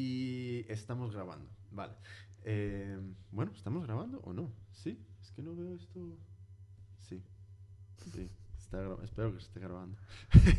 Y 0.00 0.64
estamos 0.68 1.12
grabando. 1.12 1.50
Vale. 1.72 1.92
Eh, 2.44 2.96
bueno, 3.32 3.50
¿estamos 3.52 3.84
grabando 3.84 4.20
o 4.20 4.32
no? 4.32 4.52
Sí, 4.70 4.96
es 5.20 5.32
que 5.32 5.42
no 5.42 5.56
veo 5.56 5.74
esto. 5.74 5.98
Sí, 7.00 7.20
sí. 8.14 8.30
Está 8.56 8.78
Espero 9.02 9.32
que 9.32 9.40
se 9.40 9.46
esté 9.46 9.58
grabando. 9.58 9.96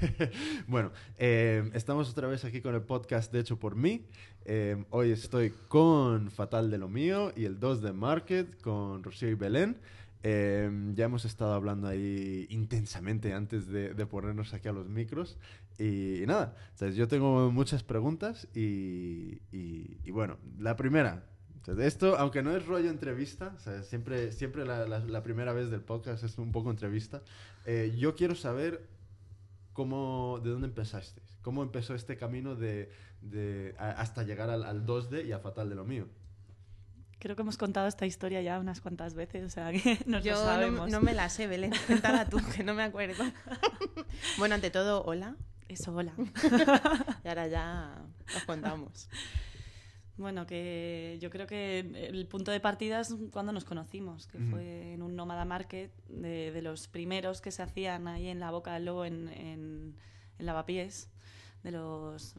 bueno, 0.67 0.91
eh, 1.17 1.71
estamos 1.73 2.09
otra 2.09 2.27
vez 2.27 2.43
aquí 2.43 2.59
con 2.59 2.75
el 2.75 2.81
podcast 2.81 3.31
de 3.31 3.39
hecho 3.39 3.57
por 3.57 3.77
mí. 3.77 4.05
Eh, 4.43 4.83
hoy 4.89 5.11
estoy 5.11 5.51
con 5.69 6.31
Fatal 6.31 6.69
de 6.69 6.77
lo 6.77 6.89
mío 6.89 7.31
y 7.33 7.45
el 7.45 7.61
2 7.61 7.81
de 7.81 7.93
Market 7.93 8.59
con 8.59 9.03
Rocío 9.03 9.29
y 9.29 9.35
Belén. 9.35 9.77
Eh, 10.23 10.69
ya 10.95 11.05
hemos 11.05 11.23
estado 11.25 11.53
hablando 11.53 11.87
ahí 11.87 12.45
intensamente 12.49 13.33
antes 13.33 13.67
de, 13.67 13.93
de 13.93 14.05
ponernos 14.05 14.53
aquí 14.53 14.67
a 14.67 14.73
los 14.73 14.89
micros. 14.89 15.37
Y, 15.77 16.21
y 16.23 16.25
nada, 16.27 16.55
entonces 16.71 16.95
yo 16.97 17.07
tengo 17.07 17.51
muchas 17.51 17.83
preguntas 17.83 18.47
y, 18.53 19.41
y- 19.51 19.97
y 20.03 20.11
bueno, 20.11 20.37
la 20.59 20.75
primera. 20.75 21.23
Entonces, 21.55 21.85
esto, 21.85 22.17
aunque 22.17 22.41
no 22.41 22.55
es 22.55 22.65
rollo 22.65 22.89
entrevista, 22.89 23.55
siempre, 23.83 24.31
siempre 24.31 24.65
la, 24.65 24.87
la- 24.87 24.99
la 24.99 25.23
primera 25.23 25.53
vez 25.53 25.69
del 25.69 25.81
podcast 25.81 26.23
es 26.23 26.37
un 26.37 26.51
poco 26.51 26.69
entrevista, 26.71 27.21
eh, 27.65 27.93
yo 27.97 28.15
quiero 28.15 28.35
saber 28.35 28.87
cómo, 29.73 30.39
de 30.43 30.49
dónde 30.51 30.67
empezasteis, 30.67 31.37
cómo 31.41 31.63
empezó 31.63 31.95
este 31.95 32.17
camino 32.17 32.55
de, 32.55 32.91
de- 33.21 33.75
a- 33.77 33.91
hasta 33.91 34.23
llegar 34.23 34.49
al, 34.49 34.63
al 34.63 34.85
2D 34.85 35.25
y 35.25 35.31
a 35.31 35.39
Fatal 35.39 35.69
de 35.69 35.75
lo 35.75 35.85
mío. 35.85 36.07
Creo 37.19 37.35
que 37.35 37.41
hemos 37.41 37.57
contado 37.57 37.87
esta 37.87 38.05
historia 38.05 38.41
ya 38.41 38.59
unas 38.59 38.79
cuantas 38.81 39.13
veces, 39.13 39.43
o 39.45 39.49
sea 39.49 39.71
que 39.71 39.99
nos 40.05 40.23
Yo 40.23 40.33
lo 40.33 40.39
no, 40.39 40.45
sabemos. 40.45 40.91
no 40.91 41.01
me 41.01 41.13
la 41.13 41.29
sé, 41.29 41.47
Belén. 41.47 41.71
Cuéntala 41.87 42.29
tú, 42.29 42.39
que 42.55 42.63
no 42.63 42.73
me 42.73 42.83
acuerdo. 42.83 43.23
bueno, 44.37 44.55
ante 44.55 44.69
todo, 44.71 45.03
hola. 45.03 45.35
Eso, 45.67 45.93
hola. 45.93 46.13
Y 47.23 47.27
ahora 47.27 47.47
ya 47.47 48.01
os 48.35 48.43
contamos. 48.45 49.07
Bueno, 50.17 50.45
que 50.47 51.17
yo 51.21 51.29
creo 51.29 51.45
que 51.47 51.79
el 51.79 52.27
punto 52.27 52.51
de 52.51 52.59
partida 52.59 52.99
es 53.01 53.15
cuando 53.31 53.51
nos 53.53 53.65
conocimos, 53.65 54.27
que 54.27 54.37
fue 54.39 54.93
en 54.93 55.01
un 55.01 55.15
Nómada 55.15 55.45
Market 55.45 55.91
de, 56.07 56.51
de 56.51 56.61
los 56.61 56.87
primeros 56.87 57.39
que 57.39 57.51
se 57.51 57.61
hacían 57.61 58.07
ahí 58.07 58.27
en 58.27 58.39
la 58.39 58.51
Boca 58.51 58.73
del 58.73 58.85
Lobo 58.85 59.05
en, 59.05 59.29
en, 59.29 59.95
en 60.39 60.45
Lavapiés. 60.45 61.09
De 61.63 61.71
los. 61.71 62.35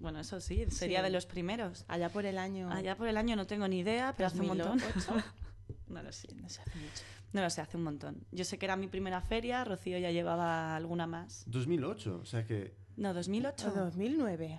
Bueno, 0.00 0.20
eso 0.20 0.40
sí, 0.40 0.64
sería 0.70 1.00
Sí. 1.00 1.04
de 1.04 1.10
los 1.10 1.26
primeros. 1.26 1.84
Allá 1.88 2.08
por 2.08 2.24
el 2.24 2.38
año... 2.38 2.70
Allá 2.72 2.96
por 2.96 3.06
el 3.08 3.16
año 3.16 3.36
no 3.36 3.46
tengo 3.46 3.68
ni 3.68 3.80
idea, 3.80 4.14
pero 4.16 4.28
hace 4.28 4.40
un 4.40 4.46
montón. 4.48 4.78
2008. 4.78 5.14
no 5.88 6.02
lo 6.02 6.12
sé. 6.12 6.28
No 6.34 6.48
sé, 6.48 6.60
hace 6.62 6.78
mucho. 6.78 7.02
No 7.34 7.40
lo 7.42 7.50
sé, 7.50 7.60
hace 7.60 7.76
un 7.76 7.82
montón. 7.84 8.26
Yo 8.30 8.44
sé 8.44 8.58
que 8.58 8.66
era 8.66 8.76
mi 8.76 8.88
primera 8.88 9.20
feria, 9.20 9.64
Rocío 9.64 9.98
ya 9.98 10.10
llevaba 10.10 10.74
alguna 10.76 11.06
más. 11.06 11.44
2008, 11.46 12.20
o 12.22 12.24
sea 12.26 12.46
que 12.46 12.74
No, 12.96 13.12
2008. 13.14 13.68
O 13.68 13.70
2009. 13.72 14.58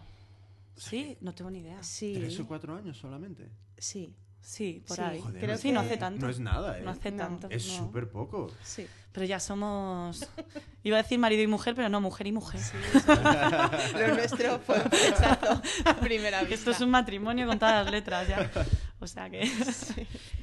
Sí, 0.75 1.17
no 1.21 1.33
tengo 1.35 1.51
ni 1.51 1.59
idea. 1.59 1.81
Sí. 1.83 2.13
tres 2.15 2.39
o 2.39 2.47
cuatro 2.47 2.75
años 2.75 2.97
solamente. 2.97 3.49
Sí, 3.77 4.15
Sí, 4.45 4.83
por 4.85 4.97
Sí, 4.97 5.01
ahí. 5.03 5.19
Joder, 5.21 5.41
creo 5.41 5.57
sí, 5.57 5.71
no 5.71 5.79
que- 5.81 5.87
hace 5.87 5.97
tanto. 5.97 6.25
No 6.25 6.29
es 6.29 6.39
nada, 6.39 6.77
¿eh? 6.77 6.81
No 6.83 6.91
hace 6.91 7.11
No. 7.11 7.17
tanto. 7.17 7.47
Es 7.49 7.65
no. 7.67 7.73
súper 7.77 8.09
poco. 8.09 8.51
sí. 8.63 8.85
Pero 9.13 9.25
ya 9.27 9.39
somos. 9.39 10.27
Iba 10.83 10.97
a 10.97 11.03
decir 11.03 11.17
marido 11.19 11.41
y 11.43 11.47
mujer, 11.47 11.75
pero 11.75 11.87
no, 11.87 12.01
mujer 12.01 12.25
y 12.27 12.31
mujer. 12.31 12.59
Lo 13.93 14.15
nuestro 14.15 14.59
fue 14.59 14.75
un 14.81 15.87
a 15.87 15.95
primera 16.01 16.39
vista. 16.41 16.55
Esto 16.55 16.71
es 16.71 16.81
un 16.81 16.89
matrimonio 16.89 17.45
con 17.47 17.59
todas 17.59 17.83
las 17.85 17.91
letras 17.93 18.27
ya. 18.27 18.51
O 18.99 19.07
sea 19.07 19.29
que. 19.29 19.49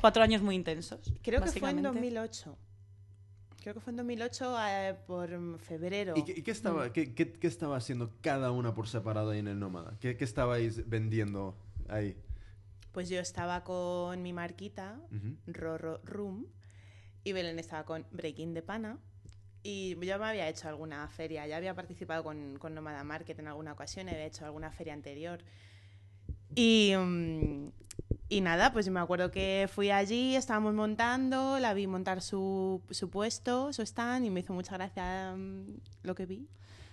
Cuatro 0.01 0.23
años 0.23 0.41
muy 0.41 0.55
intensos. 0.55 1.01
Creo 1.23 1.43
que 1.43 1.51
fue 1.51 1.71
en 1.71 1.77
básicamente. 1.83 1.89
2008. 1.89 2.57
Creo 3.61 3.75
que 3.75 3.81
fue 3.81 3.91
en 3.91 3.97
2008 3.99 4.57
eh, 4.69 4.95
por 5.07 5.29
mm, 5.37 5.59
febrero. 5.59 6.15
¿Y 6.17 6.25
qué, 6.25 6.33
y 6.39 6.43
qué 6.43 6.51
estaba, 6.53 6.93
qué, 6.93 7.13
qué- 7.13 7.33
qué 7.33 7.47
estaba 7.47 7.77
haciendo 7.77 8.13
cada 8.23 8.53
una 8.53 8.73
por 8.75 8.89
separado 8.89 9.31
ahí 9.31 9.41
en 9.41 9.49
el 9.49 9.59
Nómada? 9.59 9.97
¿Qué, 10.01 10.17
qué 10.17 10.25
estabais 10.25 10.89
vendiendo 10.89 11.55
ahí? 11.89 12.17
Pues 12.93 13.09
yo 13.09 13.21
estaba 13.21 13.65
con 13.65 14.23
mi 14.23 14.33
marquita. 14.33 15.01
Roro 15.47 16.01
Room, 16.05 16.47
y 17.25 17.33
Belén 17.33 17.59
estaba 17.59 17.85
con 17.85 18.07
Breaking 18.11 18.55
de 18.55 18.63
Pana. 18.63 18.99
Y 19.63 19.91
yo 19.95 20.19
me 20.19 20.25
había 20.25 20.49
hecho 20.49 20.69
alguna 20.69 21.07
feria, 21.09 21.47
ya 21.47 21.59
había 21.59 21.75
participado 21.75 22.25
con, 22.25 22.59
con 22.59 22.75
Nomada 22.75 23.05
Market 23.05 23.39
en 23.39 23.49
alguna 23.49 23.73
ocasión, 23.73 24.09
había 24.09 24.25
hecho 24.25 24.47
alguna 24.47 24.73
feria 24.73 24.95
anterior. 24.95 25.45
Y, 26.55 26.95
mm, 26.97 27.69
y 28.31 28.41
nada, 28.41 28.73
pues 28.73 28.89
me 28.89 29.01
acuerdo 29.01 29.31
que 29.31 29.69
fui 29.71 29.91
allí, 29.91 30.35
estábamos 30.35 30.73
montando, 30.73 31.59
la 31.59 31.75
vi 31.75 31.87
montar 31.87 32.23
su, 32.23 32.81
su 32.91 33.11
puesto, 33.11 33.73
su 33.75 33.83
stand, 33.83 34.25
y 34.25 34.31
me 34.31 34.41
hizo 34.41 34.55
mucha 34.55 34.77
gracia 34.77 35.35
mm, 35.37 35.81
lo 36.05 36.15
que 36.15 36.25
vi. 36.25 36.49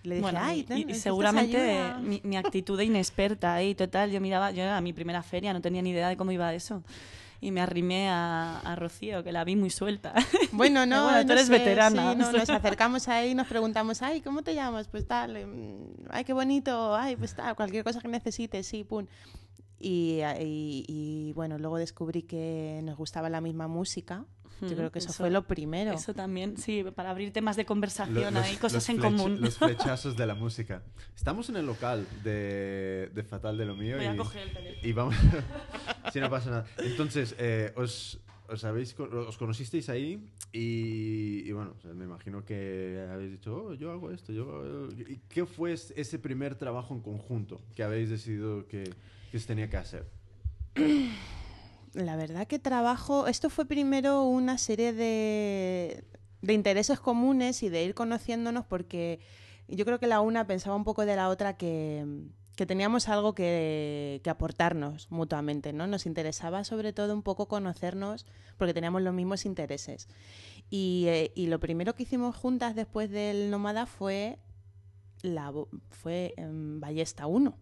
Le 0.07 0.15
dije, 0.15 0.21
Bueno, 0.23 0.39
ay, 0.41 0.59
y- 0.59 0.63
ten, 0.63 0.77
y, 0.79 0.85
¿necesitas 0.85 1.03
seguramente 1.03 1.57
ayuda?". 1.57 1.99
mi, 1.99 2.21
mi 2.23 2.37
actitud 2.37 2.77
de 2.77 2.85
inexperta 2.85 3.61
y 3.61 3.75
total, 3.75 4.09
yo 4.11 4.19
miraba, 4.21 4.51
yo 4.51 4.63
era 4.63 4.79
mi 4.81 4.93
primera 4.93 5.21
feria, 5.21 5.53
no 5.53 5.61
tenía 5.61 5.81
ni 5.81 5.89
idea 5.91 6.07
de 6.09 6.17
cómo 6.17 6.31
iba 6.31 6.53
eso. 6.53 6.83
Y 7.39 7.51
me 7.51 7.61
arrimé 7.61 8.09
a, 8.09 8.59
a 8.61 8.75
Rocío, 8.75 9.23
que 9.23 9.31
la 9.31 9.43
vi 9.43 9.55
muy 9.55 9.69
suelta. 9.69 10.13
Bueno, 10.53 10.85
no, 10.87 11.03
Bueno, 11.03 11.21
tú 11.21 11.27
no 11.27 11.33
eres 11.33 11.45
sé, 11.47 11.51
veterana. 11.51 12.11
sí, 12.13 12.17
no, 12.17 12.31
nos 12.31 12.49
acercamos 12.49 13.07
ahí 13.09 13.31
y 13.31 13.35
nos 13.35 13.45
preguntamos, 13.47 14.01
ay, 14.01 14.21
¿cómo 14.21 14.41
te 14.41 14.55
llamas? 14.55 14.87
Pues 14.87 15.05
tal, 15.05 15.35
em, 15.37 15.87
ay, 16.09 16.23
qué 16.23 16.33
bonito, 16.33 16.95
ay, 16.95 17.15
pues 17.15 17.35
tal, 17.35 17.55
cualquier 17.55 17.83
cosa 17.83 17.99
que 18.01 18.07
necesites, 18.07 18.65
sí, 18.65 18.83
pum. 18.83 19.05
Y, 19.79 20.21
y- 20.39 20.85
y, 20.87 21.33
bueno, 21.33 21.59
luego 21.59 21.77
descubrí 21.77 22.23
que 22.23 22.79
nos 22.83 22.97
gustaba 22.97 23.29
la 23.29 23.41
misma 23.41 23.67
música. 23.67 24.25
Yo 24.61 24.75
creo 24.75 24.91
que 24.91 24.99
eso, 24.99 25.09
eso- 25.09 25.17
fue 25.23 25.29
lo 25.29 25.43
primero. 25.47 25.91
Eso 25.93 26.13
también, 26.13 26.57
sí, 26.57 26.83
para 26.95 27.11
abrir 27.11 27.31
temas 27.31 27.55
de 27.55 27.65
conversación, 27.65 28.33
los- 28.33 28.43
hay 28.43 28.55
cosas 28.55 28.73
los 28.73 28.89
en 28.89 28.97
flech- 28.97 29.01
común. 29.01 29.41
Los 29.41 29.57
flechazos 29.59 30.17
de 30.17 30.25
la 30.25 30.35
música. 30.35 30.81
Estamos 31.15 31.49
en 31.49 31.57
el 31.57 31.65
local 31.65 32.07
de, 32.23 33.11
de 33.13 33.23
Fatal 33.23 33.57
de 33.57 33.65
lo 33.65 33.75
mío 33.75 33.97
Voy 33.97 34.05
a 34.05 34.13
y, 34.13 34.17
coger 34.17 34.47
el 34.47 34.53
teléfono. 34.53 34.87
y 34.87 34.93
vamos... 34.93 35.15
si 36.13 36.19
no 36.19 36.29
pasa 36.29 36.49
nada. 36.49 36.65
Entonces, 36.79 37.35
eh, 37.37 37.71
os, 37.75 38.19
os, 38.47 38.63
habéis, 38.63 38.95
os 38.99 39.37
conocisteis 39.37 39.89
ahí 39.89 40.27
y, 40.53 41.43
y 41.47 41.51
bueno, 41.51 41.73
o 41.77 41.81
sea, 41.81 41.93
me 41.93 42.05
imagino 42.05 42.43
que 42.45 43.05
habéis 43.11 43.31
dicho, 43.33 43.55
oh, 43.55 43.73
yo 43.73 43.91
hago 43.91 44.11
esto, 44.11 44.31
yo 44.33 44.43
hago-". 44.43 44.89
¿Y 45.07 45.19
qué 45.29 45.45
fue 45.45 45.73
es- 45.73 45.93
ese 45.95 46.17
primer 46.17 46.55
trabajo 46.55 46.93
en 46.95 47.01
conjunto 47.01 47.61
que 47.75 47.83
habéis 47.83 48.09
decidido 48.09 48.65
que, 48.67 48.89
que 49.31 49.39
se 49.39 49.45
tenía 49.47 49.69
que 49.69 49.77
hacer? 49.77 50.05
La 51.93 52.15
verdad 52.15 52.47
que 52.47 52.59
trabajo, 52.59 53.27
esto 53.27 53.49
fue 53.49 53.65
primero 53.65 54.23
una 54.23 54.57
serie 54.57 54.93
de, 54.93 56.03
de 56.41 56.53
intereses 56.53 56.99
comunes 56.99 57.63
y 57.63 57.69
de 57.69 57.83
ir 57.83 57.93
conociéndonos 57.93 58.65
porque 58.65 59.19
yo 59.67 59.85
creo 59.85 59.99
que 59.99 60.07
la 60.07 60.21
una 60.21 60.47
pensaba 60.47 60.75
un 60.75 60.83
poco 60.83 61.05
de 61.05 61.15
la 61.15 61.29
otra 61.29 61.57
que, 61.57 62.05
que 62.55 62.65
teníamos 62.65 63.07
algo 63.07 63.35
que, 63.35 64.19
que 64.23 64.29
aportarnos 64.29 65.11
mutuamente, 65.11 65.73
¿no? 65.73 65.87
Nos 65.87 66.05
interesaba 66.05 66.63
sobre 66.63 66.91
todo 66.91 67.13
un 67.13 67.21
poco 67.21 67.47
conocernos 67.47 68.25
porque 68.57 68.73
teníamos 68.73 69.01
los 69.01 69.13
mismos 69.13 69.45
intereses. 69.45 70.07
Y, 70.69 71.05
eh, 71.07 71.31
y 71.35 71.47
lo 71.47 71.59
primero 71.59 71.95
que 71.95 72.03
hicimos 72.03 72.35
juntas 72.35 72.75
después 72.75 73.09
del 73.09 73.51
Nómada 73.51 73.85
fue, 73.85 74.39
la, 75.21 75.53
fue 75.89 76.33
em, 76.37 76.79
Ballesta 76.79 77.27
1. 77.27 77.57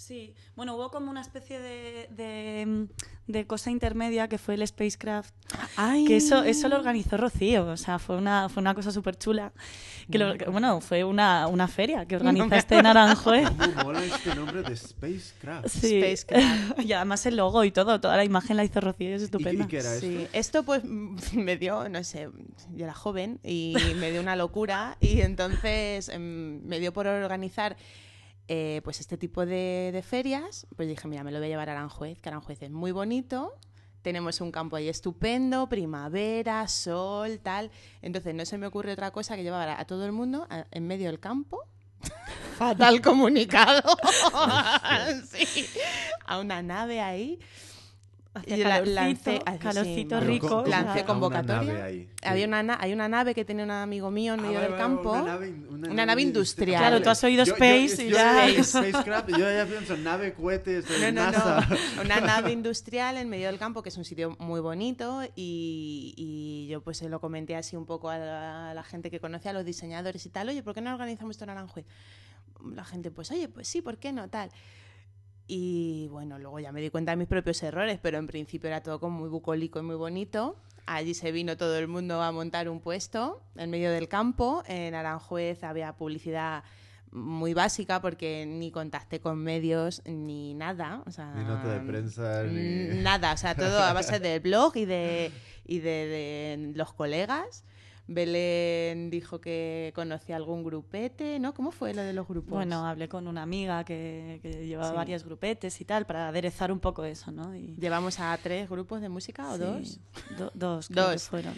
Sí, 0.00 0.34
bueno, 0.56 0.76
hubo 0.76 0.90
como 0.90 1.10
una 1.10 1.20
especie 1.20 1.60
de, 1.60 2.08
de, 2.10 2.86
de 3.26 3.46
cosa 3.46 3.70
intermedia 3.70 4.28
que 4.28 4.38
fue 4.38 4.54
el 4.54 4.66
Spacecraft, 4.66 5.34
Ay. 5.76 6.06
que 6.06 6.16
eso, 6.16 6.42
eso 6.42 6.68
lo 6.70 6.76
organizó 6.76 7.18
Rocío, 7.18 7.66
o 7.66 7.76
sea, 7.76 7.98
fue 7.98 8.16
una, 8.16 8.48
fue 8.48 8.62
una 8.62 8.74
cosa 8.74 8.92
súper 8.92 9.16
chula. 9.16 9.52
Que 10.10 10.16
lo- 10.18 10.34
bueno, 10.50 10.80
fue 10.80 11.04
una, 11.04 11.46
una 11.48 11.68
feria 11.68 12.06
que 12.06 12.16
organizaste 12.16 12.78
en 12.78 12.86
Aranjuez. 12.86 13.46
¿Cómo 13.50 13.84
mola 13.84 14.02
este 14.02 14.34
nombre 14.34 14.62
de 14.62 14.74
Spacecraft? 14.74 15.68
Sí. 15.68 16.00
Spacecraft. 16.16 16.80
y 16.80 16.92
además 16.94 17.26
el 17.26 17.36
logo 17.36 17.62
y 17.64 17.70
todo, 17.70 18.00
toda 18.00 18.16
la 18.16 18.24
imagen 18.24 18.56
la 18.56 18.64
hizo 18.64 18.80
Rocío, 18.80 19.14
es 19.14 19.20
¿Y, 19.20 19.24
estupenda. 19.26 19.64
y 19.64 19.68
qué 19.68 19.78
era 19.80 19.94
Sí, 19.96 20.16
esto? 20.22 20.38
esto 20.38 20.62
pues 20.64 20.82
me 21.34 21.58
dio, 21.58 21.90
no 21.90 22.02
sé, 22.04 22.30
yo 22.72 22.84
era 22.84 22.94
joven 22.94 23.38
y 23.44 23.76
me 23.96 24.10
dio 24.12 24.22
una 24.22 24.34
locura 24.34 24.96
y 24.98 25.20
entonces 25.20 26.08
em, 26.08 26.62
me 26.64 26.80
dio 26.80 26.92
por 26.94 27.06
organizar 27.06 27.76
eh, 28.52 28.80
pues 28.82 28.98
este 28.98 29.16
tipo 29.16 29.46
de, 29.46 29.90
de 29.92 30.02
ferias. 30.02 30.66
Pues 30.74 30.88
dije, 30.88 31.06
mira, 31.06 31.22
me 31.22 31.30
lo 31.30 31.38
voy 31.38 31.46
a 31.46 31.50
llevar 31.50 31.68
a 31.68 31.72
Aranjuez, 31.72 32.20
que 32.20 32.28
Aranjuez 32.30 32.60
es 32.62 32.70
muy 32.72 32.90
bonito, 32.90 33.54
tenemos 34.02 34.40
un 34.40 34.50
campo 34.50 34.74
ahí 34.74 34.88
estupendo, 34.88 35.68
primavera, 35.68 36.66
sol, 36.66 37.38
tal. 37.40 37.70
Entonces 38.02 38.34
no 38.34 38.44
se 38.44 38.58
me 38.58 38.66
ocurre 38.66 38.92
otra 38.92 39.12
cosa 39.12 39.36
que 39.36 39.44
llevar 39.44 39.68
a, 39.68 39.80
a 39.80 39.84
todo 39.84 40.04
el 40.04 40.10
mundo 40.12 40.48
a- 40.50 40.66
en 40.72 40.86
medio 40.88 41.06
del 41.06 41.20
campo. 41.20 41.60
Fatal 42.58 43.00
comunicado. 43.00 43.82
sí. 45.30 45.66
A 46.26 46.38
una 46.40 46.60
nave 46.62 47.00
ahí. 47.00 47.38
Hacía 48.32 48.56
Y 48.58 48.60
la- 48.62 48.68
calorcito, 48.80 49.30
lancé- 49.32 49.42
ah, 49.44 49.52
sí, 49.54 49.58
calorcito 49.58 50.20
rico. 50.20 50.48
¿cómo- 50.48 50.60
o 50.60 50.66
sea, 50.66 50.82
lancé 50.82 50.98
una 51.00 51.06
convocatoria. 51.06 51.56
nave 51.72 51.82
ahí? 51.82 52.08
Había 52.22 52.44
Sí. 52.44 52.48
una, 52.48 52.62
na- 52.62 52.78
hay 52.80 52.92
una 52.92 53.08
nave 53.08 53.34
que 53.34 53.44
tenía 53.44 53.64
un 53.64 53.72
amigo 53.72 54.08
mío 54.12 54.34
en 54.34 54.38
Ah, 54.40 54.42
medio 54.44 54.54
vale, 54.60 54.68
del 54.70 54.78
vale, 54.78 54.82
campo. 54.84 55.10
Una 55.10 55.22
nave, 55.22 55.54
Una 55.90 56.06
nave 56.06 56.22
industrial. 56.22 56.78
Claro, 56.80 57.02
tú 57.02 57.08
has 57.10 57.24
oído 57.24 57.42
Yo- 57.44 57.56
yo- 57.56 57.64
Space 57.64 58.04
y 58.04 58.08
yo- 58.10 58.16
ya- 58.16 58.48
yo- 58.48 58.62
Spacecraft, 58.62 59.30
y 59.30 59.32
yo 59.32 59.38
ya 59.50 59.66
pienso 59.66 59.96
nave, 59.96 60.32
cohetes, 60.34 60.84
No, 60.88 61.06
no, 61.06 61.12
NASA. 61.32 61.66
no. 61.96 62.02
Una 62.02 62.20
nave 62.20 62.52
industrial 62.52 63.16
en 63.16 63.28
medio 63.28 63.48
del 63.48 63.58
campo, 63.58 63.82
que 63.82 63.88
es 63.88 63.96
un 63.96 64.04
sitio 64.04 64.36
muy 64.38 64.60
bonito. 64.60 65.24
Y, 65.34 66.14
y 66.16 66.68
yo 66.68 66.82
pues 66.82 66.98
se 66.98 67.08
lo 67.08 67.20
comenté 67.20 67.56
así 67.56 67.74
un 67.74 67.84
poco 67.84 68.10
a 68.10 68.18
la, 68.18 68.70
a 68.70 68.74
la 68.74 68.84
gente 68.84 69.10
que 69.10 69.18
conoce, 69.18 69.48
a 69.48 69.52
los 69.52 69.64
diseñadores 69.64 70.24
y 70.24 70.28
tal. 70.30 70.48
Oye, 70.50 70.62
¿por 70.62 70.72
qué 70.74 70.80
no 70.82 70.92
organizamos 70.92 71.32
esto 71.34 71.42
en 71.44 71.50
Aranjuez? 71.50 71.84
La 72.76 72.84
gente, 72.84 73.10
pues, 73.10 73.28
oye, 73.32 73.48
pues 73.48 73.66
sí, 73.66 73.82
¿por 73.82 73.96
qué 73.98 74.12
no? 74.12 74.28
Tal. 74.28 74.50
Y 75.52 76.06
bueno, 76.12 76.38
luego 76.38 76.60
ya 76.60 76.70
me 76.70 76.80
di 76.80 76.90
cuenta 76.90 77.10
de 77.10 77.16
mis 77.16 77.26
propios 77.26 77.60
errores, 77.64 77.98
pero 78.00 78.18
en 78.18 78.28
principio 78.28 78.68
era 78.68 78.84
todo 78.84 79.00
como 79.00 79.18
muy 79.18 79.28
bucólico 79.28 79.80
y 79.80 79.82
muy 79.82 79.96
bonito. 79.96 80.54
Allí 80.86 81.12
se 81.12 81.32
vino 81.32 81.56
todo 81.56 81.76
el 81.76 81.88
mundo 81.88 82.22
a 82.22 82.30
montar 82.30 82.68
un 82.68 82.78
puesto 82.78 83.42
en 83.56 83.68
medio 83.68 83.90
del 83.90 84.06
campo. 84.06 84.62
En 84.68 84.94
Aranjuez 84.94 85.64
había 85.64 85.92
publicidad 85.94 86.62
muy 87.10 87.52
básica 87.52 88.00
porque 88.00 88.46
ni 88.46 88.70
contacté 88.70 89.18
con 89.18 89.38
medios 89.38 90.02
ni 90.06 90.54
nada. 90.54 91.02
O 91.04 91.10
sea, 91.10 91.34
Ni 91.34 91.42
nota 91.42 91.66
de 91.66 91.80
prensa, 91.80 92.44
ni... 92.44 93.00
Mm, 93.00 93.02
Nada, 93.02 93.32
o 93.32 93.36
sea, 93.36 93.56
todo 93.56 93.80
a 93.80 93.92
base 93.92 94.20
del 94.20 94.38
blog 94.48 94.76
y 94.76 94.84
de, 94.84 95.32
y 95.66 95.80
de, 95.80 95.90
de 95.90 96.72
los 96.76 96.92
colegas. 96.92 97.64
Belén 98.06 99.10
dijo 99.10 99.40
que 99.40 99.92
conocía 99.94 100.36
algún 100.36 100.64
grupete, 100.64 101.38
¿no? 101.38 101.54
¿Cómo 101.54 101.70
fue 101.72 101.94
lo 101.94 102.02
de 102.02 102.12
los 102.12 102.26
grupos? 102.26 102.50
Bueno, 102.50 102.86
hablé 102.86 103.08
con 103.08 103.26
una 103.28 103.42
amiga 103.42 103.84
que, 103.84 104.40
que 104.42 104.66
llevaba 104.66 104.90
Sí. 104.90 104.96
varios 104.96 105.24
grupetes 105.24 105.80
y 105.80 105.84
tal 105.84 106.06
para 106.06 106.28
aderezar 106.28 106.72
un 106.72 106.80
poco 106.80 107.04
eso, 107.04 107.30
¿no? 107.30 107.54
Y, 107.54 107.74
¿Llevamos 107.78 108.18
a 108.20 108.36
tres 108.42 108.68
grupos 108.68 109.00
de 109.00 109.08
música 109.08 109.48
o 109.50 109.54
sí, 109.56 109.60
dos? 109.60 110.00
do- 110.36 110.50
dos, 110.54 110.88
creo 110.88 111.06
que 111.06 111.12
Dos. 111.12 111.22
fueron. 111.28 111.54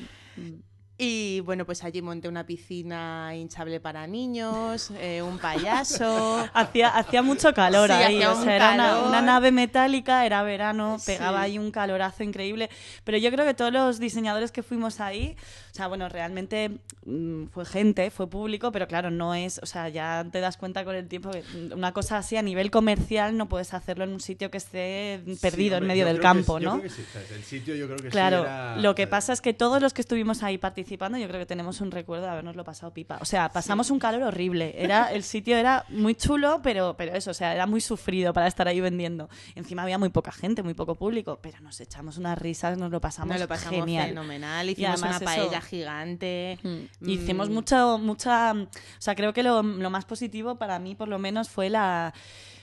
Y 0.98 1.40
bueno, 1.40 1.64
pues 1.66 1.82
allí 1.82 2.00
monté 2.00 2.28
una 2.28 2.46
piscina 2.46 3.34
hinchable 3.34 3.80
para 3.80 4.06
niños, 4.06 4.92
eh, 5.00 5.20
un 5.20 5.38
payaso. 5.38 6.46
Hacía, 6.54 6.90
hacía 6.90 7.22
mucho 7.22 7.52
calor 7.54 7.88
Sí, 7.88 7.94
ahí, 7.94 8.22
o 8.22 8.36
sea, 8.40 8.54
era 8.54 8.98
una, 9.08 9.20
nave 9.20 9.50
metálica, 9.50 10.24
era 10.26 10.42
verano, 10.44 10.98
Sí. 11.00 11.06
pegaba 11.06 11.40
ahí 11.40 11.58
un 11.58 11.72
calorazo 11.72 12.22
increíble. 12.22 12.70
Pero 13.02 13.18
yo 13.18 13.32
creo 13.32 13.44
que 13.44 13.54
todos 13.54 13.72
los 13.72 13.98
diseñadores 13.98 14.52
que 14.52 14.62
fuimos 14.62 15.00
ahí, 15.00 15.34
o 15.72 15.74
sea, 15.74 15.86
bueno, 15.88 16.06
realmente 16.10 16.70
mm, 17.06 17.46
fue 17.46 17.64
gente, 17.64 18.10
fue 18.10 18.28
público, 18.28 18.70
pero 18.72 18.86
claro, 18.86 19.10
no 19.10 19.34
es, 19.34 19.58
o 19.62 19.66
sea, 19.66 19.88
ya 19.88 20.22
te 20.30 20.38
das 20.40 20.58
cuenta 20.58 20.84
con 20.84 20.94
el 20.94 21.08
tiempo 21.08 21.30
que 21.30 21.42
una 21.74 21.92
cosa 21.92 22.18
así 22.18 22.36
a 22.36 22.42
nivel 22.42 22.70
comercial 22.70 23.38
no 23.38 23.48
puedes 23.48 23.72
hacerlo 23.72 24.04
en 24.04 24.10
un 24.10 24.20
sitio 24.20 24.50
que 24.50 24.58
esté 24.58 25.22
perdido 25.40 25.76
en 25.78 25.84
hombre, 25.84 25.94
medio 25.94 26.02
yo 26.02 26.08
del 26.08 26.18
creo 26.18 26.30
que 26.34 26.38
campo, 26.38 26.58
sí, 26.58 26.64
yo 26.64 26.70
¿no? 26.70 26.78
creo 26.80 26.90
que 26.90 26.94
sí, 26.94 27.04
el 27.34 27.42
sitio 27.42 27.74
yo 27.74 27.86
creo 27.86 27.96
que 27.96 28.02
sí 28.04 28.08
Claro, 28.10 28.42
era- 28.42 28.76
lo 28.76 28.94
que 28.94 29.06
pasa 29.06 29.32
es 29.32 29.40
que 29.40 29.54
todos 29.54 29.80
los 29.80 29.94
que 29.94 30.02
estuvimos 30.02 30.42
ahí 30.42 30.58
participando, 30.58 31.16
yo 31.16 31.26
creo 31.26 31.40
que 31.40 31.46
tenemos 31.46 31.80
un 31.80 31.90
recuerdo 31.90 32.26
de 32.26 32.32
habernoslo 32.32 32.64
pasado 32.64 32.92
pipa. 32.92 33.16
O 33.22 33.24
sea, 33.24 33.48
pasamos 33.48 33.90
un 33.90 33.98
calor 33.98 34.22
horrible. 34.24 34.74
Era, 34.76 35.10
el 35.10 35.22
sitio 35.22 35.56
era 35.56 35.86
muy 35.88 36.14
chulo, 36.14 36.60
pero, 36.62 36.96
pero 36.98 37.14
eso, 37.14 37.30
o 37.30 37.34
sea, 37.34 37.54
era 37.54 37.66
muy 37.66 37.80
sufrido 37.80 38.34
para 38.34 38.46
estar 38.46 38.68
ahí 38.68 38.80
vendiendo. 38.82 39.30
Encima 39.54 39.84
había 39.84 39.96
muy 39.96 40.10
poca 40.10 40.32
gente, 40.32 40.62
muy 40.62 40.74
poco 40.74 40.96
público, 40.96 41.38
pero 41.40 41.58
nos 41.60 41.80
echamos 41.80 42.18
unas 42.18 42.36
risas, 42.38 42.76
nos 42.76 42.90
lo 42.90 43.00
pasamos, 43.00 43.30
Nos 43.32 43.40
lo 43.40 43.48
pasamos 43.48 43.80
genial. 43.80 44.08
fenomenal. 44.10 44.68
Hicimos 44.68 45.02
además 45.02 45.22
una 45.22 45.24
paella 45.24 45.61
gigante. 45.62 46.58
Mm. 46.62 47.08
Hicimos 47.08 47.48
Mm. 47.48 47.52
mucho, 47.52 47.98
mucha, 47.98 48.52
o 48.52 48.66
sea, 48.98 49.14
creo 49.14 49.32
que 49.32 49.42
lo, 49.42 49.62
lo 49.62 49.90
más 49.90 50.04
positivo 50.04 50.56
para 50.56 50.78
mí, 50.78 50.94
por 50.94 51.08
lo 51.08 51.18
menos, 51.18 51.48
fue 51.48 51.70
la, 51.70 52.12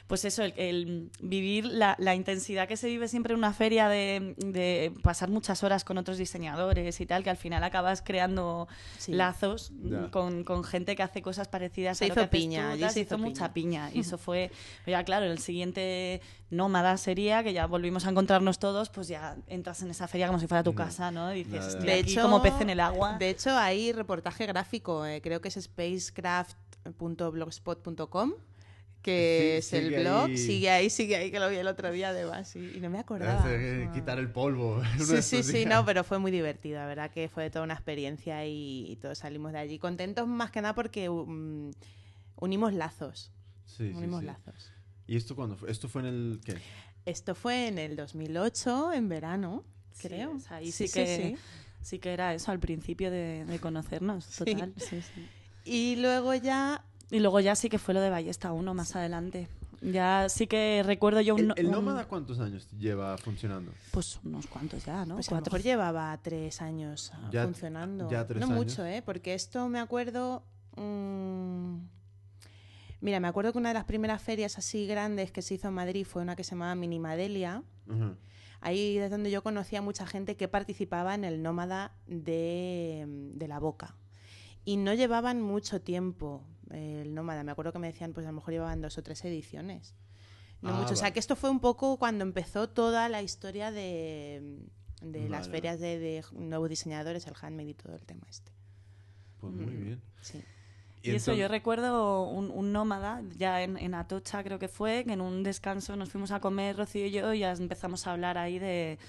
pues 0.10 0.26
eso, 0.26 0.44
el, 0.44 0.54
el 0.58 1.12
vivir 1.22 1.66
la, 1.66 1.96
la 2.00 2.16
intensidad 2.16 2.68
que 2.68 2.76
se 2.76 2.88
vive 2.88 3.08
siempre 3.08 3.34
en 3.34 3.38
una 3.38 3.54
feria 3.54 3.88
de, 3.88 4.34
de 4.38 4.92
pasar 5.04 5.30
muchas 5.30 5.64
horas 5.64 5.86
con 5.86 5.98
otros 6.00 6.18
diseñadores 6.18 7.00
y 7.00 7.06
tal, 7.06 7.24
que 7.24 7.30
al 7.30 7.38
final 7.38 7.64
acabas 7.64 8.02
creando 8.02 8.68
Sí. 8.98 9.14
lazos 9.14 9.72
con, 10.12 10.44
con 10.44 10.64
gente 10.64 10.96
que 10.96 11.04
hace 11.04 11.22
cosas 11.22 11.48
parecidas 11.48 12.00
Se 12.00 12.06
a 12.06 12.08
lo 12.08 12.14
hizo 12.16 12.22
que 12.24 12.28
piña, 12.28 12.74
tú, 12.74 12.80
tal, 12.82 12.90
se 12.92 13.02
hizo 13.02 13.16
hizo 13.16 13.24
mucha 13.24 13.54
piña. 13.54 13.88
piña. 13.90 13.98
Y 13.98 14.00
eso 14.02 14.18
fue, 14.26 14.50
ya 14.88 15.04
claro, 15.04 15.26
el 15.28 15.38
siguiente 15.40 16.22
nómada 16.50 16.98
sería 16.98 17.44
que 17.44 17.54
ya 17.54 17.68
volvimos 17.68 18.08
a 18.08 18.10
encontrarnos 18.10 18.58
todos, 18.58 18.90
pues 18.90 19.08
ya 19.08 19.38
entras 19.46 19.84
en 19.84 19.92
esa 19.92 20.08
feria 20.08 20.26
como 20.26 20.40
si 20.40 20.48
fuera 20.48 20.64
tu 20.64 20.74
casa, 20.74 21.12
¿no? 21.12 21.32
Y 21.36 21.44
dices, 21.44 21.68
estoy 21.68 21.86
De 21.86 21.94
aquí 22.00 22.14
hecho, 22.14 22.24
como 22.24 22.42
pez 22.42 22.60
en 22.62 22.72
el 22.72 22.80
agua. 22.80 23.16
De 23.20 23.30
hecho, 23.30 23.52
hay 23.56 23.92
reportaje 23.92 24.48
gráfico, 24.48 25.06
eh, 25.06 25.22
creo 25.22 25.40
que 25.40 25.50
es 25.50 25.60
spacecraft.blogspot.com, 25.62 28.34
que 29.02 29.60
Sí, 29.62 29.78
es 29.78 29.82
el 29.84 30.00
blog. 30.02 30.26
ahí. 30.28 30.38
Sigue 30.38 30.70
ahí, 30.70 30.90
sigue 30.90 31.16
ahí, 31.16 31.32
que 31.32 31.40
lo 31.40 31.50
vi 31.50 31.56
el 31.58 31.68
otro 31.68 31.92
día 31.92 32.10
además, 32.10 32.56
y, 32.56 32.60
y 32.78 32.80
no 32.82 32.90
me 32.90 33.00
acordaba. 33.00 33.40
hace- 33.40 33.86
Ah. 33.88 33.92
quitar 33.94 34.20
el 34.20 34.30
polvo. 34.32 34.82
Sí, 35.00 35.22
sí, 35.22 35.44
sí, 35.44 35.66
no, 35.66 35.86
pero 35.86 36.04
fue 36.04 36.20
muy 36.20 36.32
divertido, 36.32 36.80
la 36.80 36.86
verdad 36.86 37.10
que 37.12 37.30
fue 37.30 37.50
toda 37.50 37.64
una 37.64 37.76
experiencia 37.76 38.46
y, 38.46 38.86
y 38.92 38.96
todos 38.98 39.18
salimos 39.20 39.54
de 39.54 39.60
allí 39.60 39.80
contentos 39.80 40.28
más 40.28 40.52
que 40.52 40.62
nada 40.62 40.76
porque 40.76 41.10
mm, 41.10 41.72
unimos 42.38 42.74
lazos, 42.74 43.32
Sí, 43.66 43.90
sí, 43.92 43.94
unimos 43.96 44.20
sí. 44.22 44.26
lazos. 44.28 44.72
¿Y 45.08 45.16
esto 45.16 45.36
cuándo 45.36 45.56
fue? 45.58 45.72
¿Esto 45.72 45.88
fue 45.88 46.02
en 46.02 46.08
el 46.08 46.42
qué? 46.44 46.58
Esto 47.06 47.34
fue 47.36 47.68
en 47.68 47.78
el 47.80 47.96
2008, 47.96 48.94
en 48.94 49.10
verano, 49.10 49.64
creo. 50.02 50.36
o 50.36 50.40
sea, 50.40 50.58
ahí 50.58 50.72
sí, 50.72 50.90
que, 50.90 51.38
sí. 51.82 52.00
que 52.00 52.14
era 52.14 52.34
eso 52.34 52.52
al 52.52 52.60
principio 52.60 53.10
de, 53.10 53.46
de 53.46 53.60
conocernos, 53.60 54.26
Sí. 54.26 54.46
total. 54.46 54.74
sí, 54.78 55.02
sí. 55.02 55.28
Y 55.66 55.96
luego 55.98 56.34
ya 56.36 56.84
Y 57.12 57.20
luego 57.20 57.40
ya 57.40 57.56
sí 57.56 57.70
que 57.70 57.80
fue 57.80 57.94
lo 57.94 58.02
de 58.02 58.10
Ballesta 58.10 58.52
1 58.52 58.74
más 58.74 58.96
adelante. 58.96 59.48
Ya 59.82 60.28
sí 60.30 60.46
que 60.46 60.84
recuerdo 60.86 61.22
yo 61.22 61.36
un, 61.36 61.42
¿El, 61.42 61.54
el 61.56 61.66
un- 61.68 61.72
nómada 61.72 62.06
cuántos 62.06 62.40
años 62.40 62.68
lleva 62.78 63.18
funcionando? 63.18 63.72
Pues 63.92 64.20
unos 64.26 64.46
cuantos 64.48 64.84
ya, 64.86 65.06
¿no? 65.06 65.16
Pues 65.16 65.30
a 65.32 65.36
lo 65.36 65.42
mejor 65.42 65.62
llevaba 65.62 66.20
tres 66.22 66.62
años 66.62 67.12
ah, 67.16 67.30
Ya- 67.32 67.46
funcionando. 67.46 68.10
ya 68.10 68.28
tres 68.28 68.42
no 68.42 68.48
años. 68.48 68.58
mucho, 68.58 68.86
¿eh? 68.86 69.02
Porque 69.02 69.34
esto 69.34 69.70
me 69.70 69.80
acuerdo... 69.80 70.44
mm, 70.76 71.78
mira, 73.02 73.20
me 73.22 73.28
acuerdo 73.30 73.54
que 73.54 73.58
una 73.58 73.70
de 73.70 73.76
las 73.76 73.86
primeras 73.86 74.22
ferias 74.22 74.58
así 74.58 74.86
grandes 74.86 75.32
que 75.32 75.42
se 75.42 75.54
hizo 75.56 75.70
en 75.70 75.74
Madrid 75.76 76.06
fue 76.06 76.22
una 76.22 76.36
que 76.36 76.44
se 76.44 76.52
llamaba 76.52 76.76
Minimadelia. 76.76 77.64
Ajá. 77.90 78.16
Ahí 78.62 78.98
es 78.98 79.10
donde 79.10 79.32
yo 79.32 79.42
conocía 79.42 79.80
a 79.80 79.82
mucha 79.82 80.06
gente 80.06 80.36
que 80.36 80.50
participaba 80.50 81.16
en 81.16 81.24
el 81.24 81.42
nómada 81.42 81.94
de, 82.08 83.06
de 83.08 83.48
la 83.48 83.60
boca. 83.60 83.96
Y 84.66 84.76
no 84.76 84.94
llevaban 84.94 85.42
mucho 85.42 85.80
tiempo 85.80 86.44
el 86.72 87.14
nómada. 87.14 87.44
Me 87.44 87.52
acuerdo 87.52 87.72
que 87.74 87.80
me 87.80 87.88
decían, 87.88 88.14
pues 88.14 88.26
a 88.26 88.30
lo 88.30 88.36
mejor 88.36 88.54
llevaban 88.54 88.82
dos 88.82 88.98
o 88.98 89.04
tres 89.04 89.24
ediciones. 89.26 89.96
No 90.62 90.70
Ah, 90.70 90.74
mucho. 90.82 90.94
O 90.94 90.96
sea, 90.98 91.12
que 91.12 91.20
esto 91.20 91.36
fue 91.36 91.50
un 91.50 91.60
poco 91.60 91.98
cuando 91.98 92.24
empezó 92.24 92.68
toda 92.70 93.08
la 93.10 93.22
historia 93.22 93.72
de, 93.72 94.60
de 95.02 95.30
las 95.30 95.48
ferias 95.50 95.80
de, 95.80 96.00
de 96.00 96.24
nuevos 96.34 96.70
diseñadores, 96.70 97.28
el 97.28 97.34
handmade 97.42 97.70
y 97.70 97.74
todo 97.74 97.96
el 97.96 98.06
tema 98.06 98.24
este. 98.30 98.52
Pues 99.40 99.54
muy 99.54 99.66
Mm. 99.66 99.84
bien. 99.86 100.02
Sí. 100.22 100.44
Y 101.02 101.12
eso, 101.12 101.34
yo 101.34 101.48
recuerdo 101.48 102.24
un, 102.28 102.52
un 102.52 102.74
nómada, 102.74 103.22
ya 103.38 103.64
en, 103.64 103.78
en 103.78 103.94
Atocha 103.96 104.44
creo 104.44 104.60
que 104.60 104.68
fue, 104.68 105.06
que 105.06 105.14
en 105.14 105.22
un 105.22 105.44
descanso 105.44 105.96
nos 105.96 106.10
fuimos 106.10 106.32
a 106.32 106.42
comer, 106.42 106.76
Rocío 106.76 107.06
y 107.06 107.12
yo, 107.12 107.34
y 107.34 107.40
ya 107.40 107.54
empezamos 107.54 108.06
a 108.06 108.12
hablar 108.12 108.38
ahí 108.38 108.60
de, 108.60 109.00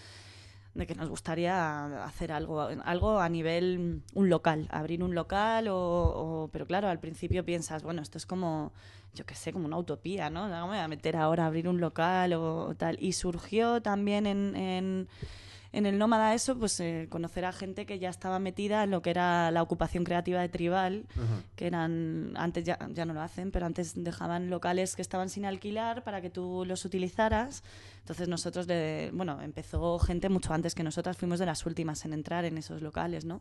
de 0.75 0.87
que 0.87 0.95
nos 0.95 1.09
gustaría 1.09 2.05
hacer 2.05 2.31
algo, 2.33 2.61
algo 2.63 3.19
a 3.21 3.29
nivel, 3.29 4.03
un 4.15 4.29
local, 4.31 4.69
abrir 4.71 5.03
un 5.03 5.15
local, 5.15 5.69
o, 5.69 5.77
o- 5.77 6.49
pero 6.53 6.67
claro, 6.67 6.89
al 6.89 7.01
principio 7.01 7.45
piensas, 7.45 7.83
bueno, 7.83 8.03
esto 8.03 8.19
es 8.19 8.27
como, 8.27 8.73
yo 9.15 9.27
qué 9.27 9.35
sé, 9.35 9.53
como 9.53 9.67
una 9.67 9.79
utopía, 9.79 10.31
¿no? 10.31 10.49
No 10.49 10.63
me 10.69 10.75
voy 10.75 10.79
a 10.79 10.87
meter 10.89 11.17
ahora 11.17 11.45
a 11.45 11.47
abrir 11.49 11.69
un 11.69 11.81
local 11.81 12.33
o 12.35 12.75
tal. 12.77 12.97
Y 13.01 13.13
surgió 13.15 13.83
también 13.83 14.27
en... 14.27 14.55
en 14.57 15.09
en 15.73 15.87
el 15.87 15.99
Nómada 15.99 16.35
eso, 16.35 16.59
pues 16.59 16.81
eh, 16.81 17.07
conocer 17.09 17.45
a 17.45 17.53
gente 17.53 17.87
que 17.87 18.01
ya 18.01 18.09
estaba 18.11 18.41
metida 18.41 18.83
en 18.83 18.91
lo 18.91 19.03
que 19.03 19.11
era 19.11 19.53
la 19.53 19.63
ocupación 19.63 20.03
creativa 20.03 20.41
de 20.41 20.49
Tribal, 20.49 21.07
que 21.55 21.69
eran 21.69 22.33
antes 22.37 22.65
ya, 22.65 22.77
ya 22.93 23.05
no 23.05 23.15
lo 23.15 23.21
hacen, 23.21 23.53
pero 23.53 23.67
antes 23.67 23.93
dejaban 23.95 24.51
locales 24.51 24.97
que 24.97 25.03
estaban 25.03 25.29
sin 25.29 25.45
alquilar 25.45 26.03
para 26.03 26.21
que 26.21 26.29
tú 26.29 26.65
los 26.67 26.85
utilizaras. 26.85 27.63
Entonces 28.01 28.29
nosotros, 28.29 28.67
bueno, 29.13 29.41
empezó 29.41 29.99
gente 29.99 30.29
mucho 30.29 30.53
antes 30.53 30.75
que 30.75 30.83
nosotras, 30.83 31.17
fuimos 31.17 31.39
de 31.39 31.47
las 31.47 31.65
últimas 31.65 32.05
en 32.05 32.13
entrar 32.13 32.45
en 32.45 32.59
esos 32.59 32.83
locales, 32.83 33.25
¿no? 33.25 33.41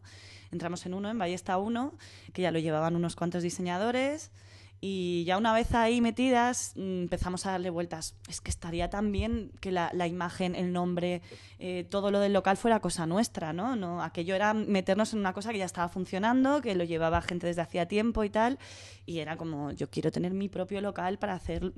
Entramos 0.52 0.86
en 0.86 0.94
uno, 0.94 1.10
en 1.10 1.18
Ballesta 1.18 1.58
1, 1.58 1.94
que 2.34 2.44
ya 2.44 2.52
lo 2.52 2.60
llevaban 2.60 2.96
unos 2.96 3.16
cuantos 3.16 3.42
diseñadores. 3.42 4.32
Y 4.82 5.26
ya 5.26 5.38
una 5.38 5.54
vez 5.54 5.74
ahí 5.74 6.00
metidas, 6.00 6.72
mm, 6.76 7.02
empezamos 7.02 7.46
a 7.46 7.52
darle 7.52 7.70
vueltas. 7.70 8.16
Es 8.30 8.40
que 8.40 8.50
estaría 8.50 8.90
tan 8.90 9.12
bien 9.12 9.52
que 9.60 9.72
la, 9.72 9.92
la 9.94 10.08
imagen, 10.08 10.56
el 10.56 10.72
nombre, 10.72 11.22
eh, 11.60 11.86
todo 11.90 12.12
lo 12.12 12.20
del 12.22 12.32
local 12.32 12.56
fuera 12.56 12.80
cosa 12.80 13.06
nuestra, 13.06 13.52
¿no? 13.52 13.76
¿no? 13.76 14.02
Aquello 14.02 14.36
era 14.36 14.54
meternos 14.54 15.14
en 15.14 15.20
una 15.20 15.34
cosa 15.34 15.52
que 15.52 15.58
ya 15.58 15.66
estaba 15.66 15.90
funcionando, 15.90 16.62
que 16.62 16.76
lo 16.76 16.86
llevaba 16.86 17.22
gente 17.22 17.48
desde 17.48 17.62
hacía 17.62 17.88
tiempo 17.88 18.24
y 18.24 18.30
tal. 18.30 18.58
Y 19.06 19.20
era 19.20 19.36
como, 19.36 19.72
yo 19.72 19.90
quiero 19.90 20.12
tener 20.12 20.34
mi 20.34 20.48
propio 20.48 20.80
local 20.80 21.20
para 21.20 21.34
hacer, 21.34 21.74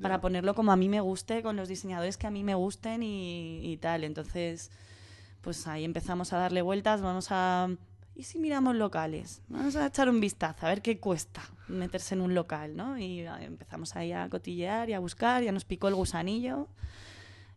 para 0.00 0.20
ponerlo 0.20 0.54
como 0.54 0.70
a 0.70 0.76
mí 0.76 0.88
me 0.88 1.00
guste, 1.00 1.42
con 1.42 1.56
los 1.56 1.68
diseñadores 1.68 2.16
que 2.18 2.28
a 2.28 2.30
mí 2.30 2.44
me 2.44 2.54
gusten 2.54 3.02
y, 3.02 3.60
y 3.64 3.76
tal. 3.78 4.04
Entonces, 4.04 4.70
pues 5.40 5.66
ahí 5.66 5.84
empezamos 5.84 6.32
a 6.32 6.38
darle 6.38 6.62
vueltas, 6.62 7.02
vamos 7.02 7.28
a... 7.30 7.68
¿Y 8.18 8.24
si 8.24 8.38
miramos 8.40 8.74
locales? 8.74 9.42
Vamos 9.48 9.76
a 9.76 9.86
echar 9.86 10.08
un 10.08 10.18
vistazo, 10.20 10.66
a 10.66 10.70
ver 10.70 10.82
qué 10.82 10.98
cuesta 10.98 11.40
meterse 11.68 12.14
en 12.16 12.20
un 12.20 12.34
local, 12.34 12.74
¿no? 12.76 12.98
Y 12.98 13.24
ah, 13.24 13.38
empezamos 13.42 13.94
ahí 13.94 14.10
a 14.10 14.28
cotillear 14.28 14.90
y 14.90 14.94
a 14.94 14.98
buscar, 14.98 15.42
ya 15.44 15.52
nos 15.52 15.64
picó 15.64 15.86
el 15.86 15.94
gusanillo 15.94 16.66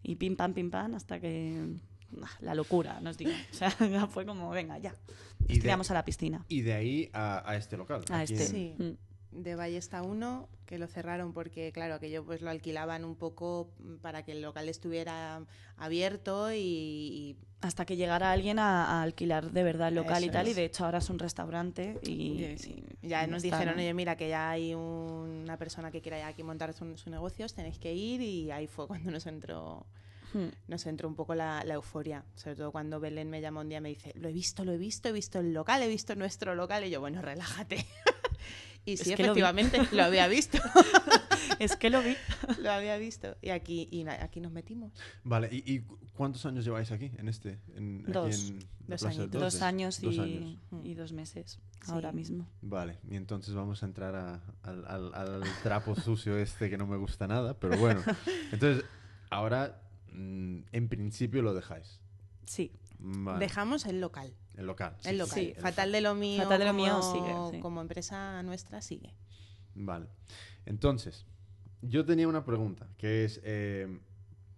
y 0.03 0.15
pim 0.17 0.35
pam, 0.35 0.53
pim 0.53 0.69
pam, 0.69 0.93
hasta 0.93 1.19
que 1.19 1.65
ah, 2.21 2.29
la 2.41 2.53
locura, 2.53 2.99
nos 3.01 3.17
digo. 3.17 3.31
O 3.51 3.53
sea, 3.55 3.71
fue 4.11 4.23
como, 4.23 4.51
venga, 4.51 4.77
ya. 4.77 4.93
Y 5.39 5.43
Nos 5.43 5.47
de- 5.55 5.61
tiramos 5.61 5.89
a 5.89 5.95
la 5.95 6.05
piscina. 6.05 6.45
Y 6.47 6.61
de 6.61 6.73
ahí 6.73 7.09
a, 7.11 7.41
a 7.49 7.55
este 7.55 7.75
local. 7.75 8.05
A 8.11 8.21
este. 8.21 8.43
en- 8.43 8.47
Sí. 8.47 8.75
Mm. 8.77 8.91
De 9.31 9.55
Ballesta 9.55 10.01
1, 10.01 10.47
que 10.65 10.77
lo 10.77 10.87
cerraron 10.87 11.33
porque, 11.33 11.71
claro, 11.71 11.95
aquello 11.95 12.23
pues 12.25 12.41
lo 12.41 12.49
alquilaban 12.49 13.05
un 13.05 13.15
poco 13.15 13.69
para 14.01 14.23
que 14.23 14.31
el 14.33 14.41
local 14.41 14.67
estuviera 14.69 15.45
abierto 15.77 16.53
y... 16.53 17.37
Hasta 17.61 17.85
que 17.85 17.95
llegara 17.95 18.31
alguien 18.31 18.57
a, 18.57 18.85
a 18.99 19.01
alquilar 19.03 19.51
de 19.51 19.63
verdad 19.63 19.89
el 19.89 19.95
local 19.95 20.23
y 20.23 20.29
tal, 20.29 20.47
y 20.47 20.53
de 20.53 20.65
hecho 20.65 20.83
ahora 20.85 20.97
es 20.97 21.09
un 21.09 21.19
restaurante 21.19 21.99
y... 22.01 22.55
ya 23.03 23.27
nos 23.27 23.43
dijeron, 23.43 23.77
oye, 23.77 23.93
mira, 23.93 24.15
que 24.17 24.29
ya 24.29 24.49
hay 24.49 24.73
un- 24.73 25.41
una 25.43 25.57
persona 25.57 25.91
que 25.91 26.01
quiera 26.01 26.17
ya 26.17 26.27
aquí 26.27 26.41
montar 26.43 26.73
su, 26.73 26.97
su 26.97 27.09
negocio, 27.09 27.45
os 27.45 27.53
tenéis 27.53 27.77
que 27.77 27.93
ir 27.93 28.21
y 28.21 28.49
ahí 28.51 28.67
fue 28.67 28.87
cuando 28.87 29.11
nos 29.11 29.25
entró 29.27 29.85
Hmm. 30.33 30.47
nos 30.69 30.85
entró 30.85 31.09
un 31.09 31.15
poco 31.15 31.35
la, 31.35 31.61
la 31.65 31.73
euforia, 31.73 32.23
sobre 32.35 32.55
todo 32.55 32.71
cuando 32.71 33.01
Belén 33.01 33.29
me 33.29 33.41
llama 33.41 33.59
un 33.59 33.67
día 33.67 33.79
y 33.79 33.81
me 33.81 33.89
dice, 33.89 34.13
lo 34.15 34.29
he 34.29 34.31
visto, 34.31 34.63
lo 34.63 34.71
he 34.71 34.77
visto, 34.77 35.09
he 35.09 35.11
visto 35.11 35.39
el 35.39 35.51
local, 35.53 35.83
he 35.83 35.89
visto 35.89 36.15
nuestro 36.15 36.55
local, 36.55 36.85
y 36.85 36.89
yo, 36.89 37.01
bueno, 37.01 37.21
relájate. 37.21 37.85
y 38.85 38.97
sí, 38.97 39.11
Es 39.11 39.17
que 39.17 39.23
lo 39.23 39.33
vi. 39.33 39.41
efectivamente, 39.41 39.79
lo, 39.95 40.03
había 40.03 40.27
visto, 40.27 40.57
Es 41.59 41.75
que 41.75 41.89
lo 41.89 42.01
vi. 42.01 42.15
lo 42.61 42.71
había 42.71 42.97
visto. 42.97 43.35
Y 43.41 43.49
aquí, 43.49 43.87
y 43.91 44.05
aquí 44.07 44.39
nos 44.39 44.51
metimos. 44.51 44.91
Vale, 45.23 45.49
¿y, 45.51 45.63
y 45.71 45.79
cu- 45.81 45.99
cuántos 46.15 46.45
años 46.45 46.65
lleváis 46.65 46.91
aquí, 46.91 47.11
en 47.17 47.27
este? 47.29 47.59
En, 47.75 48.01
aquí 48.03 48.11
Dos. 48.11 48.49
en 48.49 48.59
la 48.87 48.95
Dos 48.95 49.03
añitos. 49.05 49.41
Dos 49.41 49.61
años 49.61 49.99
y, 50.01 50.05
Dos 50.07 50.19
años. 50.19 50.57
y 50.83 50.93
dos 50.95 51.11
meses 51.13 51.59
Sí. 51.83 51.91
ahora 51.91 52.11
mismo. 52.11 52.47
Vale, 52.61 52.97
y 53.09 53.15
entonces 53.15 53.53
vamos 53.55 53.81
a 53.83 53.85
entrar 53.85 54.15
a- 54.15 54.41
al, 54.63 54.85
al- 54.87 55.13
al 55.13 55.43
trapo 55.63 55.95
sucio 55.95 56.37
este 56.37 56.69
que 56.69 56.77
no 56.77 56.87
me 56.87 56.97
gusta 56.97 57.27
nada, 57.27 57.59
pero 57.59 57.77
bueno. 57.77 58.01
Entonces, 58.51 58.83
ahora, 59.29 59.81
mm, 60.11 60.59
en 60.71 60.89
principio 60.89 61.41
lo 61.41 61.53
dejáis. 61.53 61.99
Sí, 62.45 62.71
Vale. 63.03 63.39
Dejamos 63.39 63.85
el 63.85 63.99
local. 63.99 64.33
El 64.55 64.67
local. 64.67 64.95
El 65.03 65.17
local. 65.17 65.33
Sí. 65.33 65.53
Fatal 65.59 65.91
de 65.91 66.01
lo 66.01 66.13
mío. 66.15 66.43
Fatal 66.43 66.59
de 66.59 66.65
lo 66.65 66.73
mío 66.73 66.99
como- 66.99 67.13
sigue, 67.49 67.57
sí. 67.57 67.61
Como 67.61 67.81
empresa 67.81 68.43
nuestra 68.43 68.81
sigue. 68.81 69.15
Vale. 69.73 70.07
Entonces, 70.65 71.25
yo 71.81 72.05
tenía 72.05 72.27
una 72.27 72.45
pregunta, 72.45 72.87
que 72.97 73.23
es, 73.25 73.41
eh, 73.43 73.99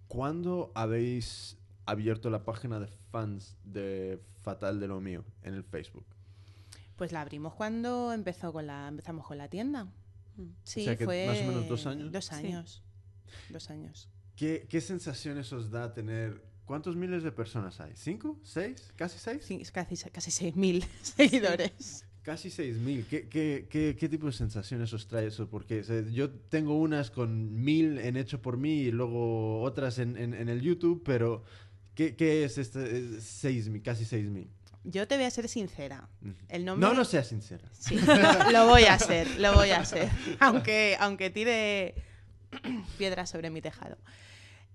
¿cuándo 0.07 0.71
habéis 0.75 1.57
abierto 1.85 2.29
la 2.29 2.43
página 2.43 2.79
de 2.79 2.87
fans 2.87 3.55
de 3.63 4.21
Fatal 4.41 4.79
de 4.79 4.87
lo 4.87 4.99
mío 4.99 5.23
en 5.43 5.53
el 5.53 5.63
Facebook? 5.63 6.05
Pues 6.97 7.11
la 7.11 7.21
abrimos 7.21 7.53
cuando 7.53 8.11
empezó 8.11 8.51
con 8.51 8.67
la, 8.67 8.87
empezamos 8.89 9.25
con 9.25 9.37
la 9.37 9.47
tienda. 9.47 9.85
Mm. 10.35 10.43
Sí, 10.63 10.83
sea 10.83 10.97
que 10.97 11.05
fue 11.05 11.27
más 11.27 11.39
o 11.39 11.43
menos 11.45 11.67
dos 11.69 11.85
años. 11.85 12.11
Dos 12.11 12.25
Sí. 12.25 12.35
años. 12.35 12.83
Dos 13.49 13.69
años. 13.69 14.09
¿Qué, 14.35 14.67
qué 14.69 14.81
sensaciones 14.81 15.53
os 15.53 15.69
da 15.71 15.93
tener... 15.93 16.43
¿Cuántos 16.73 16.95
miles 16.95 17.21
de 17.21 17.31
personas 17.31 17.79
hay? 17.81 17.91
¿Cinco? 17.93 18.35
¿Seis? 18.41 18.91
¿Casi 18.95 19.19
seis? 19.19 19.45
Sí, 19.45 19.61
casi, 19.71 19.95
casi 20.09 20.31
6.000 20.31 20.83
seguidores. 21.03 22.03
Casi 22.23 22.49
6.000. 22.49 23.05
¿Qué, 23.05 23.29
qué, 23.29 23.67
qué, 23.69 23.95
qué 23.95 24.09
tipo 24.09 24.25
de 24.25 24.31
sensaciones 24.31 24.91
os 24.91 25.07
trae 25.07 25.27
eso? 25.27 25.47
Porque 25.47 25.81
o 25.81 25.83
sea, 25.83 26.01
yo 26.01 26.31
tengo 26.31 26.75
unas 26.75 27.11
con 27.11 27.63
1.000 27.63 28.03
en 28.03 28.17
Hecho 28.17 28.41
por 28.41 28.57
mí 28.57 28.85
y 28.85 28.91
luego 28.91 29.61
otras 29.61 29.99
en, 29.99 30.17
en, 30.17 30.33
en 30.33 30.49
el 30.49 30.61
YouTube, 30.61 31.03
pero 31.05 31.43
¿qué, 31.93 32.15
qué 32.15 32.43
es 32.43 32.57
este 32.57 32.79
eh, 32.79 33.17
6.000, 33.19 33.83
casi 33.83 34.05
6.000? 34.05 34.47
Yo 34.83 35.07
te 35.07 35.15
voy 35.15 35.25
a 35.25 35.29
ser 35.29 35.47
sincera. 35.49 36.09
El 36.49 36.65
nombre... 36.65 36.89
No, 36.89 36.95
no 36.95 37.05
seas 37.05 37.27
sincera. 37.27 37.69
Sí, 37.71 37.99
lo, 37.99 38.15
lo 38.51 38.65
voy 38.65 38.85
a 38.85 38.95
hacer, 38.95 39.27
lo 39.39 39.53
voy 39.53 39.69
a 39.69 39.81
hacer. 39.81 40.09
Aunque, 40.39 40.97
aunque 40.99 41.29
tire 41.29 41.93
piedras 42.97 43.29
sobre 43.29 43.51
mi 43.51 43.61
tejado. 43.61 43.99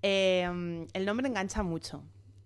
Eh, 0.02 0.87
el 0.93 1.05
nombre 1.05 1.28
engancha 1.28 1.62
mucho. 1.62 2.02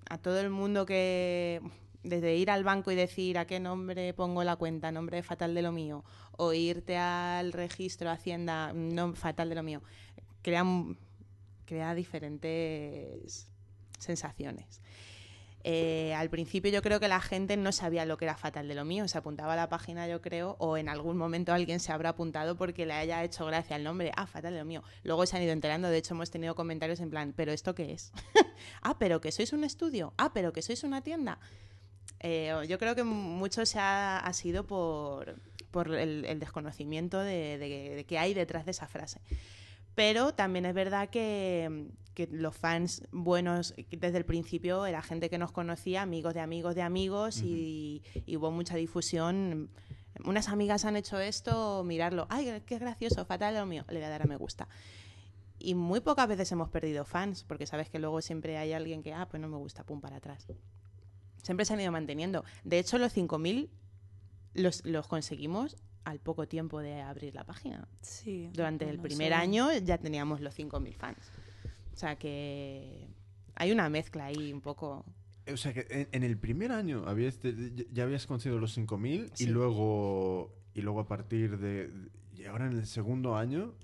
A 0.09 0.18
todo 0.18 0.40
el 0.40 0.50
mundo 0.50 0.87
que. 0.87 1.61
Desde 2.02 2.35
ir 2.35 2.50
al 2.50 2.64
banco 2.64 2.90
y 2.90 2.97
decir 2.97 3.38
a 3.38 3.47
qué 3.47 3.61
nombre 3.61 4.12
pongo 4.12 4.42
la 4.42 4.56
cuenta, 4.56 4.90
nombre 4.90 5.23
fatal 5.23 5.54
de 5.54 5.62
lo 5.62 5.71
mío, 5.71 6.04
o 6.32 6.52
irte 6.52 6.97
al 6.97 7.52
registro 7.52 8.11
Hacienda, 8.11 8.73
no, 8.73 9.14
fatal 9.14 9.49
de 9.49 9.54
lo 9.54 9.62
mío, 9.62 9.82
crea 10.42 11.94
diferentes 11.94 13.49
sensaciones. 14.00 14.80
Eh, 15.64 16.12
al 16.14 16.28
principio 16.28 16.73
yo 16.73 16.83
creo 16.83 16.99
que 16.99 17.07
la 17.07 17.21
gente 17.21 17.57
no 17.57 17.71
sabía 17.71 18.04
lo 18.04 18.16
que 18.16 18.25
era 18.25 18.37
fatal 18.37 18.66
de 18.66 18.75
lo 18.75 18.85
mío, 18.85 19.07
se 19.07 19.16
apuntaba 19.16 19.52
a 19.52 19.57
la 19.57 19.69
página 19.69 20.09
yo 20.09 20.21
creo, 20.21 20.57
o 20.59 20.76
en 20.76 20.88
algún 20.88 21.16
momento 21.16 21.52
alguien 21.52 21.78
se 21.78 21.92
habrá 21.92 22.11
apuntado 22.11 22.57
porque 22.57 22.85
le 22.85 22.95
haya 22.95 23.23
hecho 23.23 23.47
gracia 23.47 23.76
el 23.76 23.85
nombre, 23.85 24.11
ah, 24.16 24.26
fatal 24.26 24.54
de 24.54 24.59
lo 24.59 24.64
mío. 24.64 24.83
Luego 25.04 25.25
se 25.25 25.37
han 25.37 25.42
ido 25.42 25.52
enterando, 25.52 25.88
de 25.88 25.99
hecho 25.99 26.14
hemos 26.14 26.31
tenido 26.31 26.54
comentarios 26.57 26.99
en 27.00 27.11
plan, 27.11 27.33
pero 27.37 27.52
¿esto 27.52 27.75
qué 27.76 27.92
es? 27.92 28.12
ah, 28.83 28.99
pero 28.99 29.21
que 29.21 29.31
sois 29.31 29.52
un 29.52 29.62
estudio, 29.62 30.14
ah, 30.19 30.33
pero 30.35 30.52
que 30.52 30.62
sois 30.62 30.83
una 30.83 31.02
tienda. 31.02 31.38
Eh, 32.19 32.52
yo 32.69 32.78
creo 32.78 32.95
que 32.95 33.04
mucho 33.04 33.64
se 33.64 33.78
ha, 33.78 34.19
ha 34.19 34.33
sido 34.33 34.66
por, 34.66 35.37
por 35.71 35.95
el, 35.95 36.38
desconocimiento 36.40 37.21
de, 37.21 37.59
de- 37.59 37.95
de 37.97 38.04
qué 38.04 38.19
hay 38.19 38.35
detrás 38.35 38.64
de 38.64 38.73
esa 38.73 38.87
frase. 38.88 39.21
Pero 39.94 40.34
también 40.34 40.66
es 40.66 40.75
verdad 40.75 41.11
que, 41.11 41.88
que 42.14 42.28
los 42.30 42.56
fans 42.56 43.02
buenos 43.12 43.75
desde 43.90 44.18
el 44.18 44.25
principio 44.25 44.87
era 44.87 45.02
gente 45.02 45.30
que 45.30 45.38
nos 45.38 45.52
conocía, 45.52 46.02
amigos 46.02 46.34
de 46.34 46.40
amigos 46.40 46.75
de 46.75 46.82
amigos, 46.82 47.42
y, 47.42 48.02
y 48.26 48.37
hubo 48.37 48.50
mucha 48.50 48.76
difusión. 48.76 49.70
Unas 50.25 50.49
amigas 50.49 50.84
han 50.84 50.96
hecho 50.96 51.18
esto, 51.18 51.84
mirarlo. 51.84 52.26
¡Ay, 52.30 52.62
qué 52.66 52.78
gracioso! 52.78 53.25
Fatal 53.25 53.54
lo 53.54 53.66
mío. 53.66 53.84
Le 53.88 53.96
voy 53.96 54.04
a 54.04 54.11
dar 54.11 54.22
a 54.22 54.26
me 54.26 54.37
gusta. 54.37 54.68
Y 55.58 55.75
muy 55.75 56.00
pocas 56.00 56.26
veces 56.26 56.50
hemos 56.52 56.70
perdido 56.70 57.04
fans, 57.04 57.44
porque 57.44 57.66
sabes 57.66 57.88
que 57.88 57.99
luego 57.99 58.20
siempre 58.20 58.58
hay 58.58 58.72
alguien 58.72 59.02
que, 59.02 59.14
ah, 59.14 59.28
pues 59.30 59.40
no 59.40 59.49
me 59.49 59.56
gusta, 59.56 59.84
pum, 59.84 60.00
para 60.00 60.16
atrás. 60.16 60.46
Siempre 61.42 61.64
se 61.64 61.75
han 61.75 61.80
ido 61.80 61.92
manteniendo. 61.92 62.44
De 62.64 62.78
hecho, 62.78 62.99
los 62.99 63.16
5.000 63.16 63.68
los, 64.54 64.84
los 64.84 65.06
conseguimos 65.06 65.76
al 66.04 66.18
poco 66.18 66.47
tiempo 66.49 66.80
de 66.80 67.00
abrir 67.00 67.35
la 67.35 67.44
página. 67.44 67.87
sí. 68.00 68.50
Durante 68.52 68.88
el 68.88 68.99
primer 68.99 69.32
año 69.35 69.68
ya 69.78 69.99
teníamos 69.99 70.40
los 70.40 70.59
5.000 70.59 70.94
fans. 70.94 71.18
O 71.92 71.97
sea 71.97 72.16
que 72.16 73.09
hay 73.54 73.71
una 73.73 73.88
mezcla 73.88 74.26
ahí 74.26 74.52
un 74.52 74.61
poco. 74.61 75.04
O 75.52 75.56
sea 75.56 75.73
que 75.73 75.87
en, 75.90 76.09
en 76.12 76.23
el 76.23 76.38
primer 76.38 76.73
año 76.73 77.04
habías 77.06 77.38
te- 77.38 77.54
ya- 77.75 77.85
ya 77.92 78.02
habías 78.04 78.26
conseguido 78.26 78.59
los 78.61 78.76
5.000 78.76 79.30
Sí. 79.35 79.44
y 79.44 79.47
luego 79.49 80.54
y 80.75 80.80
luego 80.80 81.00
a 81.00 81.06
partir 81.06 81.59
de... 81.59 81.90
Y 82.37 82.44
ahora 82.47 82.66
en 82.66 82.73
el 82.73 82.87
segundo 82.87 83.37
año... 83.37 83.75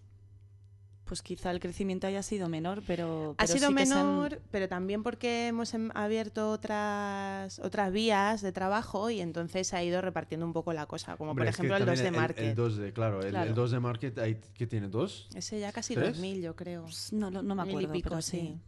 Pues 1.08 1.22
quizá 1.22 1.50
el 1.50 1.58
crecimiento 1.58 2.06
haya 2.06 2.22
sido 2.22 2.50
menor, 2.50 2.82
pero... 2.86 3.34
Ha 3.38 3.46
sido 3.46 3.58
sí 3.60 3.64
han- 3.64 3.74
menor, 3.74 4.40
pero 4.50 4.68
también 4.68 5.02
porque 5.02 5.48
hemos 5.48 5.72
em- 5.72 5.90
abierto 5.94 6.50
otras 6.50 7.58
otras 7.60 7.90
vías 7.92 8.42
de 8.42 8.52
trabajo 8.52 9.08
y 9.08 9.20
entonces 9.22 9.68
se 9.68 9.76
ha 9.76 9.82
ido 9.82 10.02
repartiendo 10.02 10.44
un 10.44 10.52
poco 10.52 10.74
la 10.74 10.84
cosa. 10.84 11.16
Como 11.16 11.30
Hombre, 11.30 11.46
por 11.46 11.54
ejemplo 11.54 11.76
el 11.76 11.86
2 11.86 11.94
también 11.96 12.12
de 12.12 12.20
Market. 12.20 12.44
El, 12.44 12.54
2 12.54 12.76
de, 12.76 12.92
claro, 12.92 13.22
el, 13.22 13.30
Claro. 13.30 13.48
el 13.48 13.54
2 13.56 13.70
de 13.70 13.80
Market, 13.80 14.18
hay, 14.18 14.38
¿qué 14.52 14.66
tiene? 14.66 14.88
¿Dos? 14.88 15.28
Ese 15.34 15.58
ya 15.58 15.72
casi 15.72 15.94
¿Tres? 15.94 16.18
2.000, 16.20 16.42
yo 16.42 16.54
creo. 16.54 16.82
Pues 16.82 17.10
No, 17.12 17.30
no, 17.30 17.42
no 17.42 17.54
me 17.54 17.62
Mil 17.62 17.72
y 17.72 17.74
acuerdo, 17.76 17.92
pico, 17.94 18.08
pero 18.10 18.20
sí. 18.22 18.58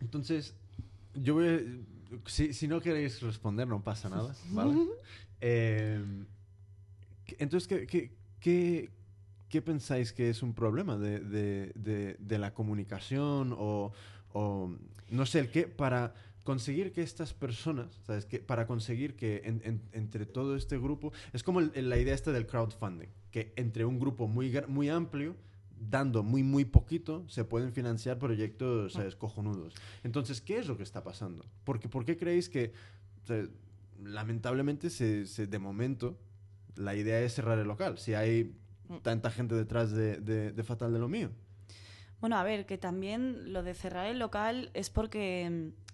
Entonces, 0.00 0.54
yo 1.14 1.34
voy 1.34 1.46
a- 1.48 1.60
si, 2.28 2.52
si 2.52 2.68
no 2.68 2.80
queréis 2.80 3.22
responder, 3.22 3.66
no 3.68 3.80
pasa 3.82 4.08
nada, 4.08 4.34
¿vale? 4.50 4.74
Eh, 5.46 6.02
¿qué- 7.26 7.36
entonces, 7.38 7.68
¿qué, 7.68 7.86
qué, 7.86 8.10
qué, 8.40 8.90
qué 9.54 9.62
pensáis 9.62 10.12
que 10.12 10.28
es 10.30 10.42
un 10.42 10.52
problema 10.52 10.98
de, 10.98 11.20
de- 11.20 11.70
de- 11.76 12.16
de 12.18 12.38
la 12.38 12.52
comunicación 12.52 13.54
o, 13.56 13.92
o, 14.32 14.68
no 15.10 15.26
sé, 15.26 15.38
el 15.38 15.48
qué 15.52 15.68
para 15.68 16.12
conseguir 16.42 16.92
que 16.92 17.02
estas 17.02 17.32
personas, 17.34 18.00
¿sabes? 18.04 18.24
Que 18.26 18.40
para 18.40 18.66
conseguir 18.66 19.14
que 19.14 19.42
en- 19.44 19.62
en- 19.64 19.80
entre 19.92 20.26
todo 20.26 20.56
este 20.56 20.76
grupo, 20.76 21.12
es 21.32 21.44
como 21.44 21.60
el- 21.60 21.88
la 21.88 21.98
idea 21.98 22.14
esta 22.16 22.32
del 22.32 22.48
crowdfunding, 22.48 23.06
que 23.30 23.52
entre 23.54 23.84
un 23.84 24.00
grupo 24.00 24.26
muy, 24.26 24.52
muy 24.66 24.88
amplio, 24.88 25.36
dando 25.88 26.24
muy, 26.24 26.42
muy 26.42 26.64
poquito, 26.64 27.24
se 27.28 27.44
pueden 27.44 27.72
financiar 27.72 28.18
proyectos, 28.18 28.94
¿sabes? 28.94 29.14
Cojonudos. 29.14 29.72
Entonces, 30.02 30.40
¿qué 30.40 30.58
es 30.58 30.66
lo 30.66 30.76
que 30.76 30.82
está 30.82 31.04
pasando? 31.04 31.44
Porque, 31.62 31.88
¿Por 31.88 32.04
qué 32.04 32.16
creéis 32.16 32.48
que, 32.48 32.72
lamentablemente, 34.02 34.90
se, 34.90 35.26
se- 35.26 35.46
de 35.46 35.58
momento, 35.60 36.18
la 36.74 36.96
idea 36.96 37.20
es 37.20 37.34
cerrar 37.34 37.60
el 37.60 37.68
local? 37.68 37.98
Si 37.98 38.14
hay 38.14 38.52
tanta 39.02 39.30
gente 39.30 39.54
detrás 39.54 39.92
de, 39.92 40.18
de- 40.18 40.52
de 40.52 40.62
Fatal 40.62 40.92
de 40.92 40.98
lo 40.98 41.08
mío. 41.08 41.30
Bueno, 42.20 42.36
a 42.36 42.42
ver, 42.42 42.64
que 42.66 42.78
también 42.78 43.52
lo 43.52 43.62
de 43.62 43.74
cerrar 43.74 44.06
el 44.06 44.18
local 44.18 44.70
es 44.72 44.88
porque 44.90 45.48
mm, 45.50 45.84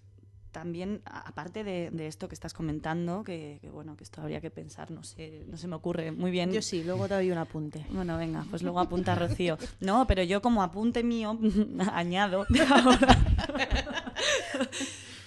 también, 0.52 1.00
aparte 1.04 1.62
de, 1.64 1.90
de 1.92 2.06
esto 2.06 2.28
que 2.28 2.34
estás 2.34 2.54
comentando, 2.54 3.22
que, 3.24 3.58
que, 3.60 3.70
bueno, 3.70 3.96
que 3.96 4.04
esto 4.04 4.20
habría 4.20 4.40
que 4.40 4.50
pensar, 4.50 4.90
no 4.90 5.02
sé, 5.04 5.44
no 5.48 5.56
se 5.56 5.66
me 5.68 5.76
ocurre 5.76 6.10
muy 6.12 6.30
bien. 6.30 6.52
Yo 6.52 6.60
sí, 6.62 6.82
luego 6.84 7.06
te 7.08 7.14
doy 7.14 7.30
un 7.30 7.38
apunte. 7.38 7.84
Bueno, 7.90 8.16
venga, 8.18 8.44
pues 8.50 8.62
luego 8.62 8.80
apunta 8.80 9.14
Rocío. 9.14 9.58
No, 9.80 10.06
pero 10.06 10.22
yo 10.22 10.40
como 10.42 10.62
apunte 10.62 11.02
mío 11.02 11.38
añado 11.92 12.46
ahora 12.70 13.16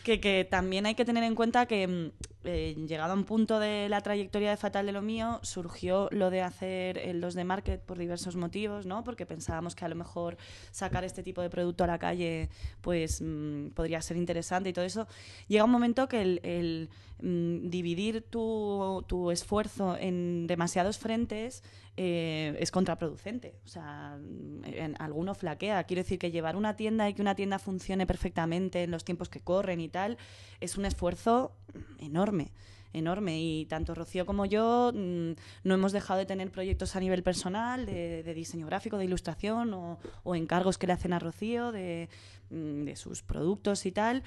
que, 0.03 0.20
que 0.20 0.46
también 0.50 0.86
hay 0.86 0.96
que 0.96 1.05
tener 1.05 1.24
en 1.24 1.36
cuenta 1.36 1.65
que 1.65 1.88
mm, 1.88 2.12
eh, 2.43 2.75
llegado 2.88 3.13
a 3.13 3.15
un 3.15 3.23
punto 3.23 3.59
de 3.59 3.88
la 3.89 4.01
trayectoria 4.01 4.50
de 4.50 4.57
Fatal 4.57 4.85
de 4.85 4.91
lo 4.91 5.01
mío, 5.01 5.39
surgió 5.43 6.09
lo 6.12 6.29
de 6.29 6.41
hacer 6.41 6.97
el 6.97 7.21
2 7.21 7.35
de 7.35 7.43
Market 7.43 7.81
por 7.81 7.97
diversos 7.97 8.35
motivos, 8.35 8.85
¿no? 8.85 9.03
Porque 9.03 9.25
pensábamos 9.25 9.75
que 9.75 9.85
a 9.85 9.88
lo 9.88 9.95
mejor 9.95 10.38
sacar 10.71 11.03
este 11.03 11.23
tipo 11.23 11.41
de 11.41 11.50
producto 11.50 11.83
a 11.83 11.88
la 11.88 12.00
calle 12.00 12.50
pues 12.81 13.21
mm, 13.21 13.69
podría 13.69 14.01
ser 14.01 14.17
interesante 14.17 14.69
y 14.69 14.73
todo 14.73 14.85
eso. 14.85 15.07
Llega 15.47 15.63
un 15.63 15.71
momento 15.71 16.07
que 16.07 16.21
el, 16.21 16.41
el, 16.43 16.89
mm, 17.21 17.69
dividir 17.69 18.21
tu, 18.21 19.03
tu 19.07 19.31
esfuerzo 19.31 19.97
en 19.97 20.47
demasiados 20.47 20.97
frentes 20.97 21.63
eh, 21.95 22.55
es 22.59 22.71
contraproducente. 22.71 23.55
O 23.65 23.67
sea, 23.67 24.17
en, 24.63 24.95
alguno 25.00 25.35
flaquea. 25.35 25.83
Quiero 25.83 26.01
decir 26.01 26.19
que 26.19 26.31
llevar 26.31 26.55
una 26.55 26.75
tienda 26.75 27.09
y 27.09 27.13
que 27.13 27.21
una 27.21 27.35
tienda 27.35 27.59
funcione 27.59 28.07
perfectamente 28.07 28.83
en 28.83 28.91
los 28.91 29.03
tiempos 29.03 29.29
que 29.29 29.39
corren 29.39 29.79
y 29.79 29.89
tal, 29.89 30.17
es 30.59 30.77
un 30.77 30.85
esfuerzo 30.85 31.55
enorme 32.00 32.51
enorme 32.93 33.41
y 33.41 33.65
tanto 33.65 33.95
Rocío 33.95 34.23
como 34.23 34.45
yo 34.45 34.91
mm, 34.93 35.31
no 35.63 35.73
hemos 35.73 35.91
dejado 35.93 36.19
de 36.19 36.27
tener 36.27 36.51
proyectos 36.51 36.95
a 36.95 37.00
nivel 37.00 37.23
personal 37.23 37.88
de, 37.88 38.33
diseño 38.35 38.67
gráfico, 38.67 39.00
de 39.00 39.05
ilustración 39.05 39.73
o, 39.73 40.35
encargos 40.35 40.77
que 40.77 40.85
le 40.85 40.93
hacen 40.93 41.12
a 41.12 41.17
Rocío 41.17 41.71
de, 41.71 42.07
mm, 42.51 42.83
de 42.83 42.95
sus 42.95 43.23
productos 43.23 43.88
y 43.88 43.91
tal 43.91 44.21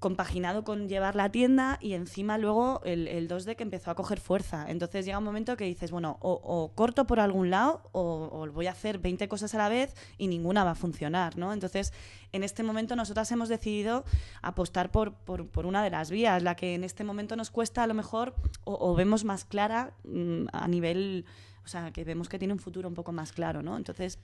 compaginado 0.00 0.64
con 0.64 0.88
llevar 0.88 1.14
la 1.14 1.30
tienda 1.30 1.78
y 1.78 1.92
encima 1.92 2.38
luego 2.38 2.80
el, 2.84 3.06
el 3.06 3.28
2D 3.28 3.54
que 3.54 3.62
empezó 3.62 3.90
a 3.90 3.94
coger 3.94 4.18
fuerza. 4.18 4.64
Entonces 4.68 5.04
llega 5.04 5.18
un 5.18 5.24
momento 5.24 5.58
que 5.58 5.64
dices, 5.64 5.90
bueno, 5.90 6.16
o, 6.22 6.72
corto 6.74 7.06
por 7.06 7.20
algún 7.20 7.50
lado 7.50 7.82
o, 7.92 8.48
voy 8.52 8.66
a 8.66 8.70
hacer 8.70 8.98
20 8.98 9.28
cosas 9.28 9.54
a 9.54 9.58
la 9.58 9.68
vez 9.68 9.94
y 10.16 10.28
ninguna 10.28 10.64
va 10.64 10.70
a 10.70 10.74
funcionar, 10.74 11.36
¿no? 11.36 11.52
Entonces, 11.52 11.92
en 12.32 12.42
este 12.42 12.62
momento 12.62 12.96
nosotras 12.96 13.30
hemos 13.30 13.50
decidido 13.50 14.04
apostar 14.40 14.90
por, 14.90 15.12
por, 15.14 15.66
una 15.66 15.84
de 15.84 15.90
las 15.90 16.10
vías, 16.10 16.42
la 16.42 16.56
que 16.56 16.74
en 16.74 16.82
este 16.82 17.04
momento 17.04 17.36
nos 17.36 17.50
cuesta 17.50 17.82
a 17.82 17.86
lo 17.86 17.92
mejor 17.92 18.34
o, 18.64 18.94
vemos 18.94 19.24
más 19.24 19.44
clara 19.44 19.92
mm, 20.04 20.46
a 20.52 20.66
nivel, 20.66 21.26
o 21.62 21.68
sea, 21.68 21.92
que 21.92 22.04
vemos 22.04 22.30
que 22.30 22.38
tiene 22.38 22.54
un 22.54 22.58
futuro 22.58 22.88
un 22.88 22.94
poco 22.94 23.12
más 23.12 23.32
claro, 23.32 23.62
¿no? 23.62 23.76
Entonces, 23.76 24.18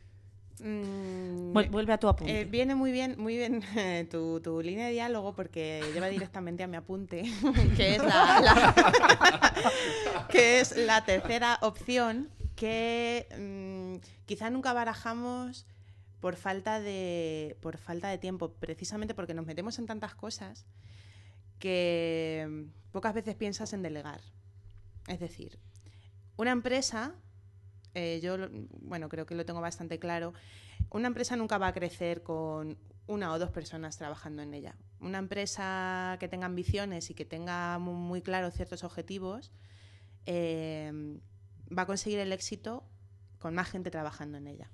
Mm, 0.60 1.52
vuelve 1.52 1.92
a 1.92 1.98
tu 1.98 2.08
apunte. 2.08 2.40
Eh, 2.40 2.44
viene 2.44 2.74
muy 2.74 2.90
bien, 2.90 3.16
muy 3.18 3.36
bien 3.36 3.62
tu, 4.10 4.40
tu, 4.40 4.62
línea 4.62 4.86
de 4.86 4.92
diálogo 4.92 5.34
porque 5.34 5.82
lleva 5.92 6.08
directamente 6.08 6.62
a 6.62 6.66
mi 6.66 6.76
apunte, 6.76 7.24
que 7.76 7.96
es 7.96 8.02
la, 8.02 8.74
que 10.30 10.60
es 10.60 10.76
la 10.76 11.04
tercera 11.04 11.58
opción 11.60 12.30
que 12.54 13.28
mm, 13.38 14.24
quizá 14.24 14.48
nunca 14.48 14.72
barajamos 14.72 15.66
por 16.20 16.36
falta 16.36 16.80
de 16.80 17.56
por 17.60 17.76
falta 17.76 18.08
de 18.08 18.16
tiempo, 18.16 18.52
precisamente 18.54 19.14
porque 19.14 19.34
nos 19.34 19.46
metemos 19.46 19.78
en 19.78 19.86
tantas 19.86 20.14
cosas 20.14 20.66
que 21.58 22.66
pocas 22.92 23.12
veces 23.14 23.34
piensas 23.34 23.74
en 23.74 23.82
delegar. 23.82 24.20
Es 25.06 25.20
decir, 25.20 25.58
una 26.36 26.50
empresa 26.50 27.14
eh, 27.96 28.20
yo, 28.20 28.36
bueno, 28.82 29.08
creo 29.08 29.24
que 29.24 29.34
lo 29.34 29.46
tengo 29.46 29.62
bastante 29.62 29.98
claro, 29.98 30.34
una 30.90 31.06
empresa 31.06 31.34
nunca 31.34 31.56
va 31.56 31.68
a 31.68 31.72
crecer 31.72 32.22
con 32.22 32.76
una 33.06 33.32
o 33.32 33.38
dos 33.38 33.50
personas 33.50 33.96
trabajando 33.96 34.42
en 34.42 34.52
ella. 34.52 34.76
Una 35.00 35.16
empresa 35.16 36.18
que 36.20 36.28
tenga 36.28 36.44
ambiciones 36.44 37.08
y 37.08 37.14
que 37.14 37.24
tenga 37.24 37.78
muy, 37.78 38.20
claros 38.20 38.52
ciertos 38.52 38.84
objetivos 38.84 39.50
eh, 40.26 40.92
va 41.76 41.82
a 41.82 41.86
conseguir 41.86 42.18
el 42.18 42.34
éxito 42.34 42.84
con 43.38 43.54
más 43.54 43.70
gente 43.70 43.90
trabajando 43.90 44.36
en 44.36 44.46
ella. 44.46 44.70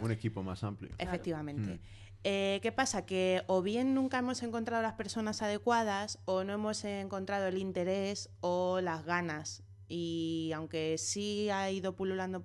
Un, 0.00 0.10
equipo 0.10 0.42
más 0.42 0.64
amplio. 0.64 0.90
Efectivamente. 0.98 1.74
Mm. 1.74 1.80
Eh, 2.24 2.58
¿Qué 2.62 2.72
pasa? 2.72 3.06
Que 3.06 3.44
o 3.46 3.62
bien 3.62 3.94
nunca 3.94 4.18
hemos 4.18 4.42
encontrado 4.42 4.82
las 4.82 4.94
personas 4.94 5.40
adecuadas 5.40 6.18
o 6.24 6.42
no 6.42 6.52
hemos 6.52 6.84
encontrado 6.84 7.46
el 7.46 7.58
interés 7.58 8.28
o 8.40 8.80
las 8.80 9.04
ganas 9.04 9.62
y 9.88 10.52
aunque 10.54 10.98
sí 10.98 11.50
ha 11.50 11.70
ido 11.70 11.94
pululando 11.94 12.44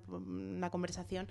la 0.58 0.70
conversación, 0.70 1.28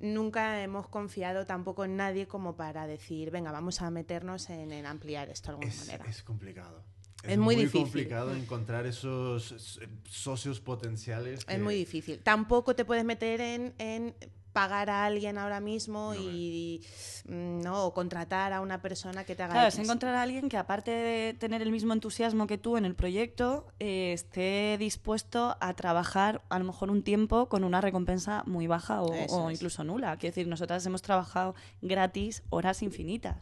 nunca 0.00 0.62
hemos 0.62 0.88
confiado 0.88 1.46
tampoco 1.46 1.84
en 1.84 1.96
nadie 1.96 2.26
como 2.26 2.56
para 2.56 2.86
decir, 2.86 3.30
venga, 3.30 3.52
vamos 3.52 3.82
a 3.82 3.90
meternos 3.90 4.50
en, 4.50 4.86
ampliar 4.86 5.30
esto 5.30 5.48
de 5.48 5.54
alguna 5.54 5.74
manera. 5.74 6.04
Es 6.06 6.22
complicado. 6.22 6.84
Es, 7.22 7.38
muy, 7.38 7.56
difícil. 7.56 7.82
complicado 7.82 8.34
encontrar 8.36 8.86
esos 8.86 9.80
socios 10.08 10.60
potenciales. 10.60 11.44
Es 11.48 11.58
muy 11.58 11.74
difícil. 11.74 12.20
Tampoco 12.20 12.76
te 12.76 12.84
puedes 12.84 13.04
meter 13.04 13.40
en, 13.40 13.74
en 13.78 14.14
pagar 14.56 14.88
a 14.88 15.04
alguien 15.04 15.36
ahora 15.36 15.60
mismo 15.60 16.14
y 16.14 16.80
mm, 17.28 17.60
no 17.60 17.92
contratar 17.92 18.54
a 18.54 18.62
una 18.62 18.80
persona 18.80 19.22
que 19.24 19.36
te 19.36 19.42
haga 19.42 19.52
claro 19.52 19.68
es 19.68 19.78
encontrar 19.78 20.14
a 20.14 20.22
alguien 20.22 20.48
que 20.48 20.56
aparte 20.56 20.90
de 20.92 21.34
tener 21.34 21.60
el 21.60 21.70
mismo 21.70 21.92
entusiasmo 21.92 22.46
que 22.46 22.56
tú 22.56 22.78
en 22.78 22.86
el 22.86 22.94
proyecto 22.94 23.66
eh, 23.80 24.14
esté 24.14 24.78
dispuesto 24.78 25.58
a 25.60 25.74
trabajar 25.74 26.40
a 26.48 26.58
lo 26.58 26.64
mejor 26.64 26.90
un 26.90 27.02
tiempo 27.02 27.50
con 27.50 27.64
una 27.64 27.82
recompensa 27.82 28.44
muy 28.46 28.66
baja 28.66 29.02
o, 29.02 29.50
incluso 29.50 29.84
nula. 29.84 30.16
Quiero 30.16 30.32
decir 30.32 30.48
nosotras 30.48 30.86
hemos 30.86 31.02
trabajado 31.02 31.54
gratis 31.82 32.42
horas 32.48 32.82
infinitas. 32.82 33.36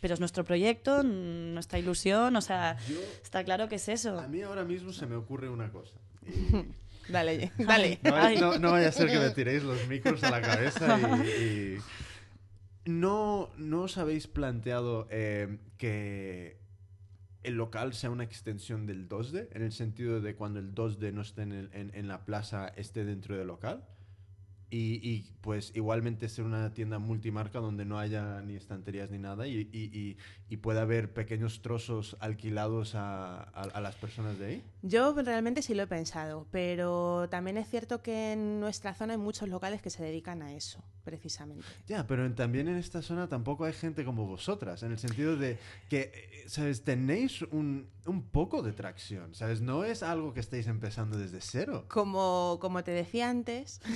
Pero 0.00 0.14
es 0.14 0.20
nuestro 0.20 0.42
proyecto 0.44 1.02
nuestra 1.02 1.78
ilusión 1.78 2.34
o 2.34 2.40
sea 2.40 2.78
está 3.22 3.44
claro 3.44 3.68
que 3.68 3.74
es 3.74 3.90
eso. 3.90 4.18
A 4.18 4.26
mí 4.26 4.40
ahora 4.40 4.64
mismo 4.64 4.90
se 4.94 5.04
me 5.04 5.16
ocurre 5.16 5.50
una 5.50 5.70
cosa 5.70 5.96
Dale, 7.08 7.52
dale. 7.58 7.98
No, 8.60 8.72
vaya 8.72 8.88
a 8.88 8.92
ser 8.92 9.08
que 9.08 9.18
me 9.18 9.30
tiréis 9.30 9.62
los 9.62 9.86
micros 9.88 10.22
a 10.24 10.30
la 10.30 10.40
cabeza 10.40 10.98
y... 11.24 11.78
¿No, 12.84 13.50
¿No 13.58 13.82
os 13.82 13.98
habéis 13.98 14.28
planteado 14.28 15.08
eh, 15.10 15.58
que 15.76 16.60
el 17.42 17.54
local 17.54 17.94
sea 17.94 18.10
una 18.10 18.22
extensión 18.22 18.86
del 18.86 19.08
2D? 19.08 19.48
En 19.52 19.62
el 19.62 19.72
sentido 19.72 20.20
de 20.20 20.36
cuando 20.36 20.60
el 20.60 20.72
2D 20.72 21.12
no 21.12 21.22
esté 21.22 21.42
en, 21.42 21.70
en 21.72 22.08
la 22.08 22.24
plaza, 22.24 22.68
esté 22.68 23.04
dentro 23.04 23.36
del 23.36 23.48
local. 23.48 23.84
Y, 24.68 24.98
y, 25.08 25.32
pues 25.42 25.70
igualmente 25.76 26.28
ser 26.28 26.44
una 26.44 26.74
tienda 26.74 26.98
multimarca 26.98 27.60
donde 27.60 27.84
no 27.84 28.00
haya 28.00 28.42
ni 28.42 28.56
estanterías 28.56 29.12
ni 29.12 29.18
nada 29.18 29.46
y, 29.46 29.70
y, 29.72 30.16
y 30.48 30.58
pueda 30.58 30.82
haber 30.82 31.12
pequeños 31.12 31.60
trozos 31.60 32.16
alquilados 32.20 32.94
a, 32.94 33.40
a, 33.42 33.80
las 33.80 33.96
personas 33.96 34.38
de 34.38 34.46
ahí? 34.46 34.64
Yo 34.82 35.12
realmente 35.14 35.62
sí 35.62 35.74
lo 35.74 35.82
he 35.82 35.86
pensado, 35.86 36.46
pero 36.52 37.28
también 37.30 37.56
es 37.56 37.68
cierto 37.68 38.02
que 38.02 38.32
en 38.32 38.60
nuestra 38.60 38.94
zona 38.94 39.14
hay 39.14 39.18
muchos 39.18 39.48
locales 39.48 39.82
que 39.82 39.90
se 39.90 40.04
dedican 40.04 40.42
a 40.42 40.54
eso, 40.54 40.84
precisamente. 41.02 41.66
Ya, 41.88 42.06
pero 42.06 42.32
también 42.34 42.68
en 42.68 42.76
esta 42.76 43.02
zona 43.02 43.28
tampoco 43.28 43.64
hay 43.64 43.72
gente 43.72 44.04
como 44.04 44.26
vosotras, 44.26 44.82
en 44.84 44.92
el 44.92 44.98
sentido 44.98 45.36
de 45.36 45.58
que, 45.88 46.12
eh, 46.14 46.44
¿sabes? 46.48 46.84
Tenéis 46.84 47.42
un, 47.42 47.88
un 48.06 48.22
poco 48.22 48.62
de 48.62 48.72
tracción, 48.72 49.34
¿sabes? 49.34 49.60
No 49.60 49.84
es 49.84 50.04
algo 50.04 50.32
que 50.32 50.40
estéis 50.40 50.68
empezando 50.68 51.18
desde 51.18 51.40
cero. 51.40 51.86
Como, 51.88 52.58
como 52.60 52.84
te 52.84 52.92
decía 52.92 53.28
antes... 53.28 53.80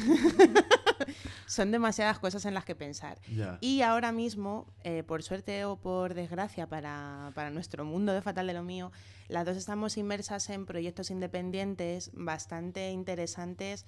son 1.47 1.71
demasiadas 1.71 2.19
cosas 2.19 2.45
en 2.45 2.55
las 2.55 2.65
que 2.65 2.75
pensar. 2.75 3.19
Y 3.61 3.83
ahora 3.83 4.13
mismo, 4.13 4.67
eh, 4.85 5.03
por 5.03 5.23
suerte 5.23 5.65
o 5.65 5.77
por 5.77 6.15
desgracia 6.15 6.40
para, 6.69 7.33
para 7.35 7.51
nuestro 7.51 7.85
mundo 7.85 8.13
de 8.13 8.23
Fatal 8.23 8.47
de 8.47 8.55
lo 8.55 8.63
mío, 8.63 8.93
las 9.29 9.45
dos 9.45 9.57
estamos 9.57 9.97
inmersas 9.97 10.49
en 10.51 10.67
proyectos 10.67 11.11
independientes 11.11 12.11
bastante 12.15 12.91
interesantes 12.91 13.85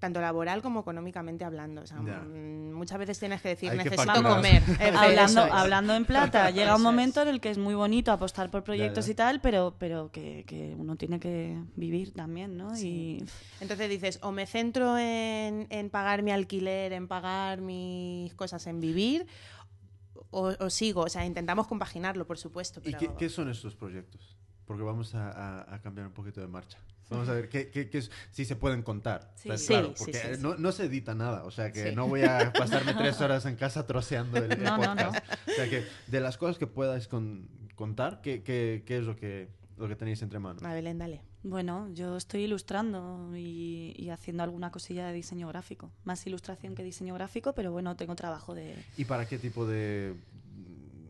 tanto 0.00 0.20
laboral 0.20 0.62
como 0.62 0.80
económicamente 0.80 1.44
hablando. 1.44 1.82
Mm, 1.82 2.72
muchas 2.72 2.98
veces 2.98 3.20
tienes 3.20 3.40
que 3.42 3.50
decir, 3.50 3.72
necesito 3.74 4.22
comer. 4.22 4.62
hablando, 4.96 5.42
hablando 5.42 5.94
en 5.94 6.06
plata, 6.06 6.50
llega 6.50 6.74
un 6.74 6.82
momento 6.82 7.22
en 7.22 7.28
el 7.28 7.40
que 7.40 7.50
es 7.50 7.58
muy 7.58 7.74
bonito 7.74 8.10
apostar 8.10 8.50
por 8.50 8.64
proyectos 8.64 9.08
y 9.08 9.14
tal, 9.14 9.40
pero, 9.40 9.76
pero 9.78 10.10
que, 10.10 10.74
uno 10.76 10.96
tiene 10.96 11.20
que 11.20 11.56
vivir 11.76 12.12
también, 12.14 12.56
¿no? 12.56 12.76
Y... 12.76 13.22
Entonces 13.60 13.88
dices, 13.90 14.18
o 14.22 14.32
me 14.32 14.46
centro 14.46 14.98
en, 14.98 15.90
pagar 15.90 16.22
mi 16.22 16.32
alquiler, 16.32 16.92
en 16.94 17.06
pagar 17.06 17.60
mis 17.60 18.34
cosas, 18.34 18.66
en 18.66 18.80
vivir, 18.80 19.26
o, 20.30 20.70
sigo. 20.70 21.02
O 21.02 21.08
sea, 21.08 21.24
intentamos 21.24 21.66
compaginarlo, 21.66 22.26
por 22.26 22.38
supuesto. 22.38 22.80
¿Y 22.84 22.94
qué, 22.94 23.28
son 23.28 23.50
estos 23.50 23.74
proyectos? 23.74 24.36
Porque 24.64 24.82
vamos 24.82 25.14
a 25.14 25.80
cambiar 25.82 26.06
un 26.06 26.12
poquito 26.12 26.40
de 26.40 26.48
marcha. 26.48 26.78
Vamos 27.10 27.28
a 27.28 27.34
ver 27.34 27.48
qué, 27.48 27.70
qué, 27.70 28.02
si 28.30 28.44
se 28.44 28.54
pueden 28.54 28.82
contar. 28.82 29.32
Sí, 29.34 29.50
claro, 29.66 29.92
porque 29.98 30.36
no, 30.38 30.54
no, 30.54 30.70
se 30.70 30.84
edita 30.84 31.12
nada. 31.12 31.44
O 31.44 31.50
sea 31.50 31.72
que 31.72 31.92
no 31.92 32.06
voy 32.06 32.22
a 32.22 32.52
pasarme 32.52 32.94
tres 32.94 33.20
horas 33.20 33.44
en 33.46 33.56
casa 33.56 33.84
troceando 33.86 34.38
el, 34.38 34.48
podcast. 34.56 35.18
O 35.48 35.52
sea 35.52 35.68
que 35.68 35.84
de 36.06 36.20
las 36.20 36.38
cosas 36.38 36.56
que 36.56 36.68
puedas 36.68 37.08
contar, 37.74 38.20
¿qué, 38.22 38.44
¿qué, 38.44 38.84
qué, 38.86 38.98
es 38.98 39.04
lo 39.04 39.16
que, 39.16 39.48
lo 39.76 39.88
que 39.88 39.96
tenéis 39.96 40.22
entre 40.22 40.38
manos? 40.38 40.62
A 40.62 40.72
Belén, 40.72 40.98
dale. 40.98 41.22
Bueno, 41.42 41.88
yo 41.94 42.16
estoy 42.16 42.42
ilustrando 42.42 43.30
y, 43.34 43.94
y, 43.96 44.10
haciendo 44.10 44.42
alguna 44.42 44.70
cosilla 44.70 45.06
de 45.06 45.14
diseño 45.14 45.48
gráfico. 45.48 45.90
Más 46.04 46.26
ilustración 46.26 46.74
que 46.74 46.84
diseño 46.84 47.14
gráfico, 47.14 47.54
pero 47.54 47.72
bueno, 47.72 47.96
tengo 47.96 48.14
trabajo 48.14 48.54
de... 48.54 48.74
¿Y 48.98 49.06
para 49.06 49.26
qué 49.26 49.38
tipo 49.38 49.66
de, 49.66 50.14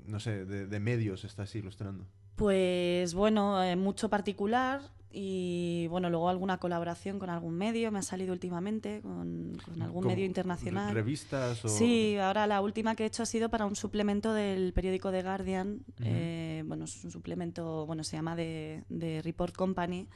no 0.07 0.21
sé, 0.21 0.45
de, 0.45 0.67
de 0.67 0.81
medios 0.81 1.25
estás 1.25 1.55
ilustrando? 1.57 2.07
Pues 2.37 3.13
bueno, 3.13 3.63
eh, 3.63 3.77
mucho 3.77 4.09
particular, 4.09 4.81
y 5.13 5.89
bueno, 5.89 6.09
luego 6.09 6.29
alguna 6.29 6.59
colaboración 6.59 7.19
con 7.19 7.31
algún 7.31 7.55
medio 7.57 7.91
me 7.91 7.99
ha 7.99 8.03
salido 8.03 8.33
últimamente, 8.33 9.01
con, 9.03 9.59
algún 9.81 10.07
medio 10.07 10.25
internacional. 10.25 10.95
¿Revistas? 10.95 11.65
O... 11.65 11.69
Sí, 11.69 12.17
ahora 12.17 12.47
la 12.47 12.61
última 12.61 12.95
que 12.95 13.03
he 13.03 13.07
hecho 13.07 13.25
ha 13.25 13.27
sido 13.27 13.49
para 13.49 13.67
un 13.67 13.75
suplemento 13.75 14.33
del 14.33 14.73
periódico 14.73 15.11
The 15.11 15.23
Guardian. 15.23 15.81
Eh, 16.01 16.63
bueno, 16.65 16.85
es 16.85 17.05
un 17.05 17.11
suplemento, 17.11 17.87
bueno, 17.87 18.05
se 18.05 18.17
llama 18.17 18.37
de, 18.37 18.85
Report 19.25 19.55
Company, 19.55 20.07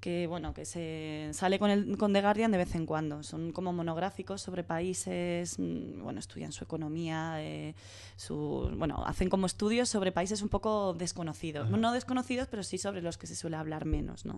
que 0.00 0.26
bueno, 0.26 0.54
que 0.54 0.64
se 0.64 1.28
sale 1.32 1.58
con, 1.58 1.70
el, 1.70 1.98
con 1.98 2.14
The 2.14 2.22
Guardian 2.22 2.50
de 2.50 2.58
vez 2.58 2.74
en 2.74 2.86
cuando. 2.86 3.22
Son 3.22 3.52
como 3.52 3.74
monográficos 3.74 4.40
sobre 4.40 4.64
países, 4.64 5.58
mm, 5.58 6.02
bueno, 6.02 6.18
estudian 6.18 6.52
su 6.52 6.64
economía, 6.64 7.42
eh, 7.42 7.74
su, 8.16 8.72
bueno, 8.74 9.02
hacen 9.04 9.28
como 9.28 9.44
estudios 9.44 9.90
sobre 9.90 10.12
países 10.12 10.40
un 10.40 10.48
poco 10.48 10.94
desconocidos. 10.94 11.68
No 11.68 11.92
desconocidos, 11.92 12.48
pero 12.48 12.62
sí 12.62 12.78
sobre 12.78 13.02
los 13.02 13.18
que 13.18 13.26
se 13.26 13.34
suele 13.34 13.56
hablar 13.56 13.84
menos, 13.84 14.24
¿no? 14.24 14.29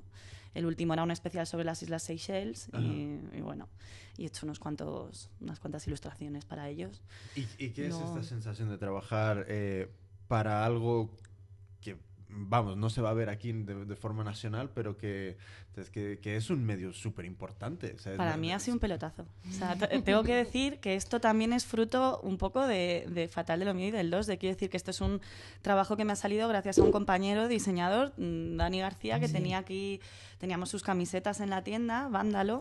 El 0.55 0.67
último 0.67 0.93
era 0.93 1.03
un 1.03 1.11
especial 1.11 1.47
sobre 1.47 1.65
las 1.65 1.83
Islas 1.83 2.03
Seychelles 2.03 2.69
y, 2.79 3.19
y 3.37 3.41
bueno, 3.41 3.69
y 4.19 4.25
he 4.25 4.27
hecho 4.27 4.45
unos 4.45 4.59
cuantos, 4.59 5.31
unas 5.41 5.61
cuantas 5.61 5.87
ilustraciones 5.87 6.45
para 6.45 6.69
ellos. 6.69 7.03
¿Y, 7.35 7.47
y 7.59 7.71
qué 7.71 7.87
es 7.87 7.95
esta 7.95 8.23
sensación 8.23 8.69
de 8.69 8.77
trabajar 8.77 9.47
eh, 9.49 9.89
para 10.29 10.65
algo 10.67 11.11
vamos, 12.35 12.77
no 12.77 12.91
se 12.91 13.01
va 13.01 13.11
a 13.11 13.15
ver 13.15 13.29
aquí 13.29 13.53
de, 13.53 13.85
de 13.85 13.97
forma 13.97 14.25
nacional, 14.25 14.71
pero 14.75 14.97
que, 14.97 15.37
es 15.77 15.91
que, 15.91 16.19
que 16.21 16.37
es 16.37 16.51
un 16.51 16.65
medio 16.65 16.93
súper 16.93 17.25
importante? 17.25 17.97
Para 18.17 18.37
mí 18.37 18.53
ha 18.53 18.59
sido 18.59 18.75
un 18.75 18.81
pelotazo. 18.81 19.27
O 19.49 19.53
sea, 19.53 19.77
tengo 19.77 20.23
que 20.23 20.35
decir 20.35 20.79
que 20.79 20.95
esto 20.95 21.21
también 21.21 21.53
es 21.53 21.65
fruto 21.65 22.21
un 22.23 22.39
poco 22.39 22.67
de, 22.67 23.07
de 23.09 23.29
Fatal 23.29 23.59
de 23.59 23.65
lo 23.65 23.75
mío 23.75 23.89
y 23.89 23.91
del 23.91 24.11
2. 24.11 24.27
De 24.27 24.39
quiero 24.39 24.55
decir 24.55 24.71
que 24.71 24.77
esto 24.77 24.91
es 24.91 25.01
un 25.01 25.21
trabajo 25.63 25.97
que 25.97 26.05
me 26.05 26.13
ha 26.13 26.17
salido 26.17 26.49
gracias 26.49 26.79
a 26.79 26.83
un 26.83 26.93
compañero 26.93 27.49
diseñador, 27.49 28.13
mm, 28.17 28.57
Dani 28.57 28.81
García, 28.81 29.21
que 29.21 29.29
tenía 29.29 29.59
aquí, 29.59 30.01
teníamos 30.39 30.71
sus 30.71 30.83
camisetas 30.83 31.41
en 31.41 31.51
la 31.51 31.63
tienda, 31.63 32.09
Vándalo, 32.09 32.61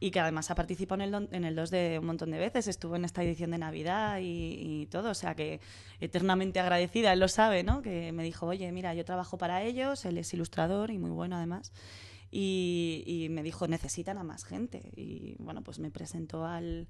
y 0.00 0.10
que 0.10 0.20
además 0.20 0.50
ha 0.50 0.54
participado 0.54 1.02
en 1.02 1.14
el, 1.14 1.28
en 1.32 1.44
el 1.44 1.54
2 1.54 1.70
de 1.70 1.98
un 2.00 2.06
montón 2.06 2.30
de 2.30 2.38
veces. 2.38 2.68
Estuvo 2.68 2.96
en 2.96 3.04
esta 3.04 3.22
edición 3.22 3.52
de 3.52 3.58
Navidad 3.58 4.18
y, 4.18 4.82
y 4.82 4.86
todo. 4.86 5.10
O 5.10 5.14
sea, 5.14 5.34
que 5.34 5.60
eternamente 6.00 6.60
agradecida, 6.60 7.12
él 7.12 7.20
lo 7.20 7.28
sabe, 7.28 7.62
¿no? 7.62 7.82
Que 7.82 8.12
me 8.12 8.22
dijo, 8.22 8.46
oye, 8.46 8.70
mira, 8.72 8.94
yo 8.94 9.04
trabajo 9.10 9.36
para 9.38 9.62
ellos, 9.64 10.04
él 10.04 10.18
es 10.18 10.32
ilustrador 10.34 10.90
y 10.92 10.98
muy 10.98 11.10
bueno 11.10 11.34
además. 11.36 11.72
Y, 12.30 13.02
y 13.06 13.28
me 13.28 13.42
dijo, 13.42 13.66
necesitan 13.66 14.16
a 14.18 14.22
más 14.22 14.44
gente. 14.44 14.92
Y 14.94 15.34
bueno, 15.42 15.62
pues 15.62 15.80
me 15.80 15.90
presentó 15.90 16.46
al, 16.46 16.86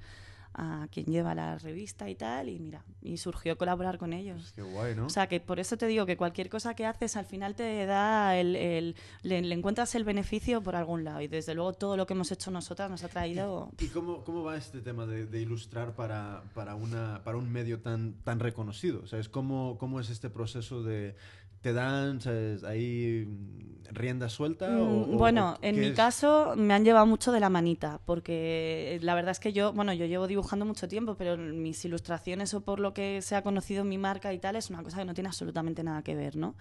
a 0.53 0.87
quien 0.93 1.07
lleva 1.07 1.35
la 1.35 1.57
revista 1.59 2.11
y 2.11 2.15
tal, 2.15 2.49
y 2.51 2.59
mira, 2.59 2.85
y 3.01 3.17
surgió 3.17 3.57
colaborar 3.57 3.97
con 3.97 4.13
ellos. 4.13 4.53
Qué 4.55 4.61
guay, 4.63 4.95
¿no? 4.97 5.07
O 5.07 5.09
sea, 5.09 5.29
que 5.29 5.41
por 5.41 5.59
eso 5.61 5.79
te 5.79 5.87
digo 5.87 6.05
que 6.05 6.17
cualquier 6.19 6.51
cosa 6.51 6.75
que 6.75 6.85
haces 6.85 7.17
al 7.17 7.25
final 7.25 7.55
te 7.55 7.87
da 7.87 8.37
el, 8.37 8.55
el- 8.57 8.97
le, 9.23 9.41
le 9.41 9.55
encuentras 9.55 9.95
el 9.95 10.05
beneficio 10.05 10.61
por 10.61 10.77
algún 10.77 11.05
lado. 11.05 11.23
Y 11.23 11.29
desde 11.29 11.55
luego 11.55 11.73
todo 11.73 11.97
lo 11.97 12.05
que 12.05 12.13
hemos 12.13 12.31
hecho 12.33 12.51
nosotras 12.51 12.91
nos 12.91 13.03
ha 13.05 13.09
traído... 13.09 13.71
¿Y 13.79 13.87
cómo, 13.87 14.25
cómo 14.25 14.43
va 14.43 14.59
este 14.59 14.81
tema 14.83 15.07
de, 15.07 15.25
de 15.25 15.41
ilustrar 15.41 15.95
para, 15.95 16.43
para, 16.53 16.75
una, 16.75 17.23
para 17.25 17.39
un 17.39 17.51
medio 17.51 17.81
tan, 17.81 18.13
tan 18.25 18.41
reconocido? 18.41 19.07
¿Sabes? 19.07 19.31
¿Cómo, 19.31 19.79
¿Cómo 19.79 20.01
es 20.01 20.11
este 20.11 20.29
proceso 20.29 20.83
de... 20.83 21.17
¿Te 21.63 21.73
dan 21.73 22.21
¿sabes? 22.21 22.65
ahí 22.65 23.27
mm, 23.27 23.85
rienda 23.95 24.29
suelta? 24.29 24.83
o- 24.83 25.07
Mm, 25.07 25.17
bueno, 25.17 25.57
o 25.63 25.63
en 25.63 25.81
mi 25.81 25.91
es? 25.91 25.97
caso 25.97 26.55
me 26.57 26.75
han 26.75 26.85
llevado 26.85 27.07
mucho 27.07 27.33
de 27.33 27.41
la 27.41 27.49
manita, 27.49 28.01
porque 28.05 28.99
la 29.03 29.15
verdad 29.15 29.33
es 29.33 29.41
que 29.41 29.53
yo, 29.53 29.73
bueno, 29.73 29.93
yo 29.95 30.05
llevo 30.07 30.27
dibujando 30.27 30.65
mucho 30.67 30.87
tiempo, 30.87 31.15
pero 31.17 31.37
mis 31.37 31.83
ilustraciones 31.85 32.53
o 32.55 32.61
por 32.61 32.79
lo 32.79 32.93
que 32.93 33.23
se 33.23 33.37
ha 33.37 33.43
conocido 33.43 33.85
mi 33.85 33.99
marca 33.99 34.33
y 34.33 34.39
tal 34.39 34.57
es 34.57 34.69
una 34.71 34.83
cosa 34.83 34.99
que 34.99 35.05
no 35.07 35.15
tiene 35.15 35.29
absolutamente 35.29 35.83
nada 35.83 36.03
que 36.03 36.15
ver, 36.15 36.37
¿no? 36.37 36.55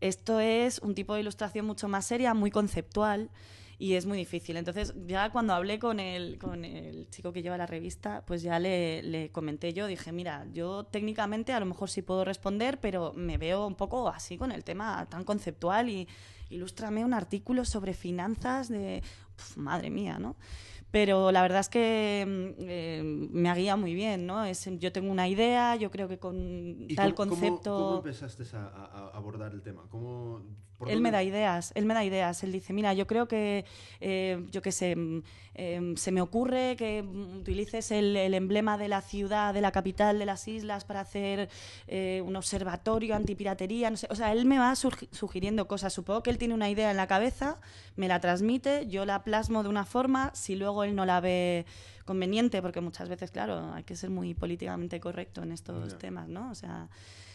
Esto 0.00 0.40
es 0.40 0.80
un 0.80 0.94
tipo 0.94 1.14
de 1.14 1.20
ilustración 1.20 1.66
mucho 1.66 1.88
más 1.88 2.06
seria, 2.06 2.34
muy 2.34 2.50
conceptual 2.50 3.30
y 3.78 3.94
es 3.94 4.06
muy 4.06 4.18
difícil. 4.18 4.56
Entonces, 4.56 4.92
ya 5.06 5.30
cuando 5.30 5.54
hablé 5.54 5.78
con 5.78 6.00
el, 6.00 6.38
con 6.38 6.64
el 6.64 7.08
chico 7.10 7.32
que 7.32 7.42
lleva 7.42 7.56
la 7.56 7.66
revista, 7.66 8.24
pues 8.26 8.42
ya 8.42 8.58
le, 8.58 9.02
le 9.02 9.30
comenté 9.30 9.72
yo, 9.72 9.86
dije, 9.86 10.10
mira, 10.10 10.46
yo 10.52 10.84
técnicamente 10.84 11.52
a 11.52 11.60
lo 11.60 11.66
mejor 11.66 11.88
sí 11.88 12.02
puedo 12.02 12.24
responder, 12.24 12.80
pero 12.80 13.12
me 13.14 13.38
veo 13.38 13.66
un 13.66 13.76
poco 13.76 14.08
así 14.08 14.36
con 14.36 14.50
el 14.50 14.64
tema 14.64 15.06
tan 15.08 15.22
conceptual 15.24 15.88
y 15.90 16.08
ilústrame 16.50 17.04
un 17.04 17.14
artículo 17.14 17.64
sobre 17.64 17.94
finanzas 17.94 18.68
de... 18.68 19.02
Pf, 19.38 19.56
madre 19.58 19.88
mía, 19.90 20.18
¿no? 20.18 20.36
Pero 20.90 21.32
la 21.32 21.42
verdad 21.42 21.60
es 21.60 21.68
que 21.68 22.24
mm, 22.26 22.62
eh, 22.66 23.02
me 23.04 23.50
ha 23.50 23.54
guiado 23.54 23.78
muy 23.78 23.94
bien, 23.94 24.26
¿no? 24.26 24.44
Es, 24.44 24.68
yo 24.78 24.90
tengo 24.90 25.10
una 25.12 25.28
idea, 25.28 25.76
yo 25.76 25.90
creo 25.90 26.08
que 26.08 26.18
con 26.18 26.36
¿Y 26.88 26.94
tal 26.94 27.14
cómo- 27.14 27.30
concepto... 27.30 27.76
¿Cómo, 27.76 27.96
empezaste 27.98 28.44
a, 28.56 29.10
abordar 29.14 29.52
el 29.52 29.62
tema? 29.62 29.82
¿Cómo, 29.90 30.42
Él 30.86 31.00
me 31.02 31.10
da 31.10 31.22
ideas, 31.22 31.72
él 31.74 31.84
me 31.86 31.92
da 31.92 32.04
ideas. 32.04 32.42
Él 32.44 32.52
dice, 32.52 32.72
mira, 32.72 32.94
yo 32.94 33.06
creo 33.06 33.26
que, 33.28 33.64
eh, 34.00 34.46
yo 34.50 34.62
qué 34.62 34.72
sé, 34.72 34.94
mm, 34.96 35.22
em, 35.54 35.96
se 35.96 36.12
me 36.12 36.20
ocurre 36.22 36.76
que 36.76 37.02
utilices 37.02 37.90
el, 37.90 38.16
el 38.16 38.32
emblema 38.32 38.78
de 38.78 38.88
la 38.88 39.00
ciudad, 39.02 39.52
de 39.52 39.60
la 39.60 39.72
capital 39.72 40.18
de 40.20 40.24
las 40.24 40.46
islas 40.48 40.84
para 40.84 41.00
hacer 41.00 41.48
eh, 41.88 42.22
un 42.24 42.36
observatorio 42.36 43.14
antipiratería, 43.16 43.90
no 43.90 43.96
sé. 43.96 44.06
O 44.10 44.14
sea, 44.14 44.32
él 44.32 44.46
me 44.46 44.58
va 44.58 44.74
sugiriendo 44.76 45.66
cosas. 45.66 45.92
Supongo 45.92 46.22
que 46.22 46.30
él 46.30 46.38
tiene 46.38 46.54
una 46.54 46.70
idea 46.70 46.90
en 46.92 46.96
la 46.96 47.08
cabeza, 47.08 47.60
me 47.96 48.06
la 48.08 48.20
transmite, 48.20 48.86
yo 48.88 49.04
la 49.04 49.24
plasmo 49.28 49.62
de 49.62 49.68
una 49.68 49.84
forma, 49.84 50.30
si 50.34 50.56
luego 50.56 50.84
él 50.84 50.94
no 50.94 51.04
la 51.04 51.20
ve 51.20 51.66
conveniente, 52.06 52.62
porque 52.62 52.80
muchas 52.80 53.10
veces, 53.10 53.30
claro, 53.30 53.74
hay 53.74 53.84
que 53.84 53.94
ser 53.94 54.08
muy 54.08 54.32
políticamente 54.32 54.98
correcto 55.00 55.42
en 55.42 55.52
estos 55.52 55.92
Ya. 55.92 55.98
temas, 55.98 56.28
¿no? 56.28 56.50
O 56.50 56.54
sea, 56.54 56.88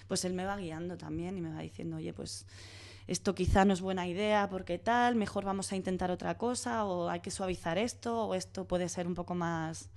pues 0.08 0.26
él 0.26 0.34
me 0.34 0.44
va 0.44 0.58
guiando 0.58 0.98
también 0.98 1.38
y 1.38 1.42
me 1.42 1.52
va 1.54 1.60
diciendo, 1.62 1.98
oye, 1.98 2.12
pues 2.14 2.48
esto 3.06 3.36
quizá 3.36 3.64
no 3.66 3.74
es 3.74 3.82
buena 3.82 4.08
idea 4.08 4.50
porque 4.50 4.80
tal, 4.80 5.16
mejor 5.16 5.46
vamos 5.46 5.72
a 5.72 5.76
intentar 5.76 6.10
otra 6.10 6.36
cosa, 6.38 6.86
o 6.86 7.10
hay 7.10 7.20
que 7.20 7.30
suavizar 7.30 7.78
esto, 7.78 8.26
o 8.26 8.34
esto 8.34 8.66
puede 8.66 8.90
ser 8.90 9.06
un 9.06 9.14
poco 9.14 9.36
más 9.36 9.90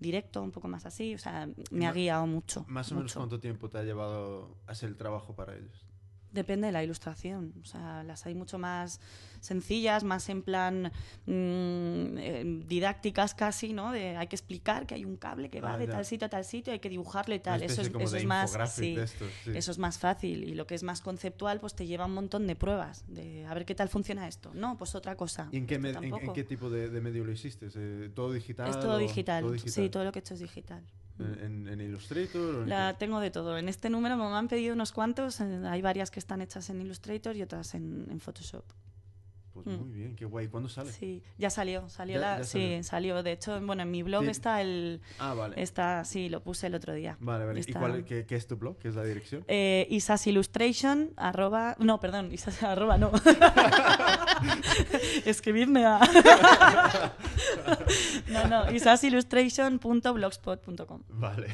directo, 0.00 0.42
un 0.42 0.50
poco 0.52 0.68
más 0.68 0.86
así. 0.86 1.14
O 1.14 1.18
sea, 1.18 1.48
me 1.70 1.86
ha 1.86 1.92
guiado 1.92 2.26
mucho. 2.26 2.64
Más 2.68 2.90
o 2.92 2.94
menos 2.94 3.12
cuánto 3.12 3.38
tiempo 3.38 3.68
te 3.68 3.76
ha 3.78 3.82
llevado 3.82 4.56
hacer 4.66 4.88
el 4.88 4.96
trabajo 4.96 5.34
para 5.34 5.54
ellos. 5.54 5.84
Depende 6.32 6.66
de 6.68 6.72
la 6.72 6.82
ilustración. 6.82 7.52
O 7.60 7.66
sea, 7.66 8.02
las 8.04 8.24
hay 8.24 8.34
mucho 8.34 8.58
más 8.58 9.00
sencillas, 9.42 10.04
más 10.04 10.28
en 10.30 10.42
plan 10.42 10.92
mm, 11.26 12.18
eh, 12.18 12.62
didácticas 12.66 13.34
casi, 13.34 13.72
¿no? 13.72 13.92
De 13.92 14.16
hay 14.16 14.26
que 14.28 14.36
explicar 14.36 14.86
que 14.86 14.94
hay 14.94 15.04
un 15.04 15.16
cable 15.16 15.50
que 15.50 15.60
va 15.60 15.74
Ah, 15.74 15.78
de 15.78 15.86
ya. 15.86 15.92
tal 15.92 16.04
sitio 16.06 16.26
a 16.26 16.28
tal 16.30 16.44
sitio, 16.44 16.72
hay 16.72 16.78
que 16.78 16.88
dibujarlo 16.88 17.34
y 17.34 17.40
tal. 17.40 17.62
Eso 17.62 17.82
es, 17.82 17.90
como 17.90 18.04
eso 18.04 18.14
de 18.14 18.20
es 18.20 18.26
más. 18.26 18.50
sí, 18.74 18.94
de 18.94 19.02
estos, 19.04 19.30
sí. 19.44 19.50
Eso 19.54 19.70
es 19.70 19.78
más 19.78 19.98
fácil. 19.98 20.44
Y 20.44 20.54
lo 20.54 20.66
que 20.66 20.74
es 20.74 20.82
más 20.82 21.00
conceptual, 21.00 21.60
pues 21.60 21.74
te 21.74 21.86
lleva 21.86 22.06
un 22.06 22.14
montón 22.14 22.46
de 22.46 22.56
pruebas. 22.56 23.04
De 23.08 23.44
a 23.46 23.54
ver 23.54 23.64
qué 23.64 23.74
tal 23.74 23.88
funciona 23.88 24.28
esto. 24.28 24.50
No, 24.54 24.78
pues 24.78 24.94
otra 24.94 25.16
cosa. 25.16 25.48
¿Y 25.52 25.58
en 25.58 25.66
qué, 25.66 25.74
en- 25.74 25.86
en, 25.86 26.46
tipo 26.46 26.70
de, 26.70 26.88
de 26.88 27.00
medio 27.00 27.24
lo 27.24 27.32
hiciste? 27.32 27.68
Eh, 27.74 28.10
¿Todo 28.14 28.32
digital? 28.32 28.68
Es 28.70 28.78
todo 28.80 28.98
digital. 28.98 29.42
todo 29.44 29.58
Sí, 29.58 29.64
digital? 29.64 29.90
todo 29.90 30.04
lo 30.04 30.12
que 30.12 30.18
he 30.18 30.22
hecho 30.22 30.34
es 30.34 30.40
digital. 30.40 30.82
¿En, 31.18 31.68
en 31.68 31.80
Illustrator? 31.80 32.40
o 32.56 32.62
en 32.62 32.68
La 32.68 32.92
qué? 32.92 32.98
tengo 32.98 33.20
de 33.20 33.30
todo. 33.30 33.56
En 33.58 33.68
este 33.68 33.90
número 33.90 34.16
me 34.16 34.24
han 34.24 34.48
pedido 34.48 34.74
unos 34.74 34.92
cuantos. 34.92 35.40
eh, 35.40 35.60
Hay 35.68 35.80
varias 35.82 36.10
que 36.10 36.18
están 36.18 36.40
hechas 36.42 36.68
en 36.70 36.80
Illustrator 36.80 37.36
y 37.36 37.42
otras 37.42 37.74
en, 37.74 38.06
en 38.10 38.18
Photoshop. 38.20 38.64
Pues 39.52 39.66
Mm. 39.66 39.80
muy 39.80 39.90
bien, 39.90 40.16
qué 40.16 40.24
guay. 40.24 40.48
¿Cuándo 40.48 40.70
sale? 40.70 40.90
Sí, 40.92 41.22
ya 41.36 41.50
salió, 41.50 41.86
salió 41.90 42.14
Ya- 42.14 42.20
la, 42.20 42.38
ya 42.38 42.44
sí, 42.44 42.82
salió. 42.82 43.22
De 43.22 43.32
hecho, 43.32 43.60
bueno, 43.60 43.82
en 43.82 43.90
mi 43.90 44.02
blog 44.02 44.24
Sí. 44.24 44.30
está 44.30 44.62
el, 44.62 45.02
Ah, 45.18 45.34
vale. 45.34 45.60
está, 45.62 46.04
sí, 46.06 46.30
lo 46.30 46.42
puse 46.42 46.68
el 46.68 46.74
otro 46.74 46.94
día. 46.94 47.18
Vale, 47.20 47.44
vale. 47.44 47.60
¿Y 47.66 47.72
cuál, 47.74 48.02
qué, 48.04 48.24
qué 48.24 48.36
es 48.36 48.46
tu 48.46 48.56
blog? 48.56 48.78
¿Qué 48.78 48.88
es 48.88 48.94
la 48.94 49.04
dirección? 49.04 49.44
Eh, 49.48 49.86
Isas 49.90 50.26
Illustration, 50.26 51.10
arroba, 51.16 51.76
no, 51.78 52.00
perdón, 52.00 52.32
Isas, 52.32 52.62
arroba, 52.72 52.96
no. 52.96 53.12
Escribidme 55.26 55.84
a... 55.84 56.00
no, 58.28 58.48
no, 58.48 58.72
isasillustration.blogspot.com. 58.72 61.02
Vale. 61.08 61.48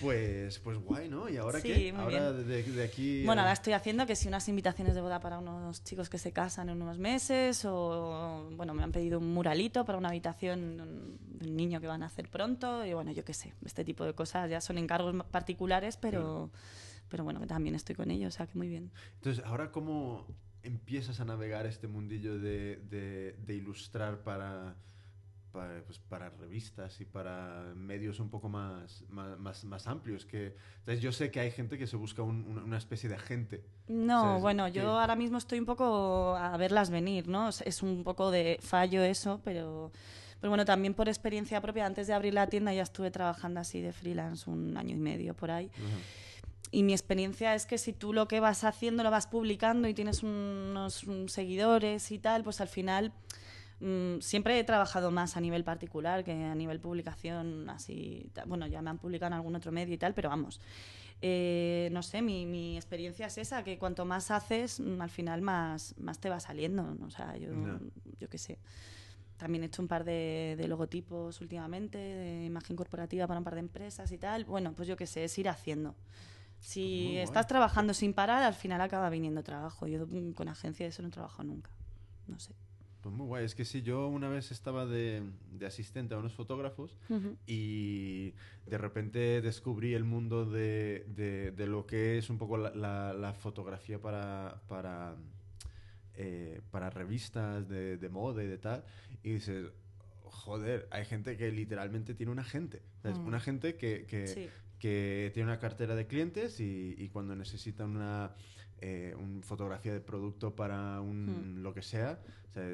Pues, 0.00 0.58
pues 0.60 0.78
guay, 0.78 1.08
¿no? 1.08 1.28
¿Y 1.28 1.36
ahora 1.36 1.60
Sí, 1.60 1.68
qué? 1.68 1.92
muy 1.92 2.02
Ahora 2.02 2.32
bien. 2.32 2.48
de, 2.48 2.62
de 2.62 2.84
aquí... 2.84 3.24
Bueno, 3.24 3.42
ahora 3.42 3.52
estoy 3.52 3.72
haciendo 3.72 4.06
que 4.06 4.14
si 4.16 4.28
unas 4.28 4.48
invitaciones 4.48 4.94
de 4.94 5.00
boda 5.00 5.20
para 5.20 5.38
unos 5.38 5.82
chicos 5.84 6.08
que 6.08 6.18
se 6.18 6.32
casan 6.32 6.68
en 6.68 6.80
unos 6.82 6.98
meses 6.98 7.64
o, 7.64 8.48
bueno, 8.56 8.74
me 8.74 8.82
han 8.82 8.92
pedido 8.92 9.18
un 9.18 9.32
muralito 9.34 9.84
para 9.84 9.98
una 9.98 10.08
habitación 10.08 10.76
de 10.76 10.82
un- 10.82 11.28
niño 11.56 11.80
que 11.80 11.86
van 11.86 12.02
a 12.02 12.06
hacer 12.06 12.28
pronto 12.28 12.84
y, 12.84 12.92
bueno, 12.94 13.12
yo 13.12 13.24
qué 13.24 13.32
sé, 13.32 13.54
este 13.64 13.84
tipo 13.84 14.04
de 14.04 14.12
cosas 14.14 14.50
ya 14.50 14.60
son 14.60 14.76
encargos 14.76 15.14
particulares, 15.30 15.96
pero, 15.96 16.50
pero 17.08 17.22
bueno, 17.24 17.46
también 17.46 17.74
estoy 17.76 17.94
con 17.94 18.10
ellos, 18.10 18.34
o 18.34 18.36
sea 18.36 18.46
que 18.48 18.58
muy 18.58 18.68
bien. 18.68 18.90
Entonces, 19.14 19.44
¿ahora 19.44 19.70
cómo 19.70 20.26
empiezas 20.64 21.20
a 21.20 21.24
navegar 21.24 21.64
este 21.66 21.86
mundillo 21.86 22.38
de, 22.38 22.76
de- 22.90 23.36
de 23.46 23.54
ilustrar 23.54 24.22
para, 24.24 24.74
para, 25.52 25.82
pues, 25.84 25.98
para 25.98 26.30
revistas 26.30 27.00
y 27.00 27.04
para 27.04 27.72
medios 27.74 28.20
un 28.20 28.30
poco 28.30 28.48
más, 28.48 29.04
más, 29.08 29.38
más, 29.38 29.64
más 29.64 29.86
amplios? 29.86 30.24
Que, 30.26 30.56
entonces, 30.80 31.02
yo 31.02 31.12
sé 31.12 31.30
que 31.30 31.40
hay 31.40 31.50
gente 31.50 31.78
que 31.78 31.86
se 31.86 31.96
busca 31.96 32.22
un- 32.22 32.58
una, 32.64 32.78
especie 32.78 33.08
de 33.08 33.16
agente. 33.16 33.64
No, 33.88 34.22
¿Sabes? 34.22 34.42
bueno, 34.42 34.66
Que- 34.66 34.72
yo 34.72 34.98
ahora 34.98 35.16
mismo 35.16 35.38
estoy 35.38 35.58
un 35.58 35.66
poco 35.66 36.36
a 36.36 36.56
verlas 36.56 36.90
venir, 36.90 37.28
¿no? 37.28 37.48
Es- 37.48 37.82
un 37.82 38.04
poco 38.04 38.30
de 38.30 38.58
fallo 38.60 39.02
eso, 39.02 39.40
pero, 39.44 39.90
pero 40.40 40.50
bueno, 40.50 40.64
también 40.64 40.94
por 40.94 41.08
experiencia 41.08 41.60
propia, 41.60 41.86
antes 41.86 42.06
de 42.06 42.12
abrir 42.14 42.34
la 42.34 42.46
tienda 42.48 42.72
ya 42.72 42.82
estuve 42.82 43.10
trabajando 43.10 43.60
así 43.60 43.80
de 43.80 43.92
freelance 43.92 44.48
un 44.48 44.76
año 44.76 44.94
y 44.94 44.98
medio 44.98 45.34
por 45.34 45.50
ahí. 45.50 45.70
Y 46.70 46.82
mi 46.82 46.92
experiencia 46.92 47.54
es 47.54 47.64
que 47.64 47.78
si 47.78 47.94
tú 47.94 48.12
lo 48.12 48.28
que 48.28 48.40
vas 48.40 48.62
haciendo 48.62 49.02
lo 49.02 49.10
vas 49.10 49.26
publicando 49.26 49.88
y 49.88 49.94
tienes 49.94 50.22
unos 50.22 51.06
mm, 51.06 51.28
seguidores 51.28 52.10
y 52.12 52.18
tal, 52.18 52.44
pues 52.44 52.60
al 52.60 52.68
final 52.68 53.12
mm, 53.80 54.20
siempre 54.20 54.58
he 54.58 54.64
trabajado 54.64 55.10
más 55.10 55.36
a 55.36 55.40
nivel 55.40 55.64
particular 55.64 56.24
que 56.24 56.32
a 56.32 56.54
nivel 56.54 56.80
publicación, 56.80 57.68
así. 57.70 58.30
Bueno, 58.46 58.66
ya 58.66 58.82
me 58.82 58.90
han 58.90 58.98
publicado 58.98 59.28
en 59.28 59.34
algún 59.34 59.56
otro 59.56 59.72
medio 59.72 59.94
y 59.94 59.98
tal, 59.98 60.14
pero 60.14 60.28
vamos. 60.28 60.60
Eh, 61.20 61.88
no 61.92 62.02
sé, 62.02 62.22
mi, 62.22 62.46
mi 62.46 62.76
experiencia 62.76 63.26
es 63.26 63.38
esa, 63.38 63.64
que 63.64 63.78
cuanto 63.78 64.04
más 64.04 64.30
haces, 64.30 64.80
mm, 64.80 65.00
al 65.00 65.10
final 65.10 65.42
más, 65.42 65.94
más 65.98 66.20
te 66.20 66.30
va 66.30 66.40
saliendo. 66.40 66.82
¿no? 66.82 67.06
O 67.06 67.10
sea, 67.10 67.36
yo, 67.36 67.50
qué 68.28 68.38
sé. 68.38 68.58
También 69.36 69.62
he 69.62 69.66
hecho 69.66 69.82
un 69.82 69.88
par 69.88 70.04
de, 70.04 70.56
de 70.58 70.68
logotipos 70.68 71.40
últimamente, 71.40 71.98
de 71.98 72.44
imagen 72.46 72.76
corporativa 72.76 73.26
para 73.26 73.38
un 73.38 73.44
par 73.44 73.54
de 73.54 73.60
empresas 73.60 74.10
y 74.10 74.18
tal. 74.18 74.44
Bueno, 74.44 74.72
pues 74.72 74.88
yo 74.88 74.96
qué 74.96 75.06
sé, 75.06 75.24
es 75.24 75.38
ir 75.38 75.48
haciendo. 75.48 75.94
Si 76.60 76.80
Muy 76.80 77.12
guay. 77.12 77.18
estás 77.18 77.46
trabajando 77.46 77.94
sin 77.94 78.14
parar, 78.14 78.42
al 78.42 78.54
final 78.54 78.80
acaba 78.80 79.08
viniendo 79.10 79.42
trabajo. 79.42 79.86
Yo 79.86 80.06
mm, 80.06 80.32
con 80.32 80.48
agencia 80.48 80.84
de 80.86 80.90
eso 80.90 81.02
no 81.02 81.08
he 81.08 81.12
trabajado 81.12 81.44
nunca. 81.44 81.70
No 82.26 82.38
sé. 82.38 82.54
Pues 83.02 83.14
muy 83.14 83.26
guay. 83.26 83.44
Es 83.44 83.54
que 83.54 83.64
sí, 83.64 83.82
yo 83.82 84.08
una 84.08 84.28
vez 84.28 84.50
estaba 84.50 84.84
de, 84.84 85.22
de 85.52 85.66
asistente 85.66 86.14
a 86.14 86.18
unos 86.18 86.34
fotógrafos 86.34 86.96
y 87.46 88.32
de 88.66 88.76
repente 88.78 89.40
descubrí 89.40 89.94
el 89.94 90.04
mundo 90.04 90.44
de, 90.44 91.04
de- 91.08 91.52
de 91.52 91.66
lo 91.66 91.86
que 91.86 92.18
es 92.18 92.28
un 92.28 92.38
poco 92.38 92.58
la, 92.58 92.70
la- 92.74 93.12
la 93.14 93.32
fotografía 93.34 94.00
para, 94.00 94.60
para, 94.66 95.14
eh, 96.14 96.60
para 96.70 96.90
revistas 96.90 97.68
de, 97.68 97.96
de 97.98 98.08
moda 98.08 98.42
y 98.42 98.48
de 98.48 98.58
tal. 98.58 98.84
Y 99.22 99.30
dices, 99.34 99.70
joder, 100.24 100.88
hay 100.90 101.04
gente 101.04 101.36
que 101.36 101.52
literalmente 101.52 102.14
tiene 102.14 102.32
un 102.32 102.40
agente. 102.40 102.82
Mm. 103.04 103.26
Una 103.26 103.38
gente 103.40 103.76
que, 103.76 104.06
que, 104.06 104.26
Sí. 104.26 104.48
que 104.80 105.30
tiene 105.34 105.48
una 105.50 105.60
cartera 105.60 105.94
de 105.94 106.06
clientes 106.08 106.58
y, 106.58 106.94
y 106.98 107.08
cuando 107.10 107.36
necesita 107.36 107.84
una 107.84 108.32
eh, 108.80 109.14
un 109.18 109.42
fotografía 109.42 109.92
de 109.92 110.00
producto 110.00 110.54
para 110.54 111.00
un 111.00 111.62
lo 111.62 111.72
que 111.74 111.82
sea, 111.82 112.18
o 112.50 112.52
sea, 112.52 112.64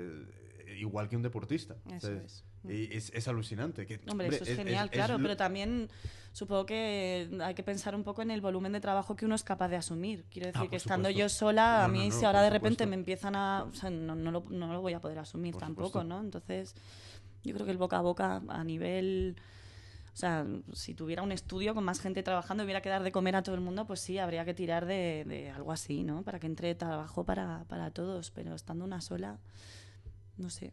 igual 0.79 1.09
que 1.09 1.17
un 1.17 1.23
deportista. 1.23 1.77
Eso 1.91 2.07
¿sabes? 2.09 2.23
es. 2.25 2.45
Y 2.67 2.97
es, 2.97 3.11
es 3.15 3.29
alucinante. 3.29 3.85
Que, 3.87 4.01
Hombre, 4.11 4.29
eso 4.29 4.45
es, 4.45 4.57
genial, 4.57 4.91
claro, 4.91 5.19
pero 5.21 5.37
también 5.37 5.91
supongo 6.33 6.65
que 6.65 7.29
hay 7.43 7.55
que 7.55 7.63
pensar 7.63 7.95
un 7.95 8.05
poco 8.05 8.23
en 8.23 8.31
el 8.31 8.41
volumen 8.41 8.73
de 8.73 8.81
trabajo 8.81 9.15
que 9.17 9.27
uno 9.27 9.35
es 9.35 9.45
capaz 9.45 9.69
de 9.69 9.77
asumir. 9.77 10.25
Quiero 10.31 10.47
decir 10.47 10.61
Ah, 10.61 10.65
que 10.65 10.69
por 10.71 10.77
estando 10.77 11.09
supuesto. 11.11 11.19
yo 11.21 11.29
sola, 11.29 11.85
a 11.85 11.89
No, 11.89 11.93
mí 11.93 12.09
no, 12.09 12.15
si 12.19 12.25
ahora 12.25 12.41
de 12.43 12.49
repente 12.49 12.85
supuesto. 12.85 12.89
me 12.91 12.95
empiezan 12.97 13.37
a... 13.37 13.65
O 13.65 13.75
sea, 13.75 13.91
no, 13.91 14.15
no 14.15 14.31
lo, 14.31 14.45
no 14.49 14.73
lo 14.73 14.81
voy 14.81 14.95
a 14.95 15.01
poder 15.01 15.19
asumir 15.19 15.53
Por 15.53 15.61
tampoco, 15.61 15.89
supuesto. 15.89 16.09
¿no? 16.09 16.21
Entonces, 16.23 16.75
yo 17.45 17.53
creo 17.53 17.67
que 17.67 17.73
el 17.73 17.79
boca 17.79 17.99
a 17.99 18.01
boca 18.01 18.43
a 18.49 18.65
nivel... 18.65 19.37
O 20.15 20.17
sea, 20.17 20.47
si 20.75 20.95
tuviera 20.95 21.23
un 21.23 21.33
estudio 21.33 21.75
con 21.75 21.83
más 21.85 21.99
gente 22.01 22.23
trabajando 22.23 22.63
y 22.63 22.67
hubiera 22.67 22.81
que 22.81 22.89
dar 22.89 23.03
de 23.03 23.11
comer 23.11 23.35
a 23.35 23.43
todo 23.43 23.57
el 23.57 23.61
mundo, 23.61 23.85
pues 23.85 23.99
sí, 23.99 24.19
habría 24.19 24.45
que 24.45 24.55
tirar 24.55 24.87
de, 24.87 25.25
de 25.27 25.51
algo 25.51 25.73
así, 25.73 26.05
¿no? 26.05 26.23
Para 26.23 26.39
que 26.39 26.47
entre 26.47 26.73
trabajo 26.77 27.25
para, 27.25 27.65
para 27.69 27.91
todos. 27.91 28.31
Pero 28.31 28.55
estando 28.55 28.85
una 28.85 29.01
sola, 29.01 29.39
no 30.37 30.51
sé. 30.51 30.73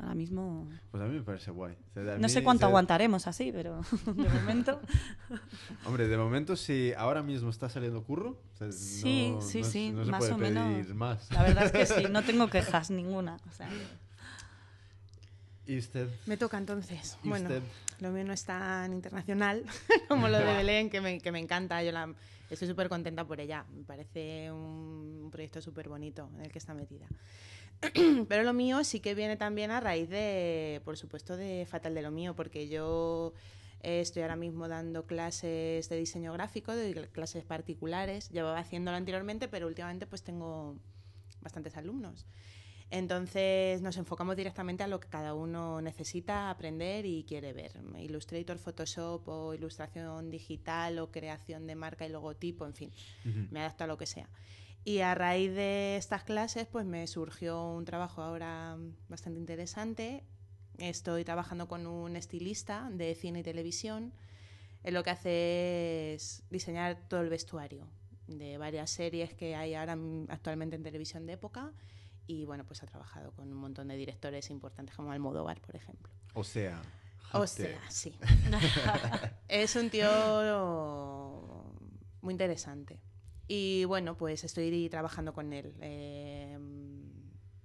Ahora 0.00 0.14
mismo... 0.14 0.68
Pues 0.90 1.02
a 1.02 1.06
mí 1.06 1.14
me 1.16 1.22
parece 1.22 1.50
guay. 1.52 1.76
O 1.90 1.92
sea, 2.02 2.14
a 2.14 2.18
No 2.18 2.28
sé 2.28 2.42
cuánto 2.42 2.66
aguantaremos 2.66 3.26
así, 3.28 3.52
pero 3.52 3.80
de 4.06 4.28
momento... 4.28 4.80
Hombre, 5.86 6.08
de 6.08 6.16
momento, 6.16 6.56
si 6.56 6.92
ahora 6.96 7.22
mismo 7.22 7.50
está 7.50 7.68
saliendo 7.68 8.02
curro, 8.02 8.40
o 8.54 8.56
sea, 8.56 8.72
Sí, 8.72 9.30
no- 9.34 9.40
sí, 9.40 9.60
no 9.60 9.64
sí, 9.66 9.92
no 9.92 10.04
se 10.04 10.10
más 10.10 10.18
puede 10.18 10.32
o 10.32 10.38
menos. 10.38 10.88
más. 10.94 11.30
La 11.30 11.42
verdad 11.42 11.64
es 11.66 11.72
que 11.72 11.86
sí, 11.86 12.06
no 12.10 12.22
tengo 12.22 12.48
quejas 12.48 12.90
ninguna. 12.90 13.36
O 13.48 13.52
sea, 13.52 13.68
¿Y 15.66 15.78
usted? 15.78 16.08
Me 16.26 16.36
toca 16.36 16.58
entonces. 16.58 17.18
¿Y 17.22 17.28
bueno, 17.28 17.48
usted? 17.48 17.62
lo 18.00 18.10
mío 18.10 18.24
no 18.24 18.32
es 18.32 18.44
tan 18.44 18.92
internacional 18.92 19.64
como 20.08 20.28
lo 20.28 20.38
de 20.38 20.44
Belén, 20.44 20.90
que 20.90 21.00
me, 21.00 21.20
que 21.20 21.30
me 21.30 21.38
encanta. 21.38 21.82
Yo 21.82 21.92
la, 21.92 22.12
estoy 22.50 22.68
súper 22.68 22.88
contenta 22.88 23.24
por 23.24 23.40
ella. 23.40 23.64
Me 23.72 23.84
parece 23.84 24.50
un, 24.50 25.28
proyecto 25.30 25.62
súper 25.62 25.88
bonito 25.88 26.28
en 26.34 26.42
el 26.42 26.52
que 26.52 26.58
está 26.58 26.74
metida. 26.74 27.06
Pero 28.28 28.42
lo 28.42 28.52
mío 28.52 28.82
sí 28.84 29.00
que 29.00 29.14
viene 29.14 29.36
también 29.36 29.70
a 29.70 29.80
raíz 29.80 30.08
de, 30.08 30.80
por 30.84 30.96
supuesto, 30.96 31.36
de 31.36 31.66
Fatal 31.68 31.94
de 31.94 32.02
lo 32.02 32.10
mío, 32.10 32.34
porque 32.34 32.68
yo 32.68 33.32
eh, 33.82 34.00
estoy 34.00 34.22
ahora 34.22 34.36
mismo 34.36 34.68
dando 34.68 35.06
clases 35.06 35.88
de 35.88 35.96
diseño 35.96 36.32
gráfico, 36.32 36.74
doy 36.74 36.92
clases 37.12 37.44
particulares. 37.44 38.30
Llevaba 38.30 38.58
haciéndolo 38.58 38.96
anteriormente, 38.96 39.48
pero 39.48 39.68
últimamente 39.68 40.06
pues 40.06 40.22
tengo 40.22 40.76
bastantes 41.40 41.76
alumnos. 41.76 42.26
Entonces 42.92 43.80
nos 43.80 43.96
enfocamos 43.96 44.36
directamente 44.36 44.82
a 44.82 44.86
lo 44.86 45.00
que 45.00 45.08
cada 45.08 45.32
uno 45.32 45.80
necesita 45.80 46.50
aprender 46.50 47.06
y 47.06 47.24
quiere 47.24 47.54
ver. 47.54 47.80
Illustrator, 47.98 48.58
Photoshop 48.58 49.26
o 49.28 49.54
ilustración 49.54 50.28
digital 50.28 50.98
o 50.98 51.10
creación 51.10 51.66
de 51.66 51.74
marca 51.74 52.04
y 52.04 52.10
logotipo, 52.10 52.66
en 52.66 52.74
fin, 52.74 52.92
Ujú. 53.24 53.46
me 53.50 53.60
adapto 53.60 53.84
a 53.84 53.86
lo 53.86 53.96
que 53.96 54.04
sea. 54.04 54.28
Y 54.84 54.98
a 54.98 55.14
raíz 55.14 55.54
de 55.54 55.96
estas 55.96 56.22
clases, 56.22 56.66
pues 56.66 56.84
me 56.84 57.06
surgió 57.06 57.72
un 57.72 57.86
trabajo 57.86 58.20
ahora 58.20 58.76
bastante 59.08 59.40
interesante. 59.40 60.22
Estoy 60.76 61.24
trabajando 61.24 61.68
con 61.68 61.86
un 61.86 62.14
estilista 62.14 62.90
de 62.92 63.14
cine 63.14 63.38
y 63.38 63.42
televisión. 63.42 64.12
Él 64.82 64.92
lo 64.92 65.02
que 65.02 65.10
hace 65.10 66.12
es 66.12 66.42
diseñar 66.50 67.08
todo 67.08 67.22
el 67.22 67.30
vestuario 67.30 67.88
de 68.26 68.58
varias 68.58 68.90
series 68.90 69.32
que 69.32 69.56
hay 69.56 69.72
ahora 69.72 69.96
actualmente 70.28 70.76
en 70.76 70.82
televisión 70.82 71.24
de 71.24 71.32
época. 71.34 71.72
Y 72.26 72.44
bueno, 72.44 72.64
pues 72.64 72.82
ha 72.82 72.86
trabajado 72.86 73.32
con 73.32 73.50
un 73.50 73.58
montón 73.58 73.88
de 73.88 73.96
directores 73.96 74.50
importantes 74.50 74.94
como 74.94 75.12
Almodóvar, 75.12 75.60
por 75.60 75.76
ejemplo. 75.76 76.12
O 76.34 76.44
sea. 76.44 76.80
O 77.32 77.46
sea, 77.46 77.80
sí. 77.90 78.14
es 79.48 79.74
un 79.76 79.90
tío 79.90 80.08
muy 82.20 82.32
interesante. 82.32 83.00
Y 83.48 83.84
bueno, 83.84 84.16
pues 84.16 84.44
estoy 84.44 84.88
trabajando 84.88 85.32
con 85.32 85.52
él. 85.52 85.74
Eh, 85.80 86.58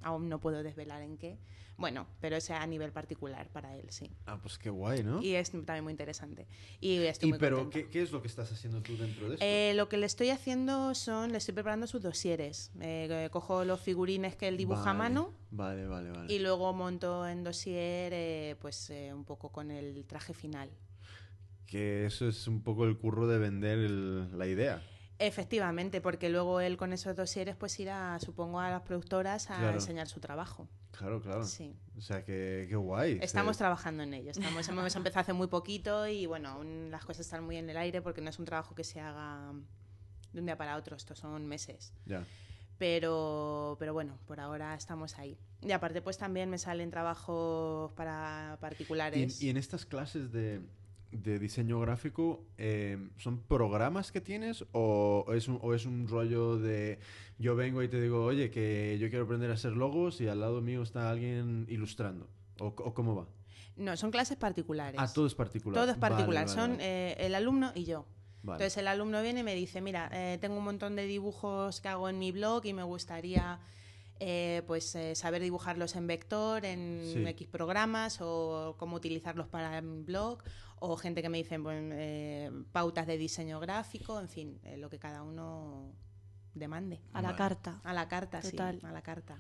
aún 0.07 0.29
no 0.29 0.39
puedo 0.39 0.63
desvelar 0.63 1.01
en 1.01 1.17
qué. 1.17 1.37
Bueno, 1.77 2.07
pero 2.19 2.35
es 2.37 2.49
a 2.49 2.65
nivel 2.65 2.91
particular 2.91 3.49
para 3.51 3.75
él, 3.75 3.85
sí. 3.91 4.09
Ah, 4.25 4.39
pues 4.41 4.57
qué 4.57 4.71
guay, 4.71 5.03
¿no? 5.03 5.21
Y 5.21 5.35
es 5.35 5.51
también 5.51 5.83
muy 5.83 5.91
interesante. 5.93 6.47
Y 6.81 6.97
estoy 7.03 7.29
Y 7.29 7.31
muy 7.33 7.39
pero. 7.39 7.69
¿qué, 7.69 7.87
qué 7.87 8.01
es 8.01 8.11
lo 8.11 8.19
que 8.21 8.27
estás 8.27 8.51
haciendo 8.51 8.81
tú 8.81 8.97
dentro 8.97 9.27
de 9.27 9.35
esto? 9.35 9.45
Eh, 9.45 9.73
lo 9.75 9.87
que 9.87 9.97
le 9.97 10.07
estoy 10.07 10.31
haciendo 10.31 10.95
son, 10.95 11.31
le 11.31 11.37
estoy 11.37 11.53
preparando 11.53 11.85
sus 11.85 12.01
dosieres. 12.01 12.71
Eh, 12.81 13.29
cojo 13.31 13.63
los 13.63 13.79
figurines 13.79 14.35
que 14.35 14.47
él 14.47 14.57
dibuja 14.57 14.81
a 14.81 14.85
Vale, 14.93 14.97
mano 14.97 15.33
Vale, 15.51 15.85
vale, 15.85 16.09
vale. 16.09 16.33
y 16.33 16.39
luego 16.39 16.73
monto 16.73 17.27
en 17.27 17.43
dosier, 17.43 18.11
eh, 18.15 18.55
pues 18.59 18.89
eh, 18.89 19.13
un 19.13 19.23
poco 19.23 19.51
con 19.51 19.69
el 19.69 20.03
traje 20.05 20.33
final. 20.33 20.71
Que 21.67 22.05
eso 22.07 22.27
es 22.27 22.47
un 22.47 22.63
poco 22.63 22.85
el 22.85 22.97
curro 22.97 23.27
de 23.27 23.37
vender 23.37 23.77
el- 23.77 24.35
la 24.37 24.47
idea. 24.47 24.81
Efectivamente, 25.19 25.99
porque 25.99 26.29
luego 26.29 26.61
él 26.61 26.77
con 26.77 26.93
esos 26.93 27.15
dosieres 27.15 27.55
pues 27.55 27.79
irá, 27.79 28.19
supongo, 28.19 28.59
a 28.59 28.69
las 28.69 28.81
productoras 28.83 29.49
a 29.49 29.57
Claro. 29.57 29.73
enseñar 29.73 30.07
su 30.07 30.19
trabajo. 30.19 30.67
Claro, 30.91 31.21
claro. 31.21 31.43
Sí. 31.43 31.75
O 31.97 32.01
sea, 32.01 32.23
que 32.23 32.65
qué 32.69 32.75
guay. 32.75 33.19
Estamos 33.21 33.57
trabajando 33.57 34.03
en 34.03 34.13
ello. 34.13 34.31
Estamos, 34.31 34.67
hemos 34.67 34.95
empezado 34.95 35.21
hace 35.21 35.33
muy 35.33 35.47
poquito 35.47 36.07
y 36.07 36.25
bueno, 36.27 36.49
aún 36.49 36.89
las 36.91 37.03
cosas 37.05 37.25
están 37.25 37.43
muy 37.43 37.57
en 37.57 37.69
el 37.69 37.77
aire 37.77 38.01
porque 38.01 38.21
no 38.21 38.29
es 38.29 38.37
un 38.39 38.45
trabajo 38.45 38.75
que 38.75 38.83
se 38.83 38.99
haga 38.99 39.53
de 40.33 40.39
un 40.39 40.45
día 40.45 40.57
para 40.57 40.75
otro, 40.77 40.95
estos 40.95 41.17
son 41.19 41.47
meses. 41.47 41.93
Ya. 42.05 42.23
Pero, 42.77 43.75
pero 43.79 43.93
bueno, 43.93 44.19
por 44.27 44.39
ahora 44.39 44.75
estamos 44.75 45.17
ahí. 45.17 45.37
Y 45.61 45.71
aparte 45.71 46.01
pues 46.03 46.17
también 46.19 46.49
me 46.49 46.59
salen 46.59 46.91
trabajos 46.91 47.91
para 47.93 48.53
Y, 48.55 48.61
particulares. 48.61 49.41
y 49.41 49.49
en 49.49 49.57
estas 49.57 49.85
clases 49.85 50.31
de, 50.31 50.61
de 51.11 51.39
diseño 51.39 51.79
gráfico, 51.79 52.43
eh, 52.57 52.97
¿son 53.17 53.39
programas 53.41 54.11
que 54.11 54.21
tienes 54.21 54.65
o 54.73 55.25
es, 55.33 55.47
un, 55.47 55.59
o 55.61 55.73
es 55.73 55.85
un 55.85 56.07
rollo 56.07 56.57
de 56.57 56.99
yo 57.39 57.55
vengo 57.55 57.81
y 57.83 57.87
te 57.87 58.01
digo, 58.01 58.23
oye, 58.25 58.49
que 58.51 58.97
yo 58.99 59.09
quiero 59.09 59.25
aprender 59.25 59.49
a 59.51 59.53
hacer 59.53 59.71
logos 59.73 60.19
y 60.21 60.27
al 60.27 60.39
lado 60.41 60.61
mío 60.61 60.81
está 60.83 61.09
alguien 61.09 61.65
ilustrando? 61.69 62.27
¿O, 62.59 62.67
o 62.67 62.93
cómo 62.93 63.15
va? 63.15 63.27
No, 63.75 63.95
son 63.95 64.11
clases 64.11 64.37
particulares. 64.37 64.99
Ah, 65.01 65.07
todo 65.13 65.27
es 65.27 65.35
particular. 65.35 65.79
Todo 65.81 65.91
es 65.91 65.97
particular. 65.97 66.45
vale, 66.45 66.55
son 66.61 66.71
vale. 66.71 66.83
eh, 67.11 67.15
el 67.19 67.35
alumno 67.35 67.71
y 67.75 67.85
yo. 67.85 68.05
Entonces 68.43 68.77
el 68.77 68.87
alumno 68.87 69.21
viene 69.21 69.41
y 69.41 69.43
me 69.43 69.55
dice, 69.55 69.81
mira, 69.81 70.09
eh, 70.13 70.37
tengo 70.39 70.57
un 70.57 70.63
montón 70.63 70.95
de 70.95 71.05
dibujos 71.05 71.81
que 71.81 71.89
hago 71.89 72.07
en 72.07 72.17
mi 72.17 72.31
blog 72.31 72.65
y 72.65 72.73
me 72.73 72.83
gustaría 72.83 73.59
eh, 74.19 74.63
pues 74.65 74.95
eh, 74.95 75.15
saber 75.15 75.41
dibujarlos 75.41 75.95
en 75.95 76.07
vector, 76.07 76.65
en 76.65 77.01
Sí. 77.13 77.23
X 77.27 77.47
programas 77.47 78.19
o 78.21 78.75
cómo 78.79 78.95
utilizarlos 78.95 79.47
para 79.47 79.79
mi 79.81 80.01
blog. 80.01 80.39
O 80.79 80.95
gente 80.97 81.21
que 81.21 81.29
me 81.29 81.37
dice 81.39 81.57
bueno, 81.57 81.95
eh, 81.97 82.51
pautas 82.71 83.07
de 83.07 83.17
diseño 83.17 83.59
gráfico, 83.59 84.19
en 84.19 84.29
fin, 84.29 84.59
eh, 84.63 84.77
lo 84.77 84.89
que 84.89 84.99
cada 84.99 85.23
uno 85.23 85.93
demande. 86.53 87.01
a 87.13 87.21
la 87.21 87.29
Vale. 87.29 87.37
carta. 87.37 87.81
A 87.83 87.93
la 87.93 88.07
carta, 88.07 88.41
Total. 88.41 88.79
sí, 88.79 88.85
a 88.85 88.91
la 88.91 89.01
carta. 89.01 89.37